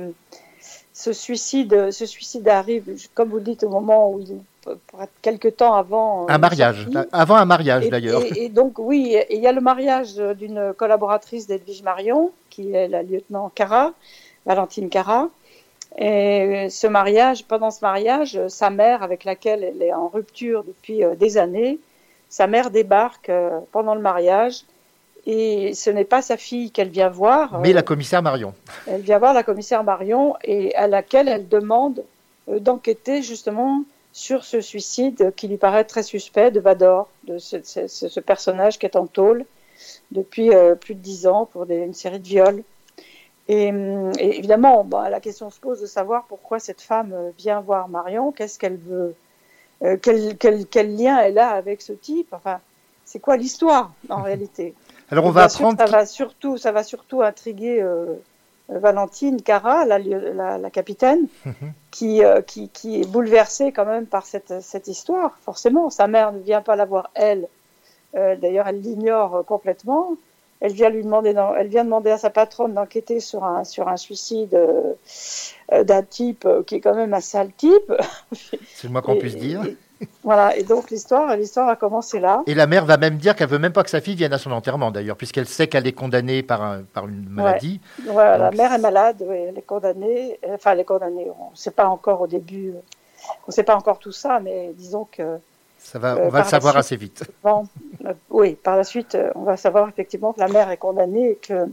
ce 1.01 1.13
suicide, 1.13 1.91
ce 1.91 2.05
suicide 2.05 2.47
arrive, 2.47 2.85
comme 3.13 3.29
vous 3.29 3.39
dites, 3.39 3.63
au 3.63 3.69
moment 3.69 4.11
où 4.11 4.19
il 4.19 4.37
pour 4.61 5.01
être 5.01 5.11
quelque 5.23 5.47
temps 5.47 5.73
avant 5.73 6.23
euh, 6.23 6.25
Un 6.29 6.37
mariage, 6.37 6.83
sortie. 6.91 7.09
avant 7.11 7.35
un 7.35 7.45
mariage 7.45 7.89
d'ailleurs. 7.89 8.21
Et, 8.23 8.45
et 8.45 8.49
donc 8.49 8.77
oui, 8.77 9.17
il 9.29 9.39
y 9.39 9.47
a 9.47 9.51
le 9.51 9.61
mariage 9.61 10.15
d'une 10.15 10.73
collaboratrice 10.77 11.47
d'Edwige 11.47 11.81
Marion, 11.81 12.31
qui 12.51 12.71
est 12.73 12.87
la 12.87 13.01
lieutenant 13.01 13.51
Cara, 13.55 13.93
Valentine 14.45 14.89
Cara. 14.89 15.29
Et 15.97 16.67
ce 16.69 16.87
mariage, 16.87 17.45
pendant 17.45 17.71
ce 17.71 17.81
mariage, 17.81 18.39
sa 18.47 18.69
mère, 18.69 19.03
avec 19.03 19.23
laquelle 19.23 19.63
elle 19.63 19.81
est 19.81 19.93
en 19.93 20.07
rupture 20.07 20.63
depuis 20.63 21.03
euh, 21.03 21.15
des 21.15 21.37
années, 21.37 21.79
sa 22.29 22.47
mère 22.47 22.69
débarque 22.69 23.29
euh, 23.29 23.59
pendant 23.71 23.95
le 23.95 24.01
mariage. 24.01 24.61
Et 25.27 25.73
ce 25.75 25.89
n'est 25.91 26.05
pas 26.05 26.21
sa 26.21 26.35
fille 26.37 26.71
qu'elle 26.71 26.89
vient 26.89 27.09
voir. 27.09 27.59
Mais 27.59 27.69
euh, 27.71 27.73
la 27.73 27.83
commissaire 27.83 28.23
Marion. 28.23 28.53
elle 28.87 29.01
vient 29.01 29.19
voir 29.19 29.33
la 29.33 29.43
commissaire 29.43 29.83
Marion 29.83 30.35
et 30.43 30.73
à 30.75 30.87
laquelle 30.87 31.27
elle 31.27 31.47
demande 31.47 32.03
euh, 32.49 32.59
d'enquêter 32.59 33.21
justement 33.21 33.83
sur 34.13 34.43
ce 34.43 34.61
suicide 34.61 35.31
qui 35.35 35.47
lui 35.47 35.57
paraît 35.57 35.83
très 35.85 36.03
suspect 36.03 36.49
de 36.51 36.59
Vador, 36.59 37.07
de 37.25 37.37
ce, 37.37 37.57
ce- 37.63 37.87
ce- 37.87 38.09
ce 38.09 38.19
personnage 38.19 38.79
qui 38.79 38.85
est 38.85 38.95
en 38.97 39.05
tôle 39.07 39.45
depuis 40.11 40.53
euh, 40.53 40.75
plus 40.75 40.95
de 40.95 40.99
dix 40.99 41.27
ans 41.27 41.45
pour 41.45 41.65
des- 41.67 41.77
une 41.77 41.93
série 41.93 42.19
de 42.19 42.27
viols. 42.27 42.63
Et, 43.47 43.67
et 44.19 44.37
évidemment, 44.37 44.83
bah, 44.83 45.09
la 45.09 45.19
question 45.19 45.49
se 45.49 45.59
pose 45.59 45.81
de 45.81 45.85
savoir 45.85 46.25
pourquoi 46.27 46.59
cette 46.59 46.81
femme 46.81 47.11
euh, 47.13 47.29
vient 47.37 47.59
voir 47.61 47.89
Marion, 47.89 48.31
qu'est-ce 48.31 48.57
qu'elle 48.59 48.77
veut, 48.77 49.13
euh, 49.83 49.97
quel, 50.01 50.37
quel- 50.37 50.65
quel 50.67 50.95
lien 50.95 51.19
elle 51.19 51.37
a 51.37 51.49
avec 51.49 51.81
ce 51.81 51.93
type. 51.93 52.33
Enfin, 52.33 52.59
c'est 53.05 53.19
quoi 53.19 53.37
l'histoire 53.37 53.93
en 54.09 54.21
réalité? 54.23 54.73
Alors 55.11 55.25
on 55.25 55.29
et 55.29 55.33
va 55.33 55.49
sûr, 55.49 55.67
apprendre. 55.67 55.79
ça 55.79 55.85
va 55.97 56.05
surtout, 56.05 56.57
ça 56.57 56.71
va 56.71 56.83
surtout 56.83 57.21
intriguer 57.21 57.81
euh, 57.81 58.05
Valentine 58.69 59.41
Cara, 59.41 59.85
la, 59.85 59.99
lieu- 59.99 60.31
la, 60.33 60.57
la 60.57 60.69
capitaine, 60.69 61.27
qui, 61.91 62.23
euh, 62.23 62.41
qui, 62.41 62.69
qui 62.69 63.01
est 63.01 63.05
bouleversée 63.07 63.71
quand 63.73 63.85
même 63.85 64.05
par 64.05 64.25
cette, 64.25 64.61
cette 64.61 64.87
histoire. 64.87 65.37
Forcément, 65.43 65.89
sa 65.89 66.07
mère 66.07 66.31
ne 66.31 66.39
vient 66.39 66.61
pas 66.61 66.75
la 66.77 66.85
voir 66.85 67.09
elle. 67.13 67.47
Euh, 68.15 68.35
D'ailleurs, 68.37 68.67
elle 68.67 68.81
l'ignore 68.81 69.43
complètement. 69.45 70.15
Elle 70.61 70.73
vient 70.73 70.89
lui 70.89 71.03
demander, 71.03 71.33
elle 71.57 71.67
vient 71.67 71.83
demander 71.83 72.11
à 72.11 72.17
sa 72.19 72.29
patronne 72.29 72.73
d'enquêter 72.75 73.19
sur 73.19 73.43
un 73.43 73.63
sur 73.63 73.87
un 73.87 73.97
suicide 73.97 74.55
d'un 75.71 76.03
type 76.03 76.47
qui 76.67 76.75
est 76.75 76.79
quand 76.81 76.93
même 76.93 77.13
un 77.15 77.19
sale 77.21 77.51
type. 77.57 77.91
C'est 78.75 78.83
le 78.87 78.89
moins 78.89 79.01
qu'on 79.01 79.15
puisse 79.15 79.37
dire. 79.37 79.63
et- 79.65 79.75
voilà. 80.23 80.55
Et 80.57 80.63
donc 80.63 80.89
l'histoire, 80.91 81.35
l'histoire 81.35 81.69
a 81.69 81.75
commencé 81.75 82.19
là. 82.19 82.43
Et 82.47 82.53
la 82.53 82.67
mère 82.67 82.85
va 82.85 82.97
même 82.97 83.17
dire 83.17 83.35
qu'elle 83.35 83.49
veut 83.49 83.59
même 83.59 83.73
pas 83.73 83.83
que 83.83 83.89
sa 83.89 84.01
fille 84.01 84.15
vienne 84.15 84.33
à 84.33 84.37
son 84.37 84.51
enterrement 84.51 84.91
d'ailleurs, 84.91 85.17
puisqu'elle 85.17 85.47
sait 85.47 85.67
qu'elle 85.67 85.87
est 85.87 85.91
condamnée 85.93 86.43
par, 86.43 86.61
un- 86.61 86.83
par 86.93 87.07
une 87.07 87.27
maladie. 87.29 87.79
Voilà, 88.07 88.37
la 88.37 88.51
mère 88.51 88.73
est 88.73 88.77
malade, 88.79 89.17
oui, 89.27 89.37
elle 89.49 89.57
est 89.57 89.61
condamnée. 89.65 90.39
Enfin, 90.49 90.71
elle 90.73 90.79
est 90.81 90.85
condamnée. 90.85 91.27
On 91.39 91.51
ne 91.51 91.55
sait 91.55 91.71
pas 91.71 91.87
encore 91.87 92.21
au 92.21 92.27
début. 92.27 92.69
euh, 92.69 92.79
On 93.47 93.49
ne 93.49 93.53
sait 93.53 93.63
pas 93.63 93.75
encore 93.75 93.99
tout 93.99 94.11
ça, 94.11 94.39
mais 94.39 94.71
disons 94.75 95.07
que 95.11 95.37
Ça 95.77 95.97
va, 95.99 96.13
Euh, 96.15 96.25
on 96.25 96.29
va 96.29 96.39
le 96.43 96.45
savoir 96.47 96.73
suite. 96.73 96.79
assez 96.85 96.95
vite. 96.95 97.23
Bon, 97.43 97.67
euh, 98.05 98.13
oui, 98.29 98.53
par 98.55 98.77
la 98.77 98.83
suite, 98.83 99.17
on 99.35 99.43
va 99.43 99.57
savoir 99.57 99.89
effectivement 99.89 100.31
que 100.33 100.39
la 100.39 100.47
mère 100.47 100.69
est 100.69 100.77
condamnée 100.77 101.31
et 101.31 101.35
que 101.35 101.67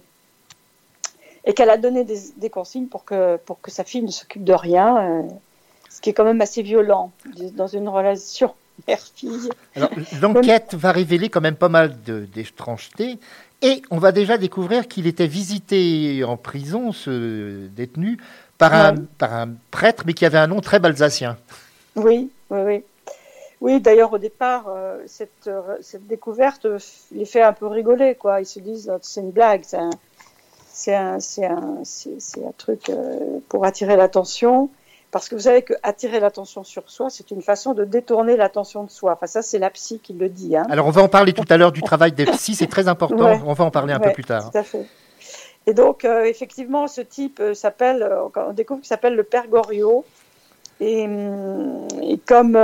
et 1.44 1.54
qu'elle 1.54 1.70
a 1.70 1.76
donné 1.78 2.04
des, 2.04 2.18
des 2.36 2.50
consignes 2.50 2.86
pour 2.88 3.04
que 3.04 3.36
pour 3.36 3.60
que 3.60 3.70
sa 3.70 3.84
fille 3.84 4.02
ne 4.02 4.10
s'occupe 4.10 4.44
de 4.44 4.52
rien, 4.52 5.24
ce 5.98 6.00
qui 6.00 6.10
est 6.10 6.12
quand 6.12 6.22
même 6.22 6.40
assez 6.40 6.62
violent 6.62 7.10
dans 7.56 7.66
une 7.66 7.88
relation 7.88 8.54
mère-fille. 8.86 9.48
Alors, 9.74 9.90
l'enquête 10.22 10.74
va 10.74 10.92
révéler 10.92 11.28
quand 11.28 11.40
même 11.40 11.56
pas 11.56 11.68
mal 11.68 11.96
d'étrangetés. 12.32 13.18
Et 13.62 13.82
on 13.90 13.98
va 13.98 14.12
déjà 14.12 14.38
découvrir 14.38 14.86
qu'il 14.86 15.08
était 15.08 15.26
visité 15.26 16.22
en 16.22 16.36
prison, 16.36 16.92
ce 16.92 17.66
détenu, 17.66 18.18
par, 18.58 18.72
un, 18.72 18.94
par 18.94 19.34
un 19.34 19.48
prêtre, 19.72 20.04
mais 20.06 20.12
qui 20.12 20.24
avait 20.24 20.38
un 20.38 20.46
nom 20.46 20.60
très 20.60 20.78
balsacien. 20.78 21.36
Oui, 21.96 22.30
oui, 22.50 22.60
oui. 22.64 22.84
Oui, 23.60 23.80
d'ailleurs, 23.80 24.12
au 24.12 24.18
départ, 24.18 24.66
euh, 24.68 25.02
cette, 25.08 25.48
euh, 25.48 25.78
cette 25.80 26.06
découverte 26.06 26.66
euh, 26.66 26.78
les 27.10 27.24
fait 27.24 27.42
un 27.42 27.52
peu 27.52 27.66
rigoler, 27.66 28.14
quoi. 28.14 28.40
Ils 28.40 28.46
se 28.46 28.60
disent, 28.60 28.88
euh, 28.88 28.98
c'est 29.02 29.20
une 29.20 29.32
blague, 29.32 29.62
c'est 29.64 29.78
un, 29.78 29.90
un, 30.94 31.18
un, 31.42 31.82
un 31.82 32.52
truc 32.56 32.92
pour 33.48 33.64
attirer 33.64 33.96
l'attention. 33.96 34.70
Parce 35.10 35.28
que 35.28 35.34
vous 35.34 35.42
savez 35.42 35.62
que 35.62 35.72
attirer 35.82 36.20
l'attention 36.20 36.64
sur 36.64 36.90
soi, 36.90 37.08
c'est 37.08 37.30
une 37.30 37.40
façon 37.40 37.72
de 37.72 37.84
détourner 37.84 38.36
l'attention 38.36 38.84
de 38.84 38.90
soi. 38.90 39.12
Enfin, 39.14 39.26
ça, 39.26 39.40
c'est 39.40 39.58
la 39.58 39.70
psy 39.70 40.00
qui 40.02 40.12
le 40.12 40.28
dit. 40.28 40.54
Hein. 40.56 40.66
Alors, 40.68 40.86
on 40.86 40.90
va 40.90 41.02
en 41.02 41.08
parler 41.08 41.32
tout 41.32 41.46
à 41.48 41.56
l'heure 41.56 41.72
du 41.72 41.80
travail 41.82 42.12
des 42.12 42.26
psys, 42.26 42.54
c'est 42.54 42.66
très 42.66 42.88
important. 42.88 43.24
Ouais. 43.24 43.40
On 43.46 43.54
va 43.54 43.64
en 43.64 43.70
parler 43.70 43.94
un 43.94 44.00
peu 44.00 44.12
plus 44.12 44.24
tard. 44.24 44.50
Tout 44.50 44.58
à 44.58 44.62
fait. 44.62 44.84
Et 45.66 45.72
donc, 45.74 46.04
euh, 46.04 46.24
effectivement, 46.24 46.88
ce 46.88 47.00
type 47.00 47.40
euh, 47.40 47.54
s'appelle, 47.54 48.02
euh, 48.02 48.24
on 48.36 48.52
découvre 48.52 48.80
qu'il 48.80 48.88
s'appelle 48.88 49.14
le 49.14 49.22
Père 49.22 49.48
Goriot. 49.48 50.04
Et, 50.80 51.02
et 52.02 52.18
comme, 52.26 52.58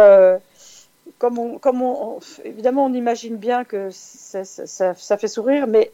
comme, 1.18 1.38
on, 1.38 1.59
comme 1.59 1.82
on, 1.82 2.16
on- 2.16 2.18
évidemment, 2.45 2.84
on 2.84 2.92
imagine 2.92 3.36
bien 3.36 3.64
que 3.64 3.88
ça, 3.90 4.45
ça- 4.45 4.66
ça- 4.66 4.95
ça 4.95 5.16
fait 5.16 5.28
sourire, 5.28 5.66
mais 5.66 5.90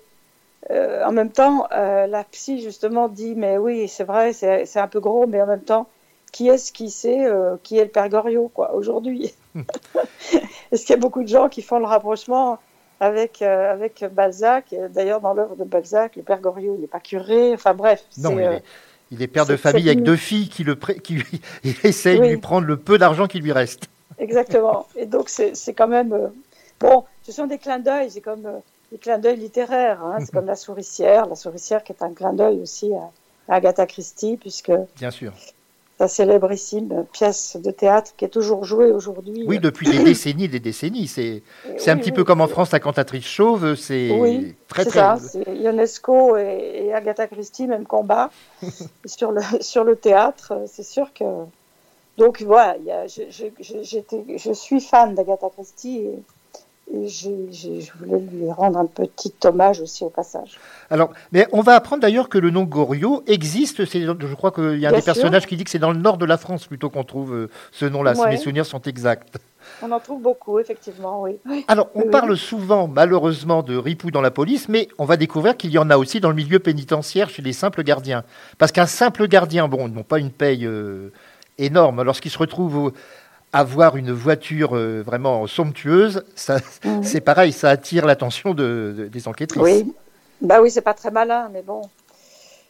en 0.68 1.12
même 1.12 1.30
temps, 1.30 1.66
la 1.70 2.24
psy, 2.32 2.60
justement, 2.60 3.08
dit 3.08 3.34
Mais 3.36 3.56
oui, 3.56 3.88
c'est 3.88 4.04
vrai, 4.04 4.32
c'est 4.34 4.76
un 4.78 4.88
peu 4.88 5.00
gros, 5.00 5.26
mais 5.26 5.40
en 5.40 5.46
même 5.46 5.62
temps, 5.62 5.86
qui 6.32 6.48
est-ce 6.48 6.72
qui 6.72 6.90
sait 6.90 7.26
euh, 7.26 7.56
qui 7.62 7.78
est 7.78 7.84
le 7.84 7.90
Père 7.90 8.08
Goriot, 8.08 8.50
quoi, 8.54 8.74
aujourd'hui 8.74 9.32
Est-ce 10.72 10.82
qu'il 10.86 10.90
y 10.90 10.98
a 10.98 11.00
beaucoup 11.00 11.22
de 11.22 11.28
gens 11.28 11.48
qui 11.48 11.62
font 11.62 11.78
le 11.78 11.86
rapprochement 11.86 12.58
avec, 13.00 13.42
euh, 13.42 13.72
avec 13.72 14.04
Balzac? 14.12 14.74
D'ailleurs, 14.90 15.20
dans 15.20 15.34
l'œuvre 15.34 15.56
de 15.56 15.64
Balzac, 15.64 16.16
le 16.16 16.22
Père 16.22 16.40
Goriot, 16.40 16.74
il 16.76 16.82
n'est 16.82 16.86
pas 16.86 17.00
curé. 17.00 17.52
Enfin 17.54 17.74
bref, 17.74 18.04
Non, 18.18 18.38
il 18.38 18.44
euh, 18.44 18.52
est, 18.56 18.62
il 19.10 19.22
est 19.22 19.26
père 19.26 19.46
de 19.46 19.56
famille 19.56 19.88
avec 19.88 20.02
deux 20.02 20.16
filles 20.16 20.48
qui, 20.48 20.62
le 20.64 20.74
qui 20.76 21.14
lui, 21.14 21.40
il 21.64 21.74
essaye 21.84 22.18
de 22.20 22.26
lui 22.26 22.36
prendre 22.36 22.66
le 22.66 22.76
peu 22.76 22.98
d'argent 22.98 23.26
qui 23.26 23.40
lui 23.40 23.52
reste. 23.52 23.88
Exactement. 24.18 24.86
Et 24.96 25.06
donc, 25.06 25.28
c'est 25.28 25.56
c'est 25.56 25.74
quand 25.74 25.88
même. 25.88 26.12
euh, 26.12 26.28
bon, 26.78 27.04
ce 27.22 27.32
sont 27.32 27.46
des 27.46 27.58
clins 27.58 27.78
d'œil, 27.78 28.10
c'est 28.10 28.20
comme 28.20 28.46
euh, 28.46 28.58
des 28.92 28.98
clins 28.98 29.18
d'œil 29.18 29.36
littéraires. 29.38 30.04
hein. 30.04 30.18
C'est 30.20 30.30
comme 30.32 30.46
La 30.46 30.56
Souricière. 30.56 31.26
La 31.26 31.36
Souricière 31.36 31.82
qui 31.82 31.92
est 31.92 32.02
un 32.02 32.12
clin 32.12 32.32
d'œil 32.34 32.60
aussi 32.60 32.92
à, 32.94 33.10
à 33.52 33.56
Agatha 33.56 33.86
Christie, 33.86 34.36
puisque 34.36 34.72
Bien 34.96 35.10
sûr. 35.10 35.32
Sa 36.00 36.08
célébrissime 36.08 37.04
pièce 37.12 37.58
de 37.62 37.70
théâtre 37.70 38.12
qui 38.16 38.24
est 38.24 38.30
toujours 38.30 38.64
jouée 38.64 38.90
aujourd'hui. 38.90 39.44
Oui, 39.46 39.58
depuis 39.58 39.86
des 39.86 39.98
décennies 40.10 40.48
des 40.48 40.58
décennies. 40.58 41.06
C'est 41.06 41.42
c'est 41.76 41.90
un 41.90 41.98
petit 41.98 42.08
oui, 42.08 42.16
peu 42.16 42.24
comme 42.24 42.40
en. 42.40 42.48
France, 42.48 42.72
la 42.72 42.80
cantatrice 42.80 43.26
chauve. 43.26 43.74
C'est 43.74 44.10
Oui, 44.10 44.54
très, 44.66 44.84
c'est 44.84 44.90
très. 44.90 44.98
ça. 45.00 45.18
C'est 45.20 45.54
Ionesco 45.56 46.38
et, 46.38 46.86
et 46.86 46.94
Agatha 46.94 47.26
Christie, 47.26 47.66
même 47.66 47.84
combat 47.84 48.30
sur 49.04 49.30
le 49.30 49.42
sur 49.60 49.84
le 49.84 49.94
théâtre. 49.94 50.54
C'est 50.66 50.84
sûr 50.84 51.12
que 51.12 51.24
donc 52.16 52.40
voilà, 52.40 52.76
il 52.78 52.86
y 52.86 52.92
a, 52.92 53.06
je, 53.06 54.52
suis 54.54 54.80
fan 54.80 55.14
d'Agatha 55.14 55.50
Christie 55.50 55.98
et, 55.98 56.22
je 56.92 57.98
voulais 57.98 58.20
lui 58.32 58.50
rendre 58.50 58.78
un 58.78 58.86
petit 58.86 59.32
hommage 59.44 59.80
aussi 59.80 60.04
au 60.04 60.10
passage. 60.10 60.58
Alors, 60.90 61.10
mais 61.32 61.46
on 61.52 61.60
va 61.60 61.74
apprendre 61.74 62.02
d'ailleurs 62.02 62.28
que 62.28 62.38
le 62.38 62.50
nom 62.50 62.64
Goriot 62.64 63.22
existe. 63.26 63.84
Je 63.84 64.34
crois 64.34 64.50
qu'il 64.50 64.78
y 64.78 64.86
a 64.86 64.88
un 64.88 64.92
des 64.92 64.98
sûr. 65.00 65.12
personnages 65.14 65.46
qui 65.46 65.56
dit 65.56 65.64
que 65.64 65.70
c'est 65.70 65.78
dans 65.78 65.92
le 65.92 65.98
nord 65.98 66.18
de 66.18 66.24
la 66.26 66.36
France 66.36 66.66
plutôt 66.66 66.90
qu'on 66.90 67.04
trouve 67.04 67.32
euh, 67.34 67.50
ce 67.72 67.84
nom-là, 67.86 68.14
si 68.14 68.26
mes 68.26 68.36
souvenirs 68.36 68.66
sont 68.66 68.82
exacts. 68.82 69.38
On 69.82 69.90
en 69.92 70.00
trouve 70.00 70.20
beaucoup, 70.20 70.58
effectivement, 70.58 71.22
oui. 71.22 71.38
Alors, 71.68 71.88
on 71.94 72.02
Oui, 72.02 72.10
parle 72.10 72.36
souvent, 72.36 72.88
malheureusement, 72.88 73.62
de 73.62 73.76
ripoux 73.76 74.10
dans 74.10 74.22
la 74.22 74.30
police, 74.30 74.68
mais 74.68 74.88
on 74.98 75.04
va 75.04 75.16
découvrir 75.16 75.56
qu'il 75.56 75.70
y 75.70 75.78
en 75.78 75.90
a 75.90 75.96
aussi 75.96 76.18
dans 76.18 76.30
le 76.30 76.34
milieu 76.34 76.58
pénitentiaire 76.58 77.30
chez 77.30 77.42
les 77.42 77.52
simples 77.52 77.82
gardiens. 77.84 78.24
Parce 78.58 78.72
qu'un 78.72 78.86
simple 78.86 79.28
gardien, 79.28 79.68
bon, 79.68 79.86
ils 79.86 79.94
n'ont 79.94 80.02
pas 80.02 80.18
une 80.18 80.30
paye 80.30 80.66
euh, 80.66 81.12
énorme. 81.58 82.02
Lorsqu'il 82.02 82.30
se 82.30 82.38
retrouve 82.38 82.76
au- 82.76 82.92
avoir 83.52 83.96
une 83.96 84.12
voiture 84.12 84.76
euh, 84.76 85.02
vraiment 85.02 85.46
somptueuse, 85.46 86.24
ça, 86.36 86.58
Mhm. 86.84 87.02
c'est 87.02 87.20
pareil, 87.20 87.52
ça 87.52 87.70
attire 87.70 88.06
l'attention 88.06 88.54
de- 88.54 88.94
de- 88.96 89.06
des 89.08 89.28
enquêtrices. 89.28 89.62
Oui, 89.62 89.92
bah 90.40 90.60
oui, 90.62 90.70
c'est 90.70 90.80
pas 90.82 90.94
très 90.94 91.10
malin, 91.10 91.48
mais 91.52 91.62
bon. 91.62 91.82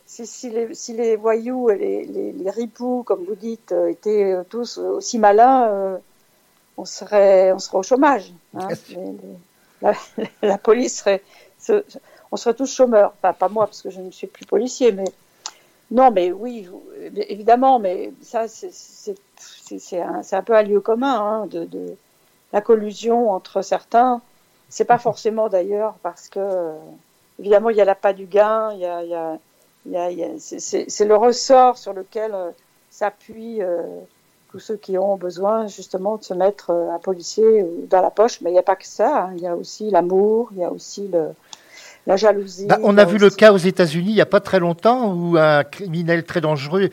Si, 0.06 0.26
si, 0.26 0.50
les, 0.50 0.74
si 0.74 0.92
les 0.94 1.16
voyous 1.16 1.70
et 1.70 1.76
les, 1.76 2.04
les, 2.04 2.32
les 2.32 2.50
ripoux, 2.50 3.02
comme 3.04 3.24
vous 3.24 3.36
dites, 3.36 3.72
euh, 3.72 3.88
étaient 3.88 4.32
euh, 4.32 4.42
tous 4.48 4.78
aussi 4.78 5.18
malins, 5.18 5.68
euh, 5.68 5.96
on, 6.76 6.84
serait, 6.84 7.52
on 7.52 7.58
serait 7.58 7.78
au 7.78 7.82
chômage. 7.82 8.32
hein. 8.56 8.68
La, 9.82 9.92
la 10.42 10.58
police 10.58 10.98
serait. 10.98 11.22
se- 11.58 11.84
on 12.32 12.36
serait 12.36 12.54
tous 12.54 12.72
chômeurs. 12.74 13.12
Enfin, 13.22 13.32
pas 13.34 13.48
moi, 13.48 13.66
parce 13.66 13.82
que 13.82 13.90
je 13.90 14.00
ne 14.00 14.10
suis 14.10 14.26
plus 14.26 14.46
policier, 14.46 14.92
mais. 14.92 15.04
Non, 15.92 16.10
mais 16.10 16.30
oui, 16.32 16.68
évidemment, 17.28 17.78
mais 17.80 18.12
ça, 18.22 18.46
c'est- 18.48 18.72
c'est 19.78 20.00
un, 20.00 20.42
peu 20.42 20.54
un 20.54 20.62
lieu 20.62 20.80
commun 20.80 21.14
hein, 21.20 21.46
de, 21.46 21.64
de 21.64 21.96
la 22.52 22.60
collusion 22.60 23.30
entre 23.30 23.62
certains. 23.62 24.20
C'est 24.68 24.84
pas 24.84 24.98
forcément 25.08 25.48
d'ailleurs 25.48 25.94
parce 26.02 26.28
que, 26.28 26.72
évidemment, 27.38 27.70
il 27.70 27.76
y 27.76 27.80
a 27.80 27.84
l'appât 27.84 28.12
du 28.12 28.26
gain, 28.26 28.72
il 28.74 28.80
y 28.80 28.86
a, 28.86 29.02
il 29.02 29.10
y 29.10 29.14
a, 29.14 29.38
il 29.86 29.92
y 29.92 29.96
a- 29.96 30.10
il 30.10 30.18
y 30.18 30.24
a- 30.24 30.28
c'est- 30.38 31.04
le 31.04 31.16
ressort 31.16 31.78
sur 31.78 31.92
lequel 31.92 32.32
euh, 32.34 32.50
s'appuient 32.90 33.62
euh, 33.62 33.82
tous 34.50 34.58
ceux 34.58 34.76
qui 34.76 34.98
ont 34.98 35.16
besoin 35.16 35.66
justement 35.68 36.16
de 36.16 36.24
se 36.24 36.34
mettre 36.34 36.70
euh, 36.70 36.90
un 36.94 36.98
policier 36.98 37.64
dans 37.88 38.02
la 38.02 38.10
poche. 38.10 38.40
Mais 38.42 38.50
il 38.50 38.54
n'y 38.54 38.58
a 38.58 38.62
pas 38.64 38.76
que 38.76 38.86
ça, 38.86 39.24
hein. 39.24 39.32
il 39.36 39.42
y 39.42 39.46
a 39.46 39.56
aussi 39.56 39.90
l'amour, 39.90 40.50
il 40.52 40.58
y 40.58 40.64
a 40.64 40.70
aussi 40.70 41.08
le, 41.08 41.28
la 42.06 42.16
jalousie. 42.16 42.66
Bah, 42.66 42.78
on 42.82 42.98
a 42.98 43.04
vu 43.04 43.18
le 43.18 43.30
cas 43.30 43.52
aux 43.52 43.58
États-Unis 43.58 44.10
il 44.10 44.14
n'y 44.14 44.20
a 44.20 44.26
pas 44.26 44.40
très 44.40 44.58
longtemps 44.58 45.12
où 45.14 45.36
un 45.38 45.64
criminel 45.64 46.24
très 46.24 46.40
dangereux 46.40 46.90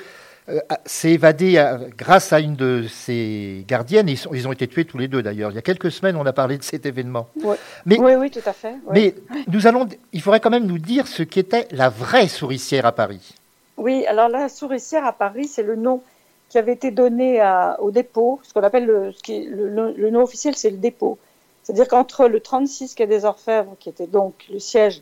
s'est 0.85 1.11
évadé 1.11 1.57
euh, 1.57 1.77
grâce 1.97 2.31
à 2.33 2.39
une 2.39 2.55
de 2.55 2.85
ses 2.89 3.65
gardiennes. 3.67 4.07
Ils, 4.09 4.17
sont- 4.17 4.33
ils 4.33 4.47
ont 4.47 4.51
été 4.53 4.67
tués 4.67 4.85
tous 4.85 4.97
les 4.97 5.07
deux 5.07 5.21
d'ailleurs. 5.21 5.51
Il 5.51 5.55
y 5.55 5.57
a 5.57 5.61
quelques 5.61 5.91
semaines, 5.91 6.15
on 6.15 6.25
a 6.25 6.33
parlé 6.33 6.57
de 6.57 6.63
cet 6.63 6.85
événement. 6.85 7.27
Ouais. 7.43 7.57
Mais, 7.85 7.99
Oui, 7.99 8.13
oui, 8.15 8.31
tout 8.31 8.39
à 8.45 8.53
fait. 8.53 8.75
mais 8.91 9.13
nous 9.49 9.67
allons, 9.67 9.87
il 10.13 10.21
faudrait 10.21 10.39
quand 10.39 10.49
même 10.49 10.65
nous 10.65 10.77
dire 10.79 11.07
ce 11.07 11.23
qu'était 11.23 11.67
la 11.71 11.89
vraie 11.89 12.27
souricière 12.27 12.85
à 12.85 12.91
Paris. 12.93 13.35
Oui, 13.77 14.05
alors 14.07 14.29
la 14.29 14.47
souricière 14.49 15.05
à 15.05 15.13
Paris, 15.13 15.47
c'est 15.47 15.63
le 15.63 15.75
nom 15.75 16.01
qui 16.49 16.57
avait 16.57 16.73
été 16.73 16.91
donné 16.91 17.41
à- 17.41 17.77
au 17.81 17.91
dépôt, 17.91 18.39
ce 18.43 18.53
qu'on 18.53 18.63
appelle 18.63 18.85
le, 18.85 19.11
ce 19.11 19.21
qui 19.21 19.33
est- 19.33 19.45
le, 19.45 19.67
le- 19.69 19.93
le 19.97 20.09
nom 20.09 20.21
officiel, 20.23 20.55
c'est 20.55 20.69
le 20.71 20.77
dépôt. 20.77 21.17
C'est-à-dire 21.63 21.89
qu'entre 21.89 22.27
le 22.29 22.39
36 22.39 22.95
quai 22.95 23.05
des 23.05 23.25
Orfèvres, 23.25 23.75
qui 23.81 23.89
était 23.89 24.07
donc 24.07 24.45
le 24.51 24.59
siège 24.59 25.01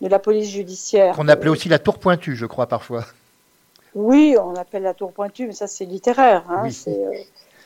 de 0.00 0.08
la 0.08 0.18
police 0.18 0.50
judiciaire. 0.50 1.14
Qu'on 1.14 1.28
appelait 1.28 1.48
euh, 1.48 1.52
aussi 1.52 1.68
la 1.68 1.78
tour 1.78 1.98
pointue, 1.98 2.34
je 2.34 2.46
crois 2.46 2.66
parfois. 2.66 3.04
Oui, 3.94 4.36
on 4.40 4.54
appelle 4.54 4.82
la 4.84 4.94
tour 4.94 5.12
pointue, 5.12 5.46
mais 5.46 5.52
ça 5.52 5.66
c'est 5.66 5.84
littéraire. 5.84 6.44
Hein, 6.48 6.62
Oui. 6.64 6.72
c'est, 6.72 7.04
euh, 7.04 7.10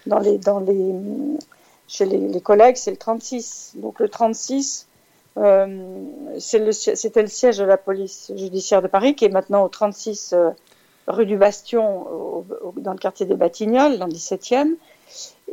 dans 0.07 0.19
les, 0.19 0.39
dans 0.39 0.61
les, 0.61 0.95
chez 1.89 2.07
les, 2.07 2.19
les 2.19 2.41
collègues, 2.41 2.77
c'est 2.77 2.91
le 2.91 2.97
36. 2.97 3.73
Donc 3.77 4.01
le 4.01 4.09
36, 4.09 4.87
euh, 5.37 6.03
c'était 6.39 7.23
le 7.23 7.29
siège 7.29 7.59
de 7.59 7.65
la 7.65 7.77
police 7.77 8.33
judiciaire 8.37 8.81
de 8.83 8.87
Paris, 8.89 9.15
qui 9.15 9.25
est 9.25 9.29
maintenant 9.31 9.65
au 9.65 9.69
36 9.69 10.33
euh, 10.33 10.51
rue 11.09 11.27
du 11.27 11.37
Bastion, 11.37 12.07
au- 12.11 12.47
au- 12.63 12.75
dans 12.79 12.93
le 12.93 12.99
quartier 12.99 13.27
des 13.27 13.35
Batignolles, 13.37 13.99
dans 13.99 14.07
le 14.07 14.13
17e. 14.13 14.77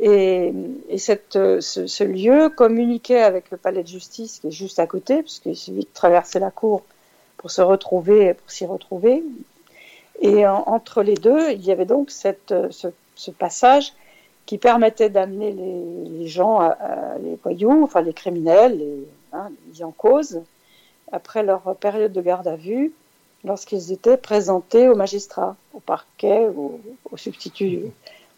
Et, 0.00 0.52
et 0.88 0.98
cette, 0.98 1.34
ce, 1.60 1.86
ce 1.86 2.02
lieu 2.04 2.48
communiquait 2.48 3.22
avec 3.22 3.50
le 3.50 3.58
palais 3.58 3.82
de 3.82 3.88
justice, 3.88 4.38
qui 4.40 4.48
est 4.48 4.50
juste 4.52 4.78
à 4.78 4.86
côté, 4.86 5.22
puisqu'il 5.22 5.54
suffit 5.56 5.80
de 5.80 5.86
traverser 5.92 6.38
la 6.38 6.50
cour 6.50 6.82
pour 7.36 7.50
se 7.50 7.60
retrouver, 7.60 8.34
pour 8.34 8.50
s'y 8.50 8.64
retrouver. 8.64 9.22
Et 10.22 10.46
en- 10.46 10.62
entre 10.66 11.02
les 11.02 11.14
deux, 11.14 11.50
il 11.50 11.64
y 11.64 11.72
avait 11.72 11.84
donc 11.84 12.10
euh, 12.52 12.68
ce, 12.70 13.30
passage 13.32 13.92
qui 14.46 14.56
permettait 14.56 15.10
d'amener 15.10 15.52
les, 15.52 16.26
gens, 16.28 16.60
les 17.22 17.36
voyous, 17.42 17.82
enfin 17.84 18.00
les 18.02 18.12
criminels, 18.12 18.78
les, 18.78 19.06
hein, 19.32 19.50
en 19.82 19.90
cause, 19.90 20.40
après 21.10 21.42
leur 21.42 21.76
période 21.76 22.12
de 22.12 22.20
garde 22.20 22.48
à 22.48 22.56
vue, 22.56 22.92
lorsqu'ils 23.44 23.92
étaient 23.92 24.16
présentés 24.16 24.88
au 24.88 24.94
magistrat, 24.94 25.56
au 25.74 25.80
parquet, 25.80 26.48
au, 26.48 26.80
substitut, 27.16 27.82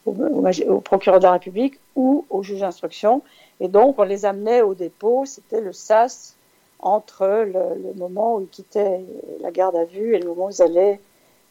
au 0.06 0.80
procureur 0.80 1.20
de 1.20 1.24
la 1.24 1.32
République 1.32 1.78
ou 1.96 2.24
au 2.30 2.42
juge 2.42 2.60
d'instruction. 2.60 3.22
Et 3.60 3.68
donc, 3.68 3.98
on 3.98 4.04
les 4.04 4.24
amenait 4.24 4.62
au 4.62 4.74
dépôt, 4.74 5.24
c'était 5.26 5.60
le 5.60 5.72
sas 5.72 6.34
entre 6.80 7.26
le, 7.26 7.82
le 7.82 7.94
moment 7.94 8.36
où 8.36 8.40
ils 8.40 8.48
quittaient 8.48 9.00
la 9.40 9.50
garde 9.50 9.76
à 9.76 9.84
vue 9.84 10.14
et 10.14 10.18
le 10.18 10.26
moment 10.28 10.46
où 10.46 10.50
ils 10.50 10.62
allaient 10.62 11.00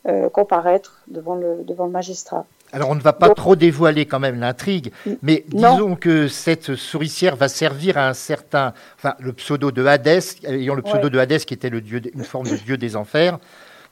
euh, 0.08 0.30
comparaître 0.30 1.00
devant 1.08 1.36
le, 1.36 1.64
devant 1.64 1.86
le 1.86 1.92
magistrat. 1.92 2.46
Alors 2.72 2.90
on 2.90 2.96
ne 2.96 3.02
va 3.02 3.14
pas 3.14 3.30
trop 3.30 3.56
dévoiler 3.56 4.06
quand 4.08 4.20
même 4.20 4.40
l'intrigue, 4.40 4.92
mais 5.22 5.46
disons 5.48 5.96
que 5.96 6.28
cette 6.28 6.76
souricière 6.76 7.36
va 7.36 7.48
servir 7.48 7.98
à 8.00 8.08
un 8.10 8.14
certain, 8.16 8.74
enfin 8.98 9.14
le 9.20 9.32
pseudo 9.34 9.72
de 9.72 9.86
Hadès, 9.86 10.20
ayant 10.46 10.74
le 10.74 10.82
pseudo 10.82 11.04
Ouais. 11.06 11.10
de 11.12 11.20
Hadès 11.20 11.40
qui 11.40 11.54
était 11.54 11.70
le 11.70 11.82
dieu, 11.82 12.02
une 12.16 12.24
forme 12.24 12.48
de 12.50 12.56
dieu 12.56 12.78
des 12.78 12.96
enfers, 12.96 13.38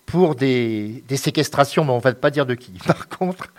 pour 0.08 0.34
des, 0.36 1.04
des 1.08 1.16
séquestrations, 1.18 1.86
mais 1.86 1.92
on 1.92 2.00
va 2.00 2.14
pas 2.14 2.32
dire 2.32 2.48
de 2.48 2.56
qui. 2.56 2.72
Par 2.88 3.08
contre, 3.08 3.54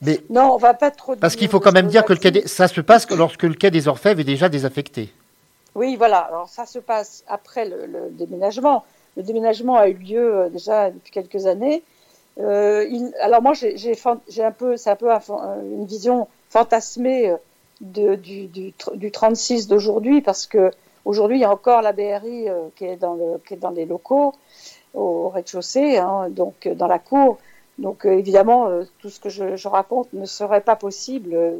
mais 0.00 0.20
Non, 0.30 0.54
on 0.54 0.56
va 0.56 0.72
pas 0.74 0.90
trop. 0.90 1.14
parce 1.16 1.36
qu'il 1.36 1.48
faut 1.48 1.60
quand 1.60 1.72
même 1.72 1.86
dire 1.88 2.04
que 2.06 2.14
le 2.14 2.30
des- 2.30 2.48
ça 2.48 2.66
se 2.66 2.80
passe 2.80 3.04
que 3.06 3.14
lorsque 3.14 3.42
le 3.42 3.54
quai 3.54 3.70
des 3.70 3.88
Orfèvres 3.88 4.20
est 4.20 4.24
déjà 4.24 4.48
désaffecté. 4.48 5.12
Oui, 5.74 5.96
voilà. 5.96 6.18
Alors 6.18 6.48
ça 6.48 6.64
se 6.66 6.78
passe 6.78 7.24
après 7.28 7.66
le, 7.68 7.86
le 7.86 8.10
déménagement. 8.10 8.84
Le 9.18 9.22
déménagement 9.22 9.76
a 9.76 9.88
eu 9.88 9.94
lieu 9.94 10.34
euh, 10.34 10.48
déjà 10.48 10.90
depuis 10.90 11.10
quelques 11.12 11.44
années. 11.46 11.82
Euh, 12.38 12.84
il- 12.90 13.14
alors 13.20 13.42
moi, 13.42 13.52
j'ai 13.54 13.76
j'ai 13.76 13.94
fan- 13.94 14.20
j'ai 14.28 14.42
un 14.44 14.52
peu, 14.52 14.76
c'est 14.76 14.90
un 14.90 14.96
peu 14.96 15.10
euh, 15.12 15.18
une 15.62 15.84
vision 15.86 16.28
fantasmée 16.48 17.30
euh, 17.30 17.36
de, 17.80 18.14
du, 18.14 18.46
du, 18.46 18.72
du 18.94 19.10
36 19.10 19.68
d'aujourd'hui, 19.68 20.22
parce 20.22 20.46
que 20.46 20.70
aujourd'hui, 21.04 21.38
il 21.38 21.40
y 21.42 21.44
a 21.44 21.50
encore 21.52 21.82
la 21.82 21.92
BRI 21.92 22.48
euh, 22.48 22.68
qui 22.76 22.84
est 22.86 22.96
dans 22.96 23.14
le, 23.14 23.38
qui 23.46 23.54
est 23.54 23.56
dans 23.58 23.70
les 23.70 23.84
locaux 23.86 24.32
au 24.94 25.28
rez-de-chaussée, 25.30 25.98
hein, 25.98 26.28
donc 26.30 26.66
euh, 26.66 26.74
dans 26.74 26.86
la 26.88 26.98
cour. 26.98 27.38
Donc 27.78 28.06
euh, 28.06 28.12
évidemment, 28.18 28.68
euh, 28.68 28.84
tout 29.00 29.10
ce 29.10 29.20
que 29.20 29.28
je, 29.30 29.56
je 29.56 29.68
raconte 29.68 30.12
ne 30.12 30.26
serait 30.26 30.60
pas 30.62 30.76
possible 30.76 31.34
euh, 31.34 31.56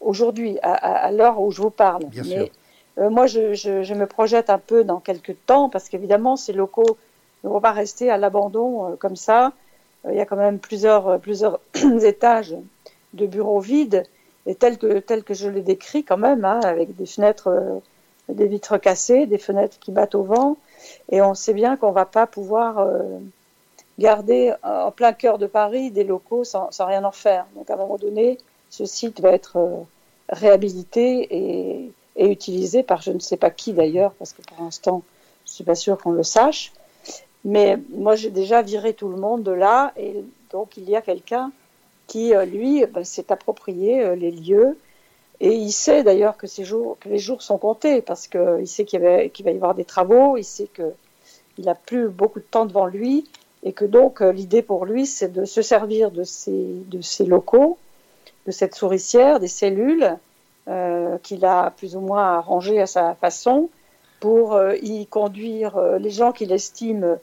aujourd'hui, 0.00 0.58
à, 0.62 0.72
à- 0.74 1.06
à 1.06 1.10
l'heure 1.12 1.40
où 1.40 1.50
je 1.50 1.62
vous 1.62 1.70
parle. 1.70 2.04
Bien 2.10 2.24
Mais 2.24 2.38
sûr. 2.46 2.48
euh, 2.98 3.10
moi, 3.10 3.26
je, 3.26 3.54
je, 3.54 3.82
je 3.82 3.94
me 3.94 4.06
projette 4.06 4.50
un 4.50 4.58
peu 4.58 4.84
dans 4.84 5.00
quelques 5.00 5.36
temps, 5.46 5.68
parce 5.68 5.88
qu'évidemment, 5.88 6.36
ces 6.36 6.52
locaux 6.52 6.96
ne 7.44 7.48
vont 7.48 7.60
pas 7.60 7.72
rester 7.72 8.10
à 8.10 8.16
l'abandon 8.18 8.92
euh, 8.92 8.96
comme 8.96 9.16
ça. 9.16 9.52
Il 10.10 10.16
y 10.16 10.20
a 10.20 10.26
quand 10.26 10.36
même 10.36 10.58
plusieurs, 10.58 11.08
euh, 11.08 11.18
plusieurs 11.18 11.60
étages 12.02 12.56
de 13.14 13.26
bureaux 13.26 13.60
vides, 13.60 14.04
et 14.46 14.54
tels 14.54 14.78
que, 14.78 14.98
tels 14.98 15.22
que 15.22 15.34
je 15.34 15.48
les 15.48 15.62
décris 15.62 16.02
quand 16.02 16.16
même, 16.16 16.44
hein, 16.44 16.60
avec 16.64 16.96
des 16.96 17.06
fenêtres, 17.06 17.48
euh, 17.48 17.78
des 18.28 18.46
vitres 18.46 18.78
cassées, 18.78 19.26
des 19.26 19.38
fenêtres 19.38 19.78
qui 19.78 19.92
battent 19.92 20.14
au 20.14 20.24
vent, 20.24 20.56
et 21.10 21.22
on 21.22 21.34
sait 21.34 21.54
bien 21.54 21.76
qu'on 21.76 21.92
va 21.92 22.06
pas 22.06 22.26
pouvoir 22.26 22.78
euh, 22.78 23.02
garder 23.98 24.52
en 24.62 24.90
plein 24.90 25.12
cœur 25.12 25.38
de 25.38 25.46
Paris 25.46 25.90
des 25.90 26.02
locaux 26.02 26.44
sans, 26.44 26.70
rien 26.80 27.04
en 27.04 27.12
faire. 27.12 27.46
Donc 27.54 27.70
à 27.70 27.74
un 27.74 27.76
moment 27.76 27.98
donné, 27.98 28.38
ce 28.70 28.84
site 28.86 29.20
va 29.20 29.30
être 29.30 29.84
réhabilité 30.28 31.28
et, 31.30 31.92
utilisé 32.16 32.82
par 32.82 33.02
je 33.02 33.12
ne 33.12 33.18
sais 33.18 33.36
pas 33.36 33.50
qui 33.50 33.72
d'ailleurs, 33.72 34.12
parce 34.14 34.32
que 34.32 34.42
pour 34.42 34.64
l'instant, 34.64 35.02
je 35.46 35.52
suis 35.52 35.64
pas 35.64 35.74
sûre 35.74 35.98
qu'on 35.98 36.12
le 36.12 36.22
sache. 36.22 36.72
Mais 37.44 37.78
moi, 37.90 38.14
j'ai 38.14 38.30
déjà 38.30 38.62
viré 38.62 38.94
tout 38.94 39.08
le 39.08 39.16
monde 39.16 39.42
de 39.42 39.50
là, 39.50 39.92
et 39.96 40.24
donc 40.50 40.76
il 40.76 40.88
y 40.88 40.96
a 40.96 41.02
quelqu'un 41.02 41.50
qui, 42.06 42.34
euh, 42.34 42.44
lui, 42.44 42.84
ben, 42.86 43.04
s'est 43.04 43.32
approprié 43.32 44.04
euh, 44.04 44.14
les 44.14 44.30
lieux, 44.30 44.78
et 45.40 45.54
il 45.54 45.72
sait 45.72 46.04
d'ailleurs 46.04 46.36
que, 46.36 46.46
que 46.46 47.08
les 47.08 47.18
jours 47.18 47.42
sont 47.42 47.58
comptés, 47.58 48.00
parce 48.00 48.28
qu'il 48.28 48.68
sait 48.68 48.84
qu'il 48.84 49.30
qu'il 49.32 49.44
va 49.44 49.50
y 49.50 49.56
avoir 49.56 49.74
des 49.74 49.84
travaux, 49.84 50.36
il 50.36 50.44
sait 50.44 50.68
qu'il 50.74 51.64
n'a 51.64 51.74
plus 51.74 52.08
beaucoup 52.08 52.38
de 52.38 52.44
temps 52.44 52.66
devant 52.66 52.86
lui, 52.86 53.26
et 53.64 53.72
que 53.72 53.84
donc 53.84 54.20
euh, 54.20 54.32
l'idée 54.32 54.62
pour 54.62 54.86
lui, 54.86 55.06
c'est 55.06 55.32
de 55.32 55.44
se 55.44 55.62
servir 55.62 56.10
de 56.12 56.22
ces, 56.22 56.52
de 56.52 57.00
ces 57.00 57.24
locaux, 57.24 57.78
de 58.46 58.52
cette 58.52 58.74
souricière, 58.74 59.40
des 59.40 59.48
cellules 59.48 60.16
euh, 60.68 61.18
qu'il 61.24 61.44
a 61.44 61.70
plus 61.70 61.96
ou 61.96 62.00
moins 62.00 62.38
arrangées 62.38 62.80
à 62.80 62.86
sa 62.86 63.14
façon, 63.16 63.68
pour 64.20 64.54
euh, 64.54 64.76
y 64.76 65.06
conduire 65.06 65.76
euh, 65.76 65.98
les 65.98 66.10
gens 66.10 66.30
qu'il 66.30 66.52
estime 66.52 67.18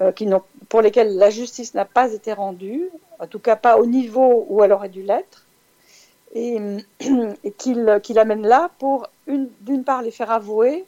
euh, 0.00 0.12
qui 0.12 0.26
n'ont- 0.26 0.42
pour 0.68 0.82
lesquels 0.82 1.16
la 1.16 1.30
justice 1.30 1.74
n'a 1.74 1.84
pas 1.84 2.12
été 2.12 2.32
rendue, 2.32 2.88
en 3.18 3.26
tout 3.26 3.38
cas 3.38 3.56
pas 3.56 3.78
au 3.78 3.86
niveau 3.86 4.46
où 4.48 4.62
elle 4.62 4.72
aurait 4.72 4.88
dû 4.88 5.02
l'être, 5.02 5.46
et, 6.34 6.58
et 7.44 7.50
qu'il 7.52 8.00
qu'il 8.02 8.18
amène 8.18 8.46
là 8.46 8.70
pour, 8.78 9.06
une- 9.26 9.48
d'une 9.60 9.84
part, 9.84 10.02
les 10.02 10.10
faire 10.10 10.30
avouer, 10.30 10.84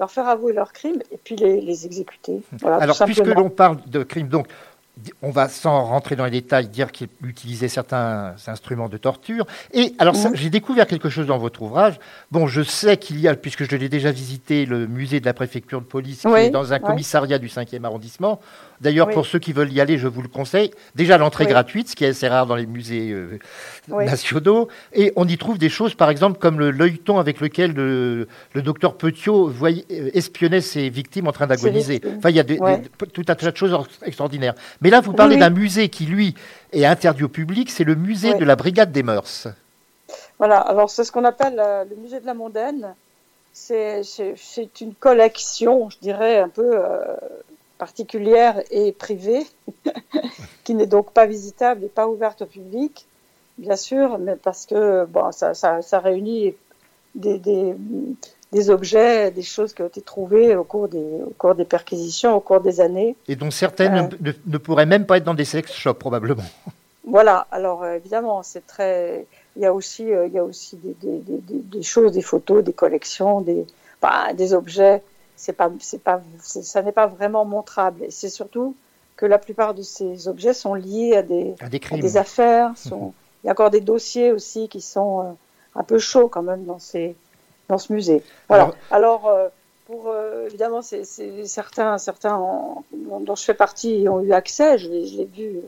leur 0.00 0.10
faire 0.10 0.28
avouer 0.28 0.52
leurs 0.52 0.72
crimes, 0.72 1.00
et 1.12 1.16
puis 1.16 1.36
les, 1.36 1.60
les 1.60 1.86
exécuter. 1.86 2.40
Voilà, 2.60 2.76
Alors, 2.78 2.96
puisque 3.04 3.24
l'on 3.26 3.50
parle 3.50 3.78
de 3.86 4.02
crimes, 4.02 4.28
donc, 4.28 4.46
on 5.22 5.30
va 5.30 5.48
sans 5.48 5.84
rentrer 5.84 6.16
dans 6.16 6.24
les 6.24 6.30
détails 6.30 6.68
dire 6.68 6.92
qu'il 6.92 7.08
utilisait 7.24 7.68
certains 7.68 8.34
instruments 8.46 8.88
de 8.88 8.96
torture. 8.96 9.46
Et 9.72 9.94
alors, 9.98 10.14
j'ai 10.34 10.50
découvert 10.50 10.86
quelque 10.86 11.08
chose 11.08 11.26
dans 11.26 11.38
votre 11.38 11.62
ouvrage. 11.62 11.98
Bon, 12.30 12.46
je 12.46 12.62
sais 12.62 12.96
qu'il 12.96 13.20
y 13.20 13.28
a, 13.28 13.34
puisque 13.34 13.68
je 13.68 13.76
l'ai 13.76 13.88
déjà 13.88 14.10
visité, 14.10 14.66
le 14.66 14.86
musée 14.86 15.20
de 15.20 15.26
la 15.26 15.34
préfecture 15.34 15.80
de 15.80 15.86
police 15.86 16.22
qui 16.22 16.28
est 16.28 16.50
dans 16.50 16.72
un 16.72 16.76
ouais. 16.76 16.80
commissariat 16.82 17.38
du 17.38 17.48
5e 17.48 17.84
arrondissement. 17.84 18.40
D'ailleurs, 18.80 19.08
Oui. 19.08 19.14
pour 19.14 19.26
ceux 19.26 19.38
qui 19.40 19.52
veulent 19.52 19.72
y 19.72 19.80
aller, 19.80 19.98
je 19.98 20.06
vous 20.06 20.22
le 20.22 20.28
conseille. 20.28 20.70
Déjà, 20.94 21.18
l'entrée 21.18 21.44
Oui. 21.44 21.50
gratuite, 21.50 21.88
ce 21.88 21.96
qui 21.96 22.04
est 22.04 22.08
assez 22.08 22.28
rare 22.28 22.46
dans 22.46 22.54
les 22.56 22.66
musées 22.66 23.10
euh, 23.12 23.38
nationaux. 23.88 24.68
Et 24.92 25.12
on 25.16 25.26
y 25.26 25.36
trouve 25.36 25.58
des 25.58 25.68
choses, 25.68 25.94
par 25.94 26.10
exemple, 26.10 26.38
comme 26.38 26.58
le 26.58 26.70
l'œilleton 26.70 27.18
avec 27.18 27.40
lequel 27.40 27.72
le, 27.72 28.28
le 28.52 28.62
docteur 28.62 28.96
Petiot 28.96 29.48
voyait- 29.48 29.84
euh, 29.90 30.10
espionnait 30.14 30.60
ses 30.60 30.90
victimes 30.90 31.26
en 31.26 31.32
train 31.32 31.46
d'agoniser. 31.46 32.00
Enfin, 32.18 32.30
il 32.30 32.36
y 32.36 32.40
a 32.40 32.42
des- 32.44 32.58
Ouais. 32.58 32.78
des- 32.78 33.06
tout 33.08 33.24
un 33.28 33.34
tas 33.34 33.50
de 33.50 33.56
choses 33.56 33.76
extraordinaires. 34.04 34.54
Mais 34.80 34.87
là, 34.90 35.00
vous 35.00 35.12
parlez 35.12 35.34
oui. 35.34 35.40
d'un 35.40 35.50
musée 35.50 35.88
qui, 35.88 36.06
lui, 36.06 36.34
est 36.72 36.84
interdit 36.84 37.24
au 37.24 37.28
public. 37.28 37.70
C'est 37.70 37.84
le 37.84 37.94
musée 37.94 38.34
de 38.34 38.44
la 38.44 38.56
Brigade 38.56 38.92
des 38.92 39.02
Mœurs. 39.02 39.48
Voilà, 40.38 40.58
alors 40.60 40.88
c'est 40.90 41.04
ce 41.04 41.12
qu'on 41.12 41.24
appelle 41.24 41.58
euh, 41.58 41.84
le 41.84 41.96
musée 41.96 42.20
de 42.20 42.26
la 42.26 42.34
mondaine. 42.34 42.94
C'est 43.52 44.02
une 44.80 44.94
collection, 44.94 45.90
je 45.90 45.98
dirais, 45.98 46.38
un 46.38 46.48
peu 46.48 46.70
euh, 46.74 47.16
particulière 47.78 48.62
et 48.70 48.92
privée, 48.92 49.46
qui 50.64 50.74
n'est 50.74 50.86
donc 50.86 51.12
pas 51.12 51.26
visitable 51.26 51.84
et 51.84 51.88
pas 51.88 52.06
ouverte 52.06 52.42
au 52.42 52.46
public, 52.46 53.06
bien 53.56 53.76
sûr, 53.76 54.18
mais 54.18 54.36
parce 54.36 54.64
que 54.64 55.06
bon, 55.06 55.32
ça, 55.32 55.54
ça, 55.54 55.82
ça 55.82 55.98
réunit 55.98 56.54
des, 57.16 57.38
des, 57.38 57.74
des 58.52 58.70
objets, 58.70 59.30
des 59.30 59.42
choses 59.42 59.74
qui 59.74 59.82
ont 59.82 59.86
été 59.86 60.00
trouvées 60.00 60.56
au 60.56 60.64
cours 60.64 60.88
des, 60.88 60.98
au 61.26 61.32
cours 61.36 61.54
des 61.54 61.64
perquisitions, 61.66 62.34
au 62.34 62.40
cours 62.40 62.60
des 62.60 62.80
années. 62.80 63.14
Et 63.28 63.36
dont 63.36 63.50
certaines 63.50 64.08
Euh. 64.24 64.32
ne, 64.46 64.58
pourraient 64.58 64.86
même 64.86 65.04
pas 65.06 65.18
être 65.18 65.24
dans 65.24 65.34
des 65.34 65.44
sex 65.44 65.70
shops, 65.72 65.98
probablement. 65.98 66.44
Voilà, 67.04 67.46
alors 67.50 67.82
euh, 67.84 67.94
évidemment, 67.94 68.42
c'est 68.42 68.66
très. 68.66 69.26
Il 69.56 69.62
y 69.62 69.66
a 69.66 69.72
aussi, 69.74 70.12
euh, 70.12 70.26
il 70.26 70.32
y 70.32 70.38
a 70.38 70.44
aussi 70.44 70.76
des, 70.76 70.94
des, 71.00 71.18
des, 71.18 71.38
des- 71.38 71.62
des 71.78 71.82
choses, 71.82 72.12
des 72.12 72.22
photos, 72.22 72.62
des 72.62 72.72
collections, 72.72 73.40
des, 73.40 73.66
bah, 74.00 74.32
des 74.34 74.52
objets. 74.54 75.02
C'est 75.36 75.52
pas, 75.52 75.70
c'est 75.80 76.02
pas, 76.02 76.20
ça 76.40 76.82
n'est 76.82 76.92
pas 76.92 77.06
vraiment 77.06 77.44
montrable. 77.44 78.04
Et 78.04 78.10
c'est 78.10 78.28
surtout 78.28 78.74
que 79.16 79.24
la 79.26 79.38
plupart 79.38 79.74
de 79.74 79.82
ces 79.82 80.26
objets 80.28 80.52
sont 80.54 80.74
liés 80.74 81.16
à 81.16 81.22
des, 81.22 81.54
À 81.60 81.68
des 81.68 81.76
à 81.76 81.80
crimes. 81.80 82.00
des 82.00 82.16
affaires. 82.16 82.72
Sont... 82.76 83.12
Il 83.42 83.46
y 83.46 83.50
a 83.50 83.52
encore 83.52 83.70
des 83.70 83.80
dossiers 83.80 84.32
aussi 84.32 84.68
qui 84.68 84.80
sont 84.80 85.36
un 85.74 85.82
peu 85.84 85.98
chauds 85.98 86.28
quand 86.28 86.42
même 86.42 86.64
dans 86.64 86.78
ces, 86.78 87.14
dans 87.68 87.78
ce 87.78 87.92
musée. 87.92 88.22
Voilà. 88.48 88.72
Alors, 88.90 89.28
euh, 89.28 89.48
pour 89.86 90.08
euh, 90.08 90.46
évidemment, 90.46 90.82
c'est 90.82 91.04
certains, 91.44 91.98
certains 91.98 92.34
en- 92.34 92.84
dont 92.92 93.34
je 93.34 93.42
fais 93.44 93.54
partie 93.54 94.06
ont 94.08 94.20
eu 94.22 94.32
accès. 94.32 94.78
Je 94.78 94.88
l'ai 94.88 95.24
vu. 95.24 95.56
euh, 95.56 95.60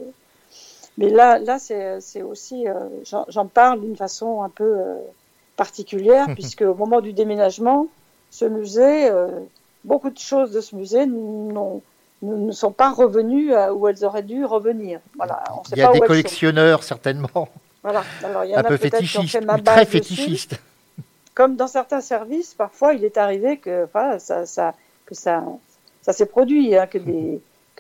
mais 0.98 1.09
là, 1.09 1.38
là 1.38 1.59
c'est 1.59 2.22
aussi, 2.22 2.66
j'en 3.28 3.46
parle 3.46 3.80
d'une 3.80 3.96
façon 3.96 4.42
un 4.42 4.51
peu 4.51 4.76
particulière, 5.57 6.26
puisque 6.34 6.62
au 6.62 6.74
moment 6.74 7.01
du 7.01 7.12
déménagement, 7.12 7.86
ce 8.30 8.44
musée, 8.44 9.11
beaucoup 9.84 10.11
de 10.11 10.18
choses 10.18 10.51
de 10.53 10.61
ce 10.61 10.74
musée 10.76 11.07
n'ont- 11.07 11.80
ne, 12.22 12.53
sont 12.53 12.72
pas 12.72 12.90
revenues 12.90 13.55
où 13.72 13.88
elles 13.88 14.05
auraient 14.05 14.22
dû 14.22 14.44
revenir. 14.44 15.01
Voilà, 15.16 15.42
on 15.59 15.64
sait 15.64 15.76
Il 15.76 15.78
y 15.78 15.82
a 15.82 15.86
pas 15.86 15.92
des 15.94 16.01
collectionneurs, 16.01 16.82
certainement, 16.82 17.48
Voilà. 17.82 18.03
Alors, 18.22 18.44
il 18.44 18.51
y 18.51 18.55
en 18.55 18.59
un 18.59 18.61
a 18.61 18.64
peu 18.64 18.76
fétichistes, 18.76 19.40
très 19.64 19.86
fétichistes. 19.86 20.61
Comme 21.41 21.57
dans 21.57 21.68
certains 21.68 22.03
services, 22.03 22.53
parfois, 22.53 22.93
il 22.93 23.03
est 23.03 23.16
arrivé 23.16 23.57
que, 23.57 23.88
ça, 24.18 24.45
s'est 26.12 26.26
produit, 26.26 26.76
hein, 26.76 26.86
que 26.86 26.99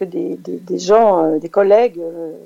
des, 0.06 0.78
gens, 0.78 1.22
euh, 1.26 1.38
des 1.38 1.50
collègues 1.50 1.98
euh, 1.98 2.38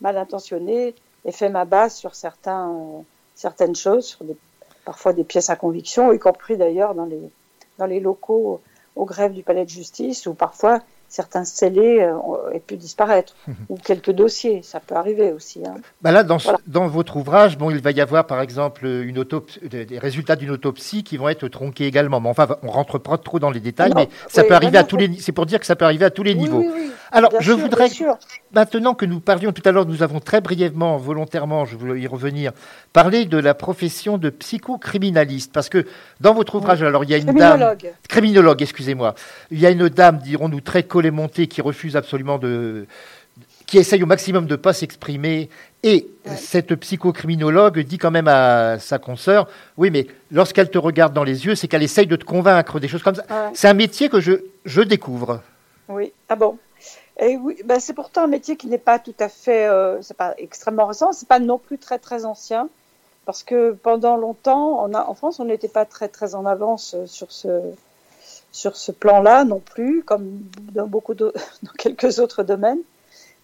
mal 0.00 0.16
intentionnés 0.16 0.94
aient 1.24 1.32
fait 1.32 1.48
ma 1.48 1.64
base 1.64 1.96
sur 1.96 2.12
euh, 2.14 3.00
certaines 3.34 3.74
choses, 3.74 4.06
sur 4.06 4.24
des, 4.24 4.36
parfois 4.84 5.12
des 5.12 5.24
pièces 5.24 5.50
à 5.50 5.56
conviction, 5.56 6.12
y 6.12 6.20
compris 6.20 6.56
d'ailleurs 6.56 6.94
dans 6.94 7.06
les, 7.06 7.32
dans 7.78 7.86
les 7.86 7.98
locaux 7.98 8.60
au 8.94 9.04
grève 9.04 9.32
du 9.32 9.42
palais 9.42 9.64
de 9.64 9.70
justice, 9.70 10.28
où 10.28 10.34
parfois 10.34 10.78
certains 11.10 11.44
scellés 11.44 12.00
euh, 12.00 12.14
ont- 12.16 12.38
aient 12.54 12.60
pu 12.60 12.76
disparaître, 12.76 13.34
ou 13.68 13.76
quelques 13.76 14.12
dossiers, 14.12 14.62
ça 14.62 14.80
peut 14.80 14.94
arriver 14.94 15.32
aussi. 15.32 15.60
Hein. 15.66 15.74
Bah 16.00 16.12
là, 16.12 16.22
dans, 16.22 16.38
ce- 16.38 16.44
Voilà. 16.44 16.58
dans 16.66 16.86
votre 16.88 17.16
ouvrage, 17.16 17.58
bon, 17.58 17.70
il 17.70 17.82
va 17.82 17.90
y 17.90 18.00
avoir 18.00 18.26
par 18.26 18.40
exemple 18.40 18.86
une 18.86 19.18
autopsie, 19.18 19.60
des 19.68 19.98
résultats 19.98 20.36
d'une 20.36 20.50
autopsie 20.50 21.02
qui 21.04 21.16
vont 21.18 21.28
être 21.28 21.46
tronqués 21.48 21.86
également. 21.86 22.20
Mais 22.20 22.28
enfin, 22.30 22.48
on 22.62 22.70
rentre 22.70 22.98
pas 22.98 23.18
trop 23.18 23.38
dans 23.38 23.50
les 23.50 23.60
détails, 23.60 23.90
Non, 23.90 23.96
mais 23.96 24.08
ça 24.28 24.42
oui, 24.42 24.48
peut 24.48 24.54
arriver 24.54 24.72
non, 24.72 24.78
à 24.78 24.82
non, 24.82 24.88
tous 24.88 24.96
les. 24.96 25.08
ni- 25.08 25.20
C'est 25.20 25.32
pour 25.32 25.44
dire 25.46 25.60
que 25.60 25.66
ça 25.66 25.76
peut 25.76 25.84
arriver 25.84 26.04
à 26.06 26.10
tous 26.10 26.22
les 26.22 26.32
Oui, 26.32 26.38
niveaux. 26.40 26.60
oui, 26.60 26.70
oui. 26.72 26.90
Alors, 27.12 27.30
Bien 27.30 27.40
je 27.40 27.52
sûr, 27.52 27.58
voudrais 27.58 27.88
maintenant 28.52 28.94
que 28.94 29.04
nous 29.04 29.20
parlions 29.20 29.52
tout 29.52 29.62
à 29.64 29.72
l'heure, 29.72 29.86
nous 29.86 30.02
avons 30.02 30.20
très 30.20 30.40
brièvement, 30.40 30.96
volontairement, 30.96 31.64
je 31.64 31.76
voulais 31.76 32.00
y 32.00 32.06
revenir, 32.06 32.52
parler 32.92 33.24
de 33.24 33.38
la 33.38 33.54
profession 33.54 34.18
de 34.18 34.30
psychocriminaliste, 34.30 35.52
parce 35.52 35.68
que 35.68 35.86
dans 36.20 36.34
votre 36.34 36.54
ouvrage, 36.54 36.82
alors 36.82 37.04
il 37.04 37.10
y 37.10 37.14
a 37.14 37.18
une 37.18 37.26
dame, 37.26 37.36
Criminologue. 37.36 37.92
criminologue, 38.08 38.62
excusez-moi, 38.62 39.14
il 39.50 39.58
y 39.60 39.66
a 39.66 39.70
une 39.70 39.88
dame, 39.88 40.18
dirons-nous 40.18 40.60
très 40.60 40.84
collémontée, 40.84 41.46
qui 41.48 41.60
refuse 41.60 41.96
absolument 41.96 42.38
de 42.38 42.86
qui 43.66 43.78
essaye 43.78 44.02
au 44.02 44.06
maximum 44.06 44.46
de 44.46 44.56
pas 44.56 44.72
s'exprimer. 44.72 45.48
Et 45.84 46.08
cette 46.36 46.74
psychocriminologue 46.74 47.78
dit 47.78 47.98
quand 47.98 48.10
même 48.10 48.26
à 48.26 48.80
sa 48.80 48.98
consoeur, 48.98 49.46
oui, 49.76 49.90
mais 49.92 50.08
lorsqu'elle 50.32 50.70
te 50.70 50.76
regarde 50.76 51.12
dans 51.14 51.22
les 51.22 51.46
yeux, 51.46 51.54
c'est 51.54 51.68
qu'elle 51.68 51.84
essaye 51.84 52.08
de 52.08 52.16
te 52.16 52.24
convaincre, 52.24 52.80
des 52.80 52.88
choses 52.88 53.02
comme 53.04 53.14
ça. 53.14 53.22
Ouais. 53.30 53.52
C'est 53.54 53.68
un 53.68 53.74
métier 53.74 54.08
que 54.08 54.20
je, 54.20 54.32
je 54.64 54.82
découvre. 54.82 55.40
Oui, 55.88 56.12
ah 56.28 56.34
bon? 56.34 56.58
Et 57.20 57.36
oui, 57.36 57.58
ben 57.64 57.78
c'est 57.80 57.92
pourtant 57.92 58.22
un 58.22 58.26
métier 58.26 58.56
qui 58.56 58.66
n'est 58.66 58.78
pas 58.78 58.98
tout 58.98 59.14
à 59.20 59.28
fait, 59.28 59.66
euh, 59.66 60.00
c'est 60.00 60.16
pas 60.16 60.34
extrêmement 60.38 60.86
récent, 60.86 61.12
c'est 61.12 61.28
pas 61.28 61.38
non 61.38 61.58
plus 61.58 61.76
très 61.76 61.98
très 61.98 62.24
ancien, 62.24 62.70
parce 63.26 63.42
que 63.42 63.72
pendant 63.72 64.16
longtemps, 64.16 64.84
en 64.90 65.14
France, 65.14 65.38
on 65.38 65.44
n'était 65.44 65.68
pas 65.68 65.84
très 65.84 66.08
très 66.08 66.34
en 66.34 66.46
avance 66.46 66.94
euh, 66.94 67.06
sur 67.06 67.30
ce 67.30 67.60
sur 68.52 68.76
ce 68.76 68.90
plan-là 68.90 69.44
non 69.44 69.60
plus, 69.60 70.02
comme 70.02 70.40
dans 70.72 70.86
beaucoup 70.86 71.14
de, 71.14 71.32
dans 71.62 71.72
quelques 71.72 72.18
autres 72.20 72.42
domaines, 72.42 72.80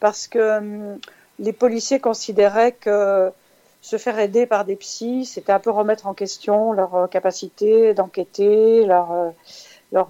parce 0.00 0.26
que 0.26 0.58
hum, 0.58 0.98
les 1.38 1.52
policiers 1.52 2.00
considéraient 2.00 2.72
que 2.72 3.30
se 3.82 3.98
faire 3.98 4.18
aider 4.18 4.46
par 4.46 4.64
des 4.64 4.76
psys, 4.76 5.26
c'était 5.26 5.52
un 5.52 5.60
peu 5.60 5.70
remettre 5.70 6.06
en 6.06 6.14
question 6.14 6.72
leur 6.72 6.94
euh, 6.94 7.06
capacité 7.08 7.92
d'enquêter, 7.92 8.86
leur 8.86 9.34
leur, 9.92 10.08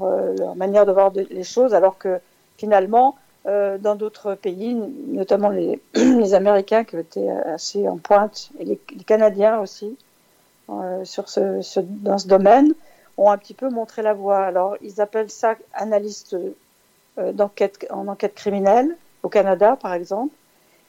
manière 0.56 0.86
de 0.86 0.92
voir 0.92 1.12
les 1.14 1.44
choses, 1.44 1.74
alors 1.74 1.98
que 1.98 2.18
finalement, 2.56 3.16
euh, 3.46 3.78
dans 3.78 3.94
d'autres 3.94 4.34
pays, 4.34 4.74
notamment 4.74 5.48
les, 5.94 6.34
Américains 6.34 6.84
qui 6.84 6.96
étaient 6.96 7.28
assez 7.28 7.88
en 7.88 7.96
pointe, 7.96 8.50
et 8.58 8.64
les, 8.64 8.76
Canadiens 9.06 9.60
aussi, 9.60 9.96
euh, 10.70 11.04
dans 11.78 12.18
ce 12.18 12.26
domaine, 12.26 12.74
ont 13.16 13.30
un 13.30 13.38
petit 13.38 13.54
peu 13.54 13.70
montré 13.70 14.02
la 14.02 14.14
voie. 14.14 14.44
Alors, 14.44 14.76
ils 14.82 15.00
appellent 15.00 15.30
ça 15.30 15.54
analyste 15.74 16.36
euh, 17.18 17.32
en 17.90 18.08
enquête 18.08 18.34
criminelle, 18.34 18.96
au 19.22 19.28
Canada 19.28 19.76
par 19.80 19.94
exemple, 19.94 20.34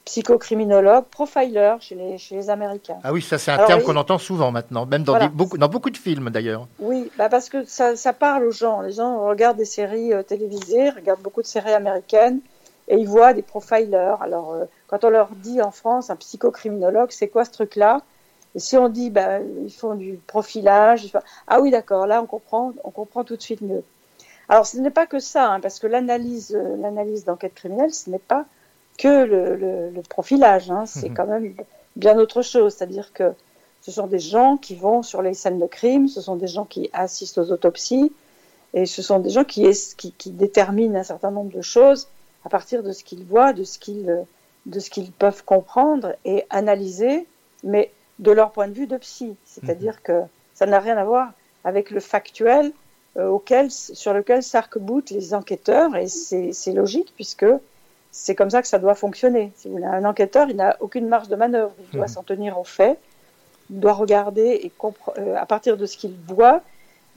psychocriminologue, 0.08 1.06
profiler 1.20 1.76
chez 1.82 1.96
les, 1.96 2.18
chez 2.18 2.36
les 2.36 2.50
Américains. 2.50 3.00
Ah 3.04 3.12
oui, 3.14 3.22
ça 3.22 3.38
c'est 3.38 3.52
un 3.52 3.56
Alors, 3.56 3.68
terme 3.68 3.84
qu'on 3.84 3.96
entend 3.98 4.18
souvent 4.18 4.52
maintenant, 4.52 4.86
même 4.86 5.04
dans, 5.04 5.14
Voilà. 5.14 5.28
des- 5.28 5.34
beaucoup, 5.36 5.58
dans 5.58 5.68
beaucoup 5.68 5.90
de 5.90 5.98
films 5.98 6.30
d'ailleurs. 6.30 6.68
Oui, 6.80 7.12
bah 7.18 7.28
parce 7.30 7.50
que 7.50 7.66
ça, 7.66 7.96
ça 7.96 8.14
parle 8.14 8.46
aux 8.46 8.52
gens. 8.52 8.82
Les 8.82 8.94
gens 8.94 9.28
regardent 9.28 9.58
des 9.58 9.66
séries 9.80 10.14
euh, 10.14 10.24
télévisées, 10.24 10.90
regardent 10.92 11.22
beaucoup 11.22 11.42
de 11.42 11.48
séries 11.48 11.74
américaines 11.74 12.40
et 12.88 12.96
ils 12.96 13.08
voient 13.08 13.34
des 13.34 13.42
profilers. 13.42 14.16
Alors, 14.22 14.54
euh, 14.54 14.66
quand 14.88 15.04
on 15.04 15.10
leur 15.10 15.30
dit 15.36 15.62
en 15.62 15.72
France 15.72 16.10
un 16.10 16.16
psychocriminologue, 16.16 17.12
c'est 17.12 17.28
quoi 17.28 17.44
ce 17.44 17.52
truc-là? 17.52 18.02
Et 18.56 18.60
si 18.60 18.78
on 18.78 18.88
dit, 18.90 19.10
bah, 19.10 19.40
ils 19.66 19.74
font 19.74 19.96
du 19.96 20.20
profilage, 20.26 21.12
font- 21.12 21.20
ah 21.48 21.60
oui, 21.62 21.70
d'accord, 21.70 22.08
là 22.08 22.22
on 22.22 22.26
comprend, 22.26 22.74
on 22.86 22.92
comprend 22.92 23.24
tout 23.26 23.36
de 23.36 23.42
suite 23.42 23.62
mieux. 23.62 23.84
Alors, 24.50 24.66
ce 24.66 24.78
n'est 24.78 24.92
pas 24.92 25.06
que 25.06 25.20
ça, 25.20 25.52
hein, 25.52 25.60
parce 25.60 25.80
que 25.80 25.88
l'analyse, 25.88 26.56
euh, 26.56 26.78
l'analyse 26.78 27.26
d'enquête 27.26 27.54
criminelle, 27.56 27.94
ce 27.94 28.10
n'est 28.10 28.20
pas 28.34 28.46
que 28.98 29.24
le, 29.26 29.56
le- 29.56 29.90
le 29.92 30.02
profilage. 30.02 30.70
hein, 30.72 30.86
c'est 30.86 31.10
Mhm. 31.10 31.16
quand 31.16 31.28
même 31.28 31.54
bien 31.96 32.18
autre 32.18 32.42
chose. 32.42 32.74
C'est-à-dire 32.76 33.14
que 33.14 33.32
ce 33.82 33.92
sont 33.92 34.08
des 34.08 34.20
gens 34.20 34.58
qui 34.58 34.76
vont 34.76 35.04
sur 35.04 35.22
les 35.22 35.34
scènes 35.34 35.60
de 35.60 35.66
crime, 35.68 36.08
ce 36.08 36.22
sont 36.22 36.36
des 36.36 36.48
gens 36.48 36.66
qui 36.66 36.90
assistent 36.94 37.38
aux 37.38 37.52
autopsies, 37.52 38.12
et 38.74 38.86
ce 38.86 39.02
sont 39.02 39.20
des 39.20 39.30
gens 39.30 39.44
qui, 39.46 39.66
es- 39.66 39.96
qui, 39.96 40.12
qui 40.12 40.32
déterminent 40.32 41.00
un 41.00 41.04
certain 41.04 41.32
nombre 41.32 41.52
de 41.56 41.62
choses 41.62 42.08
à 42.44 42.50
partir 42.50 42.84
de 42.84 42.92
ce 42.92 43.04
qu'ils 43.04 43.24
voient, 43.24 43.54
de 43.54 43.64
ce 43.64 43.78
qu'ils, 43.80 44.26
de 44.66 44.80
ce 44.80 44.90
qu'ils 44.90 45.12
peuvent 45.12 45.44
comprendre 45.46 46.16
et 46.26 46.44
analyser, 46.50 47.26
mais 47.64 47.92
de 48.20 48.32
leur 48.32 48.52
point 48.52 48.68
de 48.68 48.74
vue 48.74 48.88
de 48.88 48.98
psy. 48.98 49.36
C'est-à-dire 49.46 50.02
que 50.04 50.22
ça 50.54 50.66
n'a 50.66 50.80
rien 50.80 50.98
à 50.98 51.04
voir 51.06 51.32
avec 51.64 51.92
le 51.92 52.00
factuel 52.00 52.72
euh, 53.18 53.28
auquel, 53.30 53.72
sur 53.72 54.14
lequel 54.14 54.44
s'arc-boutent 54.44 55.12
les 55.12 55.34
enquêteurs, 55.34 55.96
et 55.96 56.08
c'est 56.08 56.74
logique 56.74 57.14
puisque 57.16 57.46
c'est 58.20 58.36
comme 58.36 58.50
ça 58.50 58.62
que 58.62 58.68
ça 58.68 58.80
doit 58.80 58.96
fonctionner. 58.96 59.52
Si 59.56 59.68
vous 59.68 59.76
voulez, 59.76 59.86
un 59.86 60.06
enquêteur, 60.06 60.50
il 60.50 60.56
n'a 60.56 60.76
aucune 60.80 61.08
marge 61.08 61.28
de 61.30 61.36
manœuvre, 61.36 61.74
il 61.80 61.90
doit 61.92 62.08
Mhm. 62.08 62.14
s'en 62.16 62.24
tenir 62.24 62.60
aux 62.60 62.64
faits, 62.64 63.00
il 63.70 63.80
doit 63.80 63.94
regarder 63.94 64.50
et 64.64 64.72
euh, 65.20 65.36
à 65.36 65.46
partir 65.46 65.78
de 65.78 65.86
ce 65.86 65.98
qu'il 65.98 66.16
voit. 66.28 66.62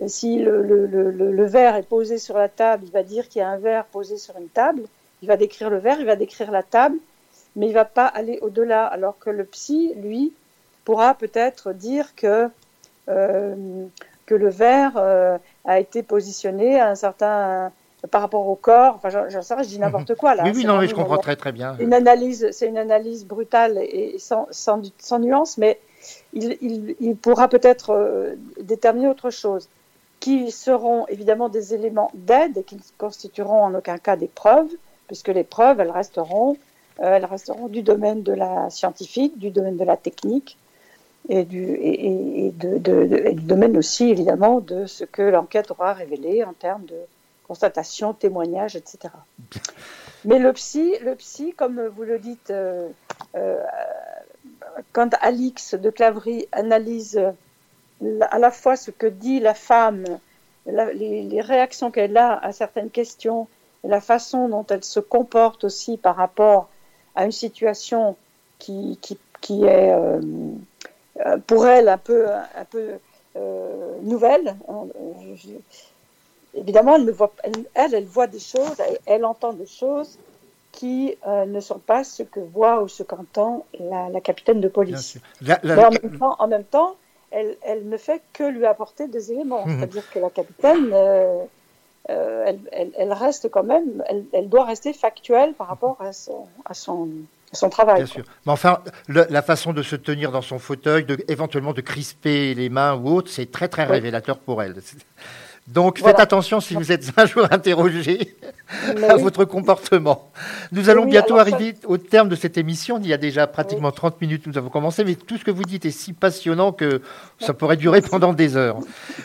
euh, 0.01 0.09
Si 0.09 0.39
le, 0.39 0.63
le, 0.63 0.87
le, 0.87 1.11
le- 1.11 1.33
le 1.33 1.45
verre 1.47 1.77
est 1.77 1.89
posé 1.97 2.19
sur 2.19 2.37
la 2.37 2.49
table, 2.49 2.85
il 2.87 2.93
va 2.93 3.03
dire 3.03 3.29
qu'il 3.29 3.41
y 3.41 3.43
a 3.43 3.49
un 3.49 3.59
verre 3.59 3.85
posé 3.87 4.17
sur 4.19 4.37
une 4.39 4.49
table. 4.49 4.83
Il 5.23 5.29
va 5.29 5.37
décrire 5.37 5.71
le 5.71 5.79
verre, 5.79 6.01
il 6.01 6.07
va 6.07 6.17
décrire 6.17 6.51
la 6.51 6.63
table, 6.63 6.97
mais 7.57 7.67
il 7.69 7.75
va 7.75 7.85
pas 7.85 8.07
aller 8.07 8.39
au-delà. 8.43 8.87
Alors 8.87 9.19
que 9.19 9.31
le 9.31 9.45
psy, 9.45 9.95
lui, 9.97 10.33
pourra 10.85 11.15
peut-être 11.15 11.73
dire 11.73 12.15
que 12.17 12.49
euh, 13.09 13.55
que 14.27 14.35
le 14.35 14.49
verre 14.49 14.93
euh, 14.97 15.39
a 15.65 15.81
été 15.81 16.03
positionné 16.03 16.79
à 16.81 16.89
un 16.91 16.95
certain 16.95 17.73
par 18.11 18.21
rapport 18.23 18.49
au 18.49 18.55
corps. 18.55 18.95
Enfin, 18.97 19.11
j'en 19.29 19.43
sais 19.43 19.55
rien, 19.55 19.63
je 19.63 19.69
dis 19.69 19.79
n'importe 19.79 20.15
quoi 20.17 20.35
là. 20.35 20.45
oui, 20.45 20.53
oui, 20.55 20.65
non, 20.65 20.79
mais 20.79 20.89
je 20.89 20.95
comprends 20.95 21.19
très 21.19 21.37
très 21.37 21.53
bien. 21.53 21.77
Une 21.81 21.93
analyse, 21.95 22.49
c'est 22.53 22.67
une 22.69 22.79
analyse 22.79 23.27
brutale 23.27 23.79
et 23.79 24.17
sans, 24.19 24.47
sans, 24.51 24.81
sans 24.99 25.19
nuance, 25.19 25.59
mais 25.59 25.79
il, 26.33 26.57
il, 26.61 26.97
il 27.01 27.17
pourra 27.17 27.49
peut-être 27.49 27.91
euh, 27.91 28.35
déterminer 28.63 29.09
autre 29.09 29.31
chose, 29.31 29.69
qui 30.19 30.51
seront 30.51 31.07
évidemment 31.09 31.49
des 31.49 31.75
éléments 31.75 32.11
d'aide 32.15 32.59
et 32.59 32.63
qui 32.63 32.77
ne 32.77 32.81
constitueront 32.99 33.63
en 33.65 33.75
aucun 33.75 33.99
cas 33.99 34.17
des 34.17 34.29
preuves, 34.29 34.69
puisque 35.07 35.29
les 35.29 35.45
preuves, 35.45 35.81
elles 35.81 35.91
resteront, 35.91 36.57
euh, 37.01 37.17
elles 37.17 37.25
resteront 37.25 37.69
du 37.69 37.83
domaine 37.83 38.23
de 38.23 38.33
la 38.33 38.71
scientifique, 38.71 39.39
du 39.39 39.51
domaine 39.51 39.77
de 39.77 39.85
la 39.85 39.97
technique 39.97 40.57
et 41.29 41.45
du, 41.45 41.63
et, 41.65 42.07
et- 42.07 42.47
et 42.47 42.51
de, 42.51 42.79
de- 42.79 43.07
de- 43.07 43.17
et 43.27 43.33
du 43.35 43.45
domaine 43.45 43.77
aussi 43.77 44.09
évidemment 44.11 44.61
de 44.61 44.87
ce 44.87 45.05
que 45.05 45.23
l'enquête 45.23 45.71
aura 45.71 45.93
révélé 45.93 46.45
en 46.45 46.53
termes 46.55 46.85
de 46.87 46.97
constatation, 47.51 48.15
témoignage, 48.15 48.77
etc. 48.77 49.13
Mais 50.25 50.39
le 50.39 50.53
psy, 50.53 50.95
le 51.03 51.17
psy, 51.17 51.53
comme 51.53 51.85
vous 51.85 52.05
le 52.05 52.21
dites, 52.21 52.53
euh, 52.53 52.89
euh, 53.35 53.61
quand 54.93 55.11
Alix 55.21 55.75
de 55.75 55.91
Clavry 55.91 56.47
analyse 56.53 57.21
à 58.21 58.39
la 58.39 58.53
fois 58.53 58.77
ce 58.77 58.93
que 58.93 59.09
dit 59.09 59.41
la 59.41 59.55
femme, 59.55 60.05
les, 60.67 61.41
réactions 61.41 61.91
qu'elle 61.91 62.17
a 62.17 62.39
à 62.39 62.53
certaines 62.53 62.91
questions, 62.91 63.49
la 63.83 64.01
façon 64.01 64.49
dont 64.49 64.67
elle 64.71 64.85
se 64.85 65.01
comporte 65.01 65.65
aussi 65.65 65.97
par 65.97 66.15
rapport 66.15 66.69
à 67.17 67.25
une 67.25 67.33
situation 67.33 68.17
qui, 68.61 68.97
qui, 69.03 69.19
qui 69.41 69.65
est 69.65 69.93
euh, 69.93 70.21
pour 71.49 71.67
elle 71.67 71.89
un 71.89 71.99
peu, 71.99 72.29
un 72.31 72.65
peu 72.65 72.93
nouvelle. 74.03 74.55
Évidemment, 76.55 76.97
elle, 76.97 77.11
voit, 77.11 77.33
elle, 77.43 77.53
elle, 77.75 77.95
elle 77.95 78.05
voit 78.05 78.27
des 78.27 78.41
choses, 78.41 78.75
elle, 78.87 78.99
elle 79.07 79.25
entend 79.25 79.53
des 79.53 79.67
choses 79.67 80.19
qui 80.73 81.17
euh, 81.27 81.47
ne 81.47 81.61
sont 81.61 81.79
pas 81.79 82.05
ce 82.05 82.23
que 82.23 82.41
voit 82.41 82.83
ou 82.83 82.89
ce 82.89 83.03
qu'entend 83.03 83.67
la, 83.79 84.09
la 84.09 84.21
capitaine 84.21 84.61
de 84.61 84.69
police. 84.69 85.19
La- 85.43 85.59
la- 85.63 85.77
Mais 85.77 85.85
en 85.85 85.91
même 85.91 86.19
temps, 86.19 86.37
en 86.39 86.49
même 86.49 86.65
temps 86.65 86.95
elle, 87.33 87.57
elle 87.63 87.89
ne 87.89 87.97
fait 87.97 88.23
que 88.33 88.43
lui 88.45 88.67
apporter 88.67 89.07
des 89.09 89.31
éléments. 89.33 89.65
Mhm. 89.67 89.79
C'est-à-dire 89.79 90.11
que 90.11 90.19
la 90.19 90.31
capitaine, 90.31 90.91
euh, 90.93 91.45
euh, 92.09 92.45
elle, 92.47 92.59
elle- 92.73 92.93
elle 92.99 93.13
reste 93.13 93.51
quand 93.51 93.63
même, 93.63 94.03
elle, 94.33 94.49
doit 94.49 94.65
rester 94.65 94.93
factuelle 94.93 95.55
par 95.55 95.69
rapport 95.69 95.97
à 96.01 96.13
son, 96.13 96.47
à 96.65 96.75
son, 96.75 97.09
à 97.53 97.57
son 97.57 97.69
travail. 97.69 97.97
Bien 97.99 98.07
sûr. 98.07 98.25
Mais 98.47 98.53
enfin, 98.53 98.81
le- 99.07 99.27
la 99.31 99.43
façon 99.43 99.73
de 99.73 99.83
se 99.83 99.95
tenir 99.97 100.33
dans 100.33 100.43
son 100.43 100.59
fauteuil, 100.59 101.05
de, 101.05 101.19
éventuellement 101.29 101.73
de 101.73 101.81
crisper 101.83 102.55
les 102.55 102.69
mains 102.69 102.95
ou 102.97 103.09
autre, 103.11 103.31
c'est 103.31 103.51
très 103.51 103.69
très 103.69 103.85
Oui. 103.87 103.93
révélateur 103.93 104.39
pour 104.39 104.61
elle. 104.63 104.75
Donc 105.69 106.01
faites 106.01 106.19
attention 106.19 106.61
si 106.61 106.75
vous 106.75 106.91
êtes 106.91 107.13
un 107.17 107.27
jour 107.27 107.47
interrogé 107.51 108.35
à 109.09 109.15
oui. 109.17 109.23
votre 109.23 109.45
comportement. 109.45 110.31
Nous 110.73 110.91
allons 110.91 111.05
Oui, 111.05 111.11
bientôt 111.11 111.37
ça- 111.37 111.43
arriver 111.43 111.75
au 111.87 111.97
terme 111.97 112.29
de 112.29 112.35
cette 112.35 112.59
émission. 112.59 112.99
Il 113.01 113.07
y 113.09 113.13
a 113.13 113.17
déjà 113.19 113.47
pratiquement 113.47 113.93
30 113.93 114.21
minutes 114.21 114.45
que 114.45 114.51
nous 114.51 114.59
avons 114.59 114.69
commencé, 114.71 115.05
mais 115.05 115.15
tout 115.15 115.37
ce 115.37 115.45
que 115.45 115.51
vous 115.53 115.63
dites 115.63 115.85
est 115.85 115.91
si 115.93 116.13
passionnant 116.13 116.73
que 116.73 117.03
ça 117.39 117.55
pourrait 117.55 117.77
durer 117.77 118.01
pendant 118.01 118.33
des 118.33 118.57
heures. 118.57 118.79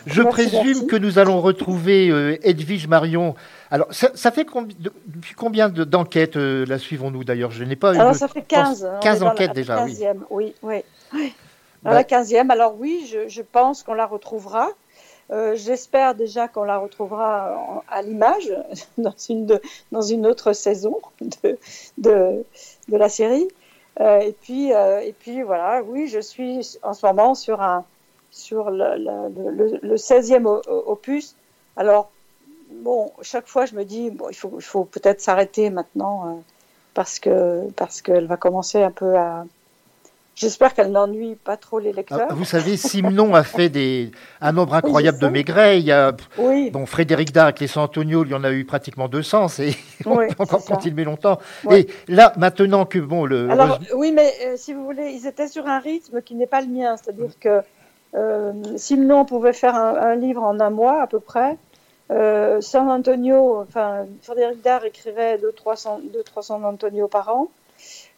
Je 0.05 0.21
Merci, 0.21 0.49
présume 0.49 0.63
merci. 0.65 0.87
que 0.87 0.95
nous 0.97 1.17
allons 1.17 1.41
retrouver 1.41 2.09
euh, 2.09 2.37
Edwige 2.43 2.87
Marion. 2.87 3.33
Alors, 3.71 3.87
ça, 3.91 4.11
ça 4.13 4.29
fait 4.31 4.47
combi- 4.47 4.75
de- 4.79 4.93
depuis 5.07 5.33
combien 5.33 5.69
de- 5.69 5.83
d'enquêtes 5.83 6.37
euh, 6.37 6.63
la 6.67 6.77
suivons-nous 6.77 7.23
d'ailleurs? 7.23 7.49
Je 7.51 7.63
n'ai 7.63 7.75
pas 7.75 7.93
eu 7.95 7.97
Alors 7.97 8.11
le 8.11 8.17
ça 8.17 8.27
fait 8.27 8.41
temps- 8.41 8.63
15. 8.63 8.87
on 8.97 8.99
15 8.99 9.15
est 9.15 9.19
dans 9.21 9.25
la- 9.25 9.31
enquêtes 9.31 9.47
la 9.47 9.53
déjà, 9.53 9.83
oui. 9.83 9.91
15e, 9.93 10.17
oui. 10.29 10.53
oui, 10.61 10.75
oui. 11.13 11.33
Bah- 11.81 11.93
la 11.93 12.03
15e, 12.03 12.51
alors 12.51 12.75
oui, 12.79 13.07
je, 13.11 13.27
je 13.29 13.41
pense 13.41 13.81
qu'on 13.81 13.95
la 13.95 14.05
retrouvera. 14.05 14.69
Euh, 15.31 15.55
J'espère 15.55 16.13
déjà 16.15 16.47
qu'on 16.47 16.63
la 16.63 16.77
retrouvera 16.77 17.83
à 17.87 18.01
l'image 18.01 18.53
dans 18.97 19.15
une, 19.29 19.59
dans 19.91 20.01
une 20.01 20.27
autre 20.27 20.53
saison 20.53 20.99
de, 21.21 21.57
de, 21.97 22.45
la 22.97 23.09
série. 23.09 23.47
Euh, 24.01 24.19
et, 24.19 24.33
puis, 24.33 24.73
euh, 24.73 24.99
et 24.99 25.13
puis 25.13 25.41
voilà, 25.41 25.81
oui, 25.83 26.07
je 26.07 26.19
suis 26.19 26.77
en 26.83 26.93
ce 26.93 27.05
moment 27.05 27.33
sur, 27.33 27.61
un, 27.61 27.85
sur 28.31 28.69
le, 28.69 28.97
le, 28.97 29.51
le, 29.51 29.79
le 29.81 29.97
16e 29.97 30.45
o- 30.45 30.61
o- 30.67 30.83
opus. 30.91 31.35
Alors, 31.77 32.11
bon, 32.71 33.11
chaque 33.21 33.47
fois 33.47 33.65
je 33.65 33.75
me 33.75 33.83
dis, 33.85 34.11
il 34.29 34.35
faut, 34.35 34.59
faut 34.59 34.85
peut-être 34.85 35.21
s'arrêter 35.21 35.69
maintenant. 35.69 36.43
parce 36.93 37.19
que 37.19 37.69
parce 37.77 38.01
qu'elle 38.01 38.27
va 38.27 38.37
commencer 38.37 38.81
un 38.83 38.91
peu 38.91 39.15
à 39.17 39.45
J'espère 40.35 40.73
qu'elle 40.73 40.91
n'ennuie 40.91 41.35
pas 41.35 41.55
trop 41.55 41.79
les 41.79 41.93
lecteurs. 41.93 42.27
Ah, 42.29 42.33
Vous 42.33 42.43
savez, 42.43 42.75
Simon 42.75 43.33
a 43.35 43.43
fait 43.43 43.69
des, 43.69 44.11
un 44.41 44.51
nombre 44.51 44.73
incroyable 44.73 45.17
de. 45.17 45.27
Maigret. 45.27 45.79
Il 45.79 45.85
y 45.85 45.93
a, 45.93 46.11
Oui. 46.37 46.69
bon, 46.71 46.85
Frédéric 46.85 47.31
Dard 47.31 47.45
avec 47.45 47.61
les 47.61 47.67
100 47.67 47.83
Antonio, 47.83 48.25
il 48.25 48.31
y 48.31 48.33
en 48.33 48.43
a 48.43 48.51
eu 48.51 48.65
pratiquement 48.65 49.07
200. 49.07 49.47
C'est, 49.47 49.75
on 50.05 50.17
Oui, 50.17 50.27
peut 50.27 50.35
encore 50.43 50.65
continuer 50.65 51.05
longtemps. 51.05 51.39
Et 51.71 51.87
là, 52.09 52.33
maintenant 52.37 52.85
que, 52.85 52.99
bon, 52.99 53.25
le, 53.25 53.49
Alors, 53.49 53.79
oui, 53.95 54.11
mais 54.11 54.33
euh, 54.45 54.57
si 54.57 54.73
vous 54.73 54.83
voulez, 54.83 55.11
ils 55.11 55.25
étaient 55.25 55.47
sur 55.47 55.67
un 55.67 55.79
rythme 55.79 56.21
qui 56.21 56.35
n'est 56.35 56.47
pas 56.47 56.59
le 56.61 56.67
mien. 56.67 56.97
C'est-à-dire 56.97 57.31
que 57.39 57.61
euh, 58.15 58.51
Simon 58.75 59.23
pouvait 59.23 59.53
faire 59.53 59.75
un, 59.75 59.95
un 59.95 60.15
livre 60.15 60.43
en 60.43 60.59
un 60.59 60.69
mois 60.69 61.01
à 61.01 61.07
peu 61.07 61.21
près. 61.21 61.57
Euh, 62.11 62.59
San 62.61 62.89
Antonio, 62.89 63.61
enfin, 63.61 64.05
Frédéric 64.21 64.61
Dard 64.61 64.83
écrivait 64.85 65.37
200-300 65.37 66.01
200-300 66.35 66.63
Antonio 66.65 67.07
par 67.07 67.29
an. 67.29 67.47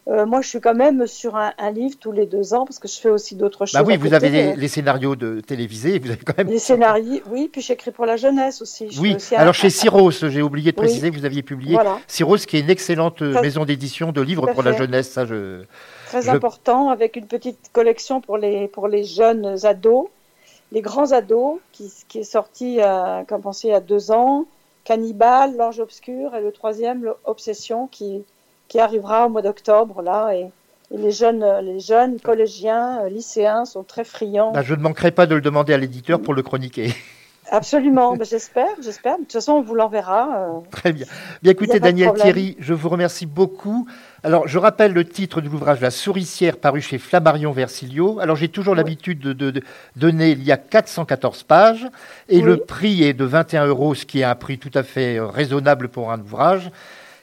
Euh, 0.10 0.26
moi, 0.26 0.40
je 0.40 0.48
suis 0.48 0.62
quand 0.62 0.74
même 0.74 1.06
sur 1.06 1.36
un, 1.36 1.52
un 1.58 1.70
livre 1.72 1.98
tous 2.00 2.14
les 2.14 2.26
deux 2.26 2.54
ans 2.54 2.64
parce 2.64 2.80
que 2.80 2.88
je 2.88 2.98
fais 2.98 3.10
aussi 3.10 3.36
d'autres 3.36 3.66
choses. 3.66 3.74
bah 3.74 3.84
oui, 3.86 3.98
vous 3.98 4.14
avez 4.14 4.30
les, 4.30 4.56
les 4.56 4.68
scénarios 4.70 5.18
de 5.18 5.42
télévisés, 5.42 6.00
vous 6.00 6.10
avez 6.12 6.20
quand 6.24 6.38
même. 6.38 6.48
Les 6.48 6.60
scénarios, 6.60 7.20
oui, 7.30 7.50
puis 7.52 7.60
j'écris 7.62 7.92
pour 7.92 8.06
la 8.06 8.16
jeunesse 8.16 8.62
aussi. 8.62 8.90
Je 8.90 9.02
Oui, 9.02 9.18
un- 9.34 9.36
alors 9.38 9.54
chez 9.54 9.70
Syros, 9.80 10.12
j'ai 10.12 10.42
oublié 10.42 10.72
de 10.72 10.78
Oui. 10.80 10.86
préciser 10.86 11.12
que 11.12 11.18
vous 11.18 11.26
aviez 11.26 11.44
publié 11.44 11.74
Voilà. 11.74 12.00
Qui 12.08 12.58
est 12.58 12.60
une 12.62 12.70
excellente 12.70 13.22
euh, 13.22 13.34
Très- 13.34 13.42
maison 13.42 13.66
d'édition 13.66 14.14
de 14.14 14.22
livres 14.22 14.48
pour 14.54 14.64
la 14.64 14.72
jeunesse. 14.72 15.10
Ça, 15.12 15.26
je... 15.26 15.64
très 16.06 16.22
je- 16.22 16.30
important 16.32 16.90
avec 16.90 17.18
une 17.18 17.28
petite 17.28 17.70
collection 17.74 18.22
pour 18.22 18.38
les, 18.38 18.70
pour 18.70 18.88
les 18.88 19.04
jeunes 19.04 19.58
ados, 19.66 20.08
les 20.72 20.80
grands 20.82 21.12
ados, 21.12 21.60
qui, 21.74 21.92
qui 22.08 22.20
est 22.20 22.24
sorti, 22.24 22.80
à, 22.80 23.26
comme 23.28 23.42
pensé, 23.42 23.68
il 23.68 23.72
y 23.72 23.74
a 23.74 23.82
deux 23.82 24.12
ans, 24.12 24.46
Cannibal, 24.86 25.58
L'Ange 25.58 25.82
Obscur, 25.82 26.34
et 26.34 26.42
le 26.42 26.54
troisième, 26.54 27.12
Obsession, 27.26 27.88
qui, 27.88 28.24
qui 28.68 28.80
arrivera 28.80 29.26
au 29.26 29.30
mois 29.30 29.42
d'octobre, 29.42 30.02
là, 30.02 30.32
et, 30.34 30.50
et 30.94 30.98
les 30.98 31.12
jeunes, 31.12 31.46
les 31.64 31.80
jeunes 31.80 32.20
collégiens, 32.20 33.02
euh, 33.04 33.10
lycéens 33.10 33.66
sont 33.66 33.84
très 33.84 34.04
friands. 34.04 34.52
Bah, 34.52 34.62
je 34.64 34.74
ne 34.76 34.82
manquerai 34.82 35.12
pas 35.12 35.26
de 35.26 35.36
le 35.36 35.42
demander 35.42 35.74
à 35.74 35.78
l'éditeur 35.78 36.22
pour 36.22 36.34
le 36.34 36.42
chroniquer. 36.44 36.94
Absolument, 37.50 38.16
Ben, 38.18 38.26
j'espère, 38.26 38.68
j'espère. 38.82 39.14
De 39.18 39.22
toute 39.24 39.32
façon, 39.32 39.54
on 39.54 39.62
vous 39.62 39.74
l'enverra. 39.76 40.38
euh. 40.38 40.60
Très 40.70 40.92
bien. 40.92 41.06
Bien 41.42 41.54
écoutez, 41.54 41.80
Daniel. 41.80 42.12
Thierry, 42.14 42.58
je 42.60 42.74
vous 42.74 42.90
remercie 42.90 43.26
beaucoup. 43.26 43.88
Alors, 44.24 44.48
je 44.50 44.58
rappelle 44.60 44.92
le 44.92 45.06
titre 45.06 45.40
de 45.40 45.48
l'ouvrage 45.48 45.80
La 45.80 45.92
souricière 45.92 46.58
paru 46.58 46.82
chez 46.82 46.98
Flammarion 46.98 47.54
Versilio. 47.54 48.20
Alors, 48.20 48.36
j'ai 48.36 48.50
toujours 48.50 48.76
l'habitude 48.76 49.20
de, 49.20 49.32
de- 49.32 49.52
de 49.52 49.64
donner, 49.96 50.32
il 50.32 50.44
y 50.44 50.52
a 50.52 50.58
414 50.58 51.44
pages, 51.44 51.88
et 52.28 52.38
Oui. 52.40 52.44
le 52.44 52.58
prix 52.58 53.04
est 53.06 53.14
de 53.14 53.24
21 53.24 53.68
euros, 53.68 53.96
ce 53.96 54.06
qui 54.06 54.20
est 54.20 54.24
un 54.26 54.36
prix 54.36 54.58
tout 54.58 54.72
à 54.74 54.84
fait 54.84 55.18
euh, 55.18 55.28
raisonnable 55.28 55.88
pour 55.88 56.12
un 56.12 56.20
ouvrage. 56.20 56.70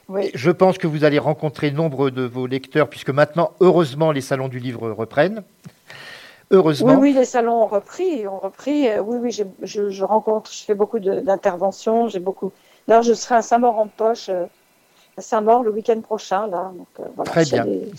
Oui. 0.07 0.29
Je 0.33 0.51
pense 0.51 0.77
que 0.77 0.87
vous 0.87 1.03
allez 1.03 1.19
rencontrer 1.19 1.71
nombre 1.71 2.09
de 2.09 2.23
vos 2.23 2.45
lecteurs, 2.47 2.89
puisque 2.89 3.09
maintenant, 3.09 3.51
heureusement, 3.59 4.11
les 4.11 4.21
salons 4.21 4.47
du 4.47 4.59
livre 4.59 4.91
reprennent. 4.91 5.43
Heureusement. 6.51 6.93
Oui, 6.93 7.09
oui, 7.09 7.13
les 7.13 7.25
salons 7.25 7.63
ont 7.63 7.67
repris, 7.67 8.27
ont 8.27 8.37
repris. 8.37 8.87
Euh, 8.87 9.01
Oui, 9.01 9.17
oui, 9.19 9.31
je, 9.31 9.89
je 9.89 10.03
rencontre, 10.03 10.51
je 10.53 10.63
fais 10.63 10.75
beaucoup 10.75 10.99
d'interventions, 10.99 12.07
j'ai 12.07 12.19
beaucoup. 12.19 12.51
D'ailleurs, 12.87 13.03
je 13.03 13.13
serai 13.13 13.35
à 13.35 13.41
Saint-Maur 13.41 13.79
en 13.79 13.87
poche, 13.87 14.29
euh, 14.29 14.45
à 15.17 15.21
Saint-Maur 15.21 15.63
le 15.63 15.71
week-end 15.71 15.99
prochain, 16.01 16.45
là. 16.45 16.71
Donc, 16.77 16.87
euh, 16.99 17.03
voilà, 17.15 17.31
Très 17.31 17.45
bien. 17.45 17.65
des 17.65 17.91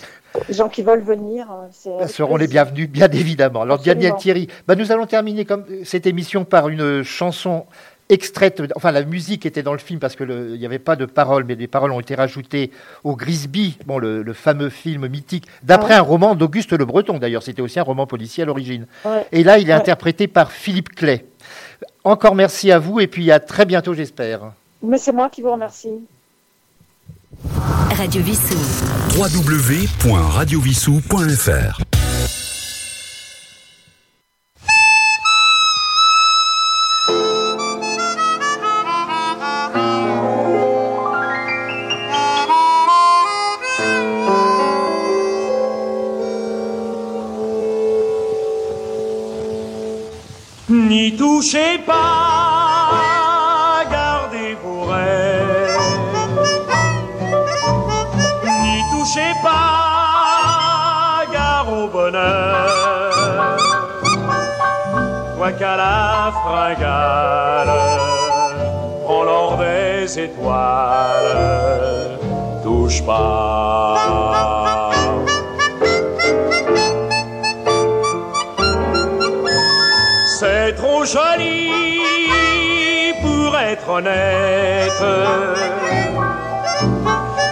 gens 0.48 0.68
qui 0.68 0.82
veulent 0.82 1.02
venir, 1.02 1.48
avec 1.50 2.08
seront 2.08 2.36
les 2.36 2.46
bienvenus, 2.46 2.88
bien 2.88 3.08
évidemment. 3.10 3.62
Alors, 3.62 3.78
Absolument. 3.78 4.00
Daniel 4.00 4.16
Thierry, 4.20 4.48
bah, 4.68 4.76
nous 4.76 4.92
allons 4.92 5.06
terminer 5.06 5.44
comme 5.44 5.64
cette 5.84 6.06
émission 6.06 6.44
par 6.44 6.68
une 6.68 7.02
chanson 7.02 7.66
extraite. 8.08 8.62
Enfin, 8.76 8.92
la 8.92 9.04
musique 9.04 9.44
était 9.46 9.62
dans 9.62 9.72
le 9.72 9.78
film 9.78 9.98
parce 10.00 10.16
que 10.16 10.24
le- 10.24 10.50
il 10.54 10.60
n'y 10.60 10.66
avait 10.66 10.78
pas 10.78 10.96
de 10.96 11.04
paroles, 11.06 11.44
mais 11.44 11.54
les 11.54 11.66
paroles 11.66 11.92
ont 11.92 12.00
été 12.00 12.14
rajoutées 12.14 12.70
au 13.04 13.16
Grisby, 13.16 13.76
bon, 13.86 13.98
le, 13.98 14.22
le 14.22 14.32
fameux 14.32 14.68
film 14.70 15.06
mythique, 15.08 15.46
d'après 15.62 15.94
Ouais. 15.94 16.00
un 16.00 16.02
roman 16.02 16.34
d'Auguste 16.34 16.72
Le 16.72 16.84
Breton. 16.84 17.18
D'ailleurs, 17.18 17.42
c'était 17.42 17.62
aussi 17.62 17.78
un 17.80 17.84
roman 17.84 18.06
policier 18.06 18.42
à 18.42 18.46
l'origine. 18.46 18.86
Ouais. 19.04 19.26
Et 19.32 19.42
là, 19.44 19.58
il 19.58 19.68
est 19.68 19.72
Ouais. 19.72 19.78
interprété 19.78 20.28
par 20.28 20.52
Philippe 20.52 20.94
Clay. 20.94 21.24
Encore 22.04 22.34
merci 22.34 22.70
à 22.72 22.78
vous 22.78 23.00
et 23.00 23.06
puis 23.06 23.30
à 23.32 23.40
très 23.40 23.64
bientôt, 23.66 23.92
j'espère. 23.94 24.52
Mais 24.82 24.98
c'est 24.98 25.12
moi 25.12 25.28
qui 25.30 25.40
vous 25.42 25.52
remercie. 25.52 25.88
Radio 27.96 28.22
Vissou. 28.22 28.56
www.radiovissou.fr 29.18 31.85
qu'à 65.58 65.76
la 65.76 66.32
fringale, 66.42 67.70
l'or 69.08 69.58
des 69.58 70.18
étoiles, 70.18 72.18
touche 72.62 73.02
pas. 73.04 73.96
C'est 80.38 80.74
trop 80.74 81.04
joli 81.04 81.70
pour 83.22 83.56
être 83.56 83.88
honnête. 83.88 85.02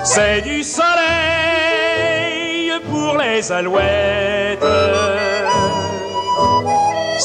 C'est 0.05 0.43
du 0.43 0.63
soleil 0.63 0.93
pour 2.91 3.17
les 3.17 3.51
alouettes. 3.51 4.63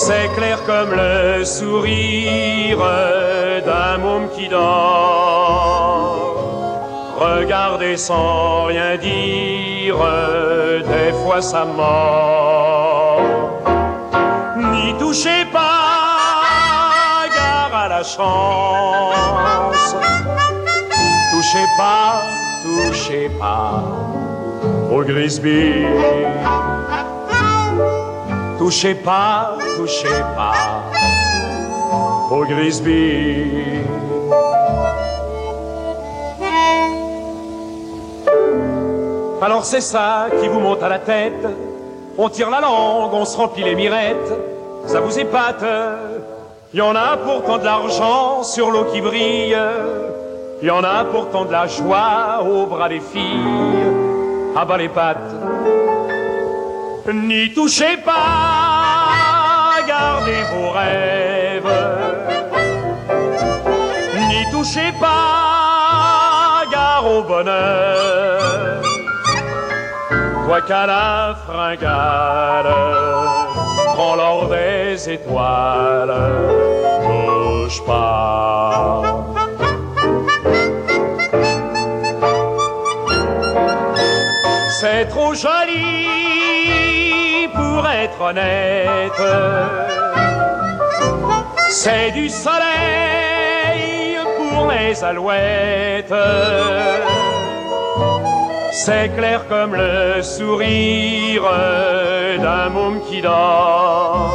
C'est 0.10 0.30
clair 0.36 0.58
comme 0.66 0.96
le 0.96 1.46
sourire 1.46 2.80
d'un 3.64 4.00
môme 4.00 4.28
qui 4.36 4.48
dort. 4.50 4.66
Regardez 7.20 7.96
sans 7.96 8.64
rien 8.64 8.98
dire, 8.98 9.98
des 10.94 11.14
fois 11.22 11.44
ça 11.44 11.64
mord. 11.64 13.22
N'y 14.58 14.98
touchez 14.98 15.46
pas, 15.54 17.28
gare 17.36 17.76
à 17.76 17.88
la 17.90 18.04
chance. 18.04 19.96
Touchez 21.32 21.68
pas, 21.78 22.24
touchez 22.64 23.30
pas 23.40 23.84
au 24.92 25.04
Grisby. 25.04 25.86
Touchez 28.60 28.94
pas, 28.94 29.58
touchez 29.78 30.20
pas 30.36 30.84
au 32.30 32.44
Grisby. 32.44 33.46
Alors 39.42 39.64
c'est 39.64 39.80
ça 39.80 40.28
qui 40.42 40.50
vous 40.50 40.60
monte 40.60 40.84
à 40.84 40.90
la 40.90 41.00
tête. 41.00 41.48
On 42.18 42.28
tire 42.28 42.50
la 42.50 42.60
langue, 42.60 43.14
on 43.14 43.24
se 43.24 43.38
remplit 43.38 43.64
les 43.64 43.76
mirettes. 43.76 44.34
Ça 44.88 45.00
vous 45.00 45.18
épate. 45.18 45.64
Y 46.74 46.82
en 46.82 46.96
a 46.98 47.16
pourtant 47.16 47.60
de 47.60 47.64
l'argent 47.64 48.44
sur 48.44 48.72
l'eau 48.72 48.88
qui 48.92 49.00
brille. 49.00 49.58
Y 50.62 50.70
en 50.70 50.84
a 50.84 51.06
pourtant 51.06 51.46
de 51.46 51.54
la 51.54 51.66
joie 51.66 52.44
au 52.44 52.66
bras 52.66 52.90
des 52.90 53.00
filles. 53.00 53.40
À 54.54 54.66
bas 54.66 54.78
les 54.78 54.90
pattes. 54.90 55.89
N'y 57.08 57.54
touchez 57.54 57.98
pas, 58.06 59.78
gardez 59.88 60.44
vos 60.54 60.70
rêves. 60.72 61.64
N'y 64.28 64.52
touchez 64.52 64.92
pas, 65.00 66.66
gare 66.72 67.06
au 67.06 67.24
bonheur. 67.24 68.82
Toi 70.46 70.62
qu'à 70.62 70.86
la 70.86 71.36
fringale, 71.46 72.74
prends 73.96 74.16
l'or 74.16 74.50
des 74.50 75.10
étoiles, 75.10 76.14
touche 77.04 77.84
pas. 77.86 79.02
C'est 84.80 85.06
trop 85.10 85.34
joli 85.34 86.39
C'est 91.70 92.12
du 92.12 92.30
soleil 92.30 94.18
pour 94.38 94.68
les 94.72 95.04
alouettes. 95.04 96.14
C'est 98.72 99.10
clair 99.18 99.48
comme 99.48 99.74
le 99.76 100.22
sourire 100.22 101.44
d'un 102.40 102.70
môme 102.70 103.02
qui 103.10 103.22
dort. 103.22 104.32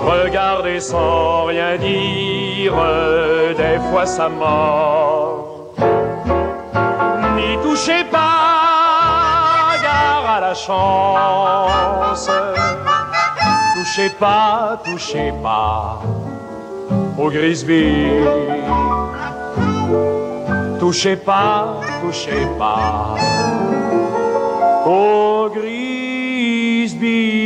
Regardez 0.00 0.80
sans 0.80 1.44
rien 1.44 1.76
dire, 1.76 2.74
des 3.56 3.78
fois 3.90 4.06
ça 4.06 4.28
mord. 4.28 5.74
N'y 7.36 7.56
touchez 7.62 8.04
pas, 8.10 8.25
la 10.46 10.54
chance. 10.54 12.30
Touchez 13.74 14.10
pas, 14.10 14.80
touchez 14.84 15.32
pas 15.42 16.00
au 17.18 17.30
Grisby. 17.30 17.84
Touchez 20.78 21.16
pas, 21.16 21.80
touchez 22.02 22.46
pas 22.58 23.16
au 24.86 25.50
Grisby. 25.56 27.45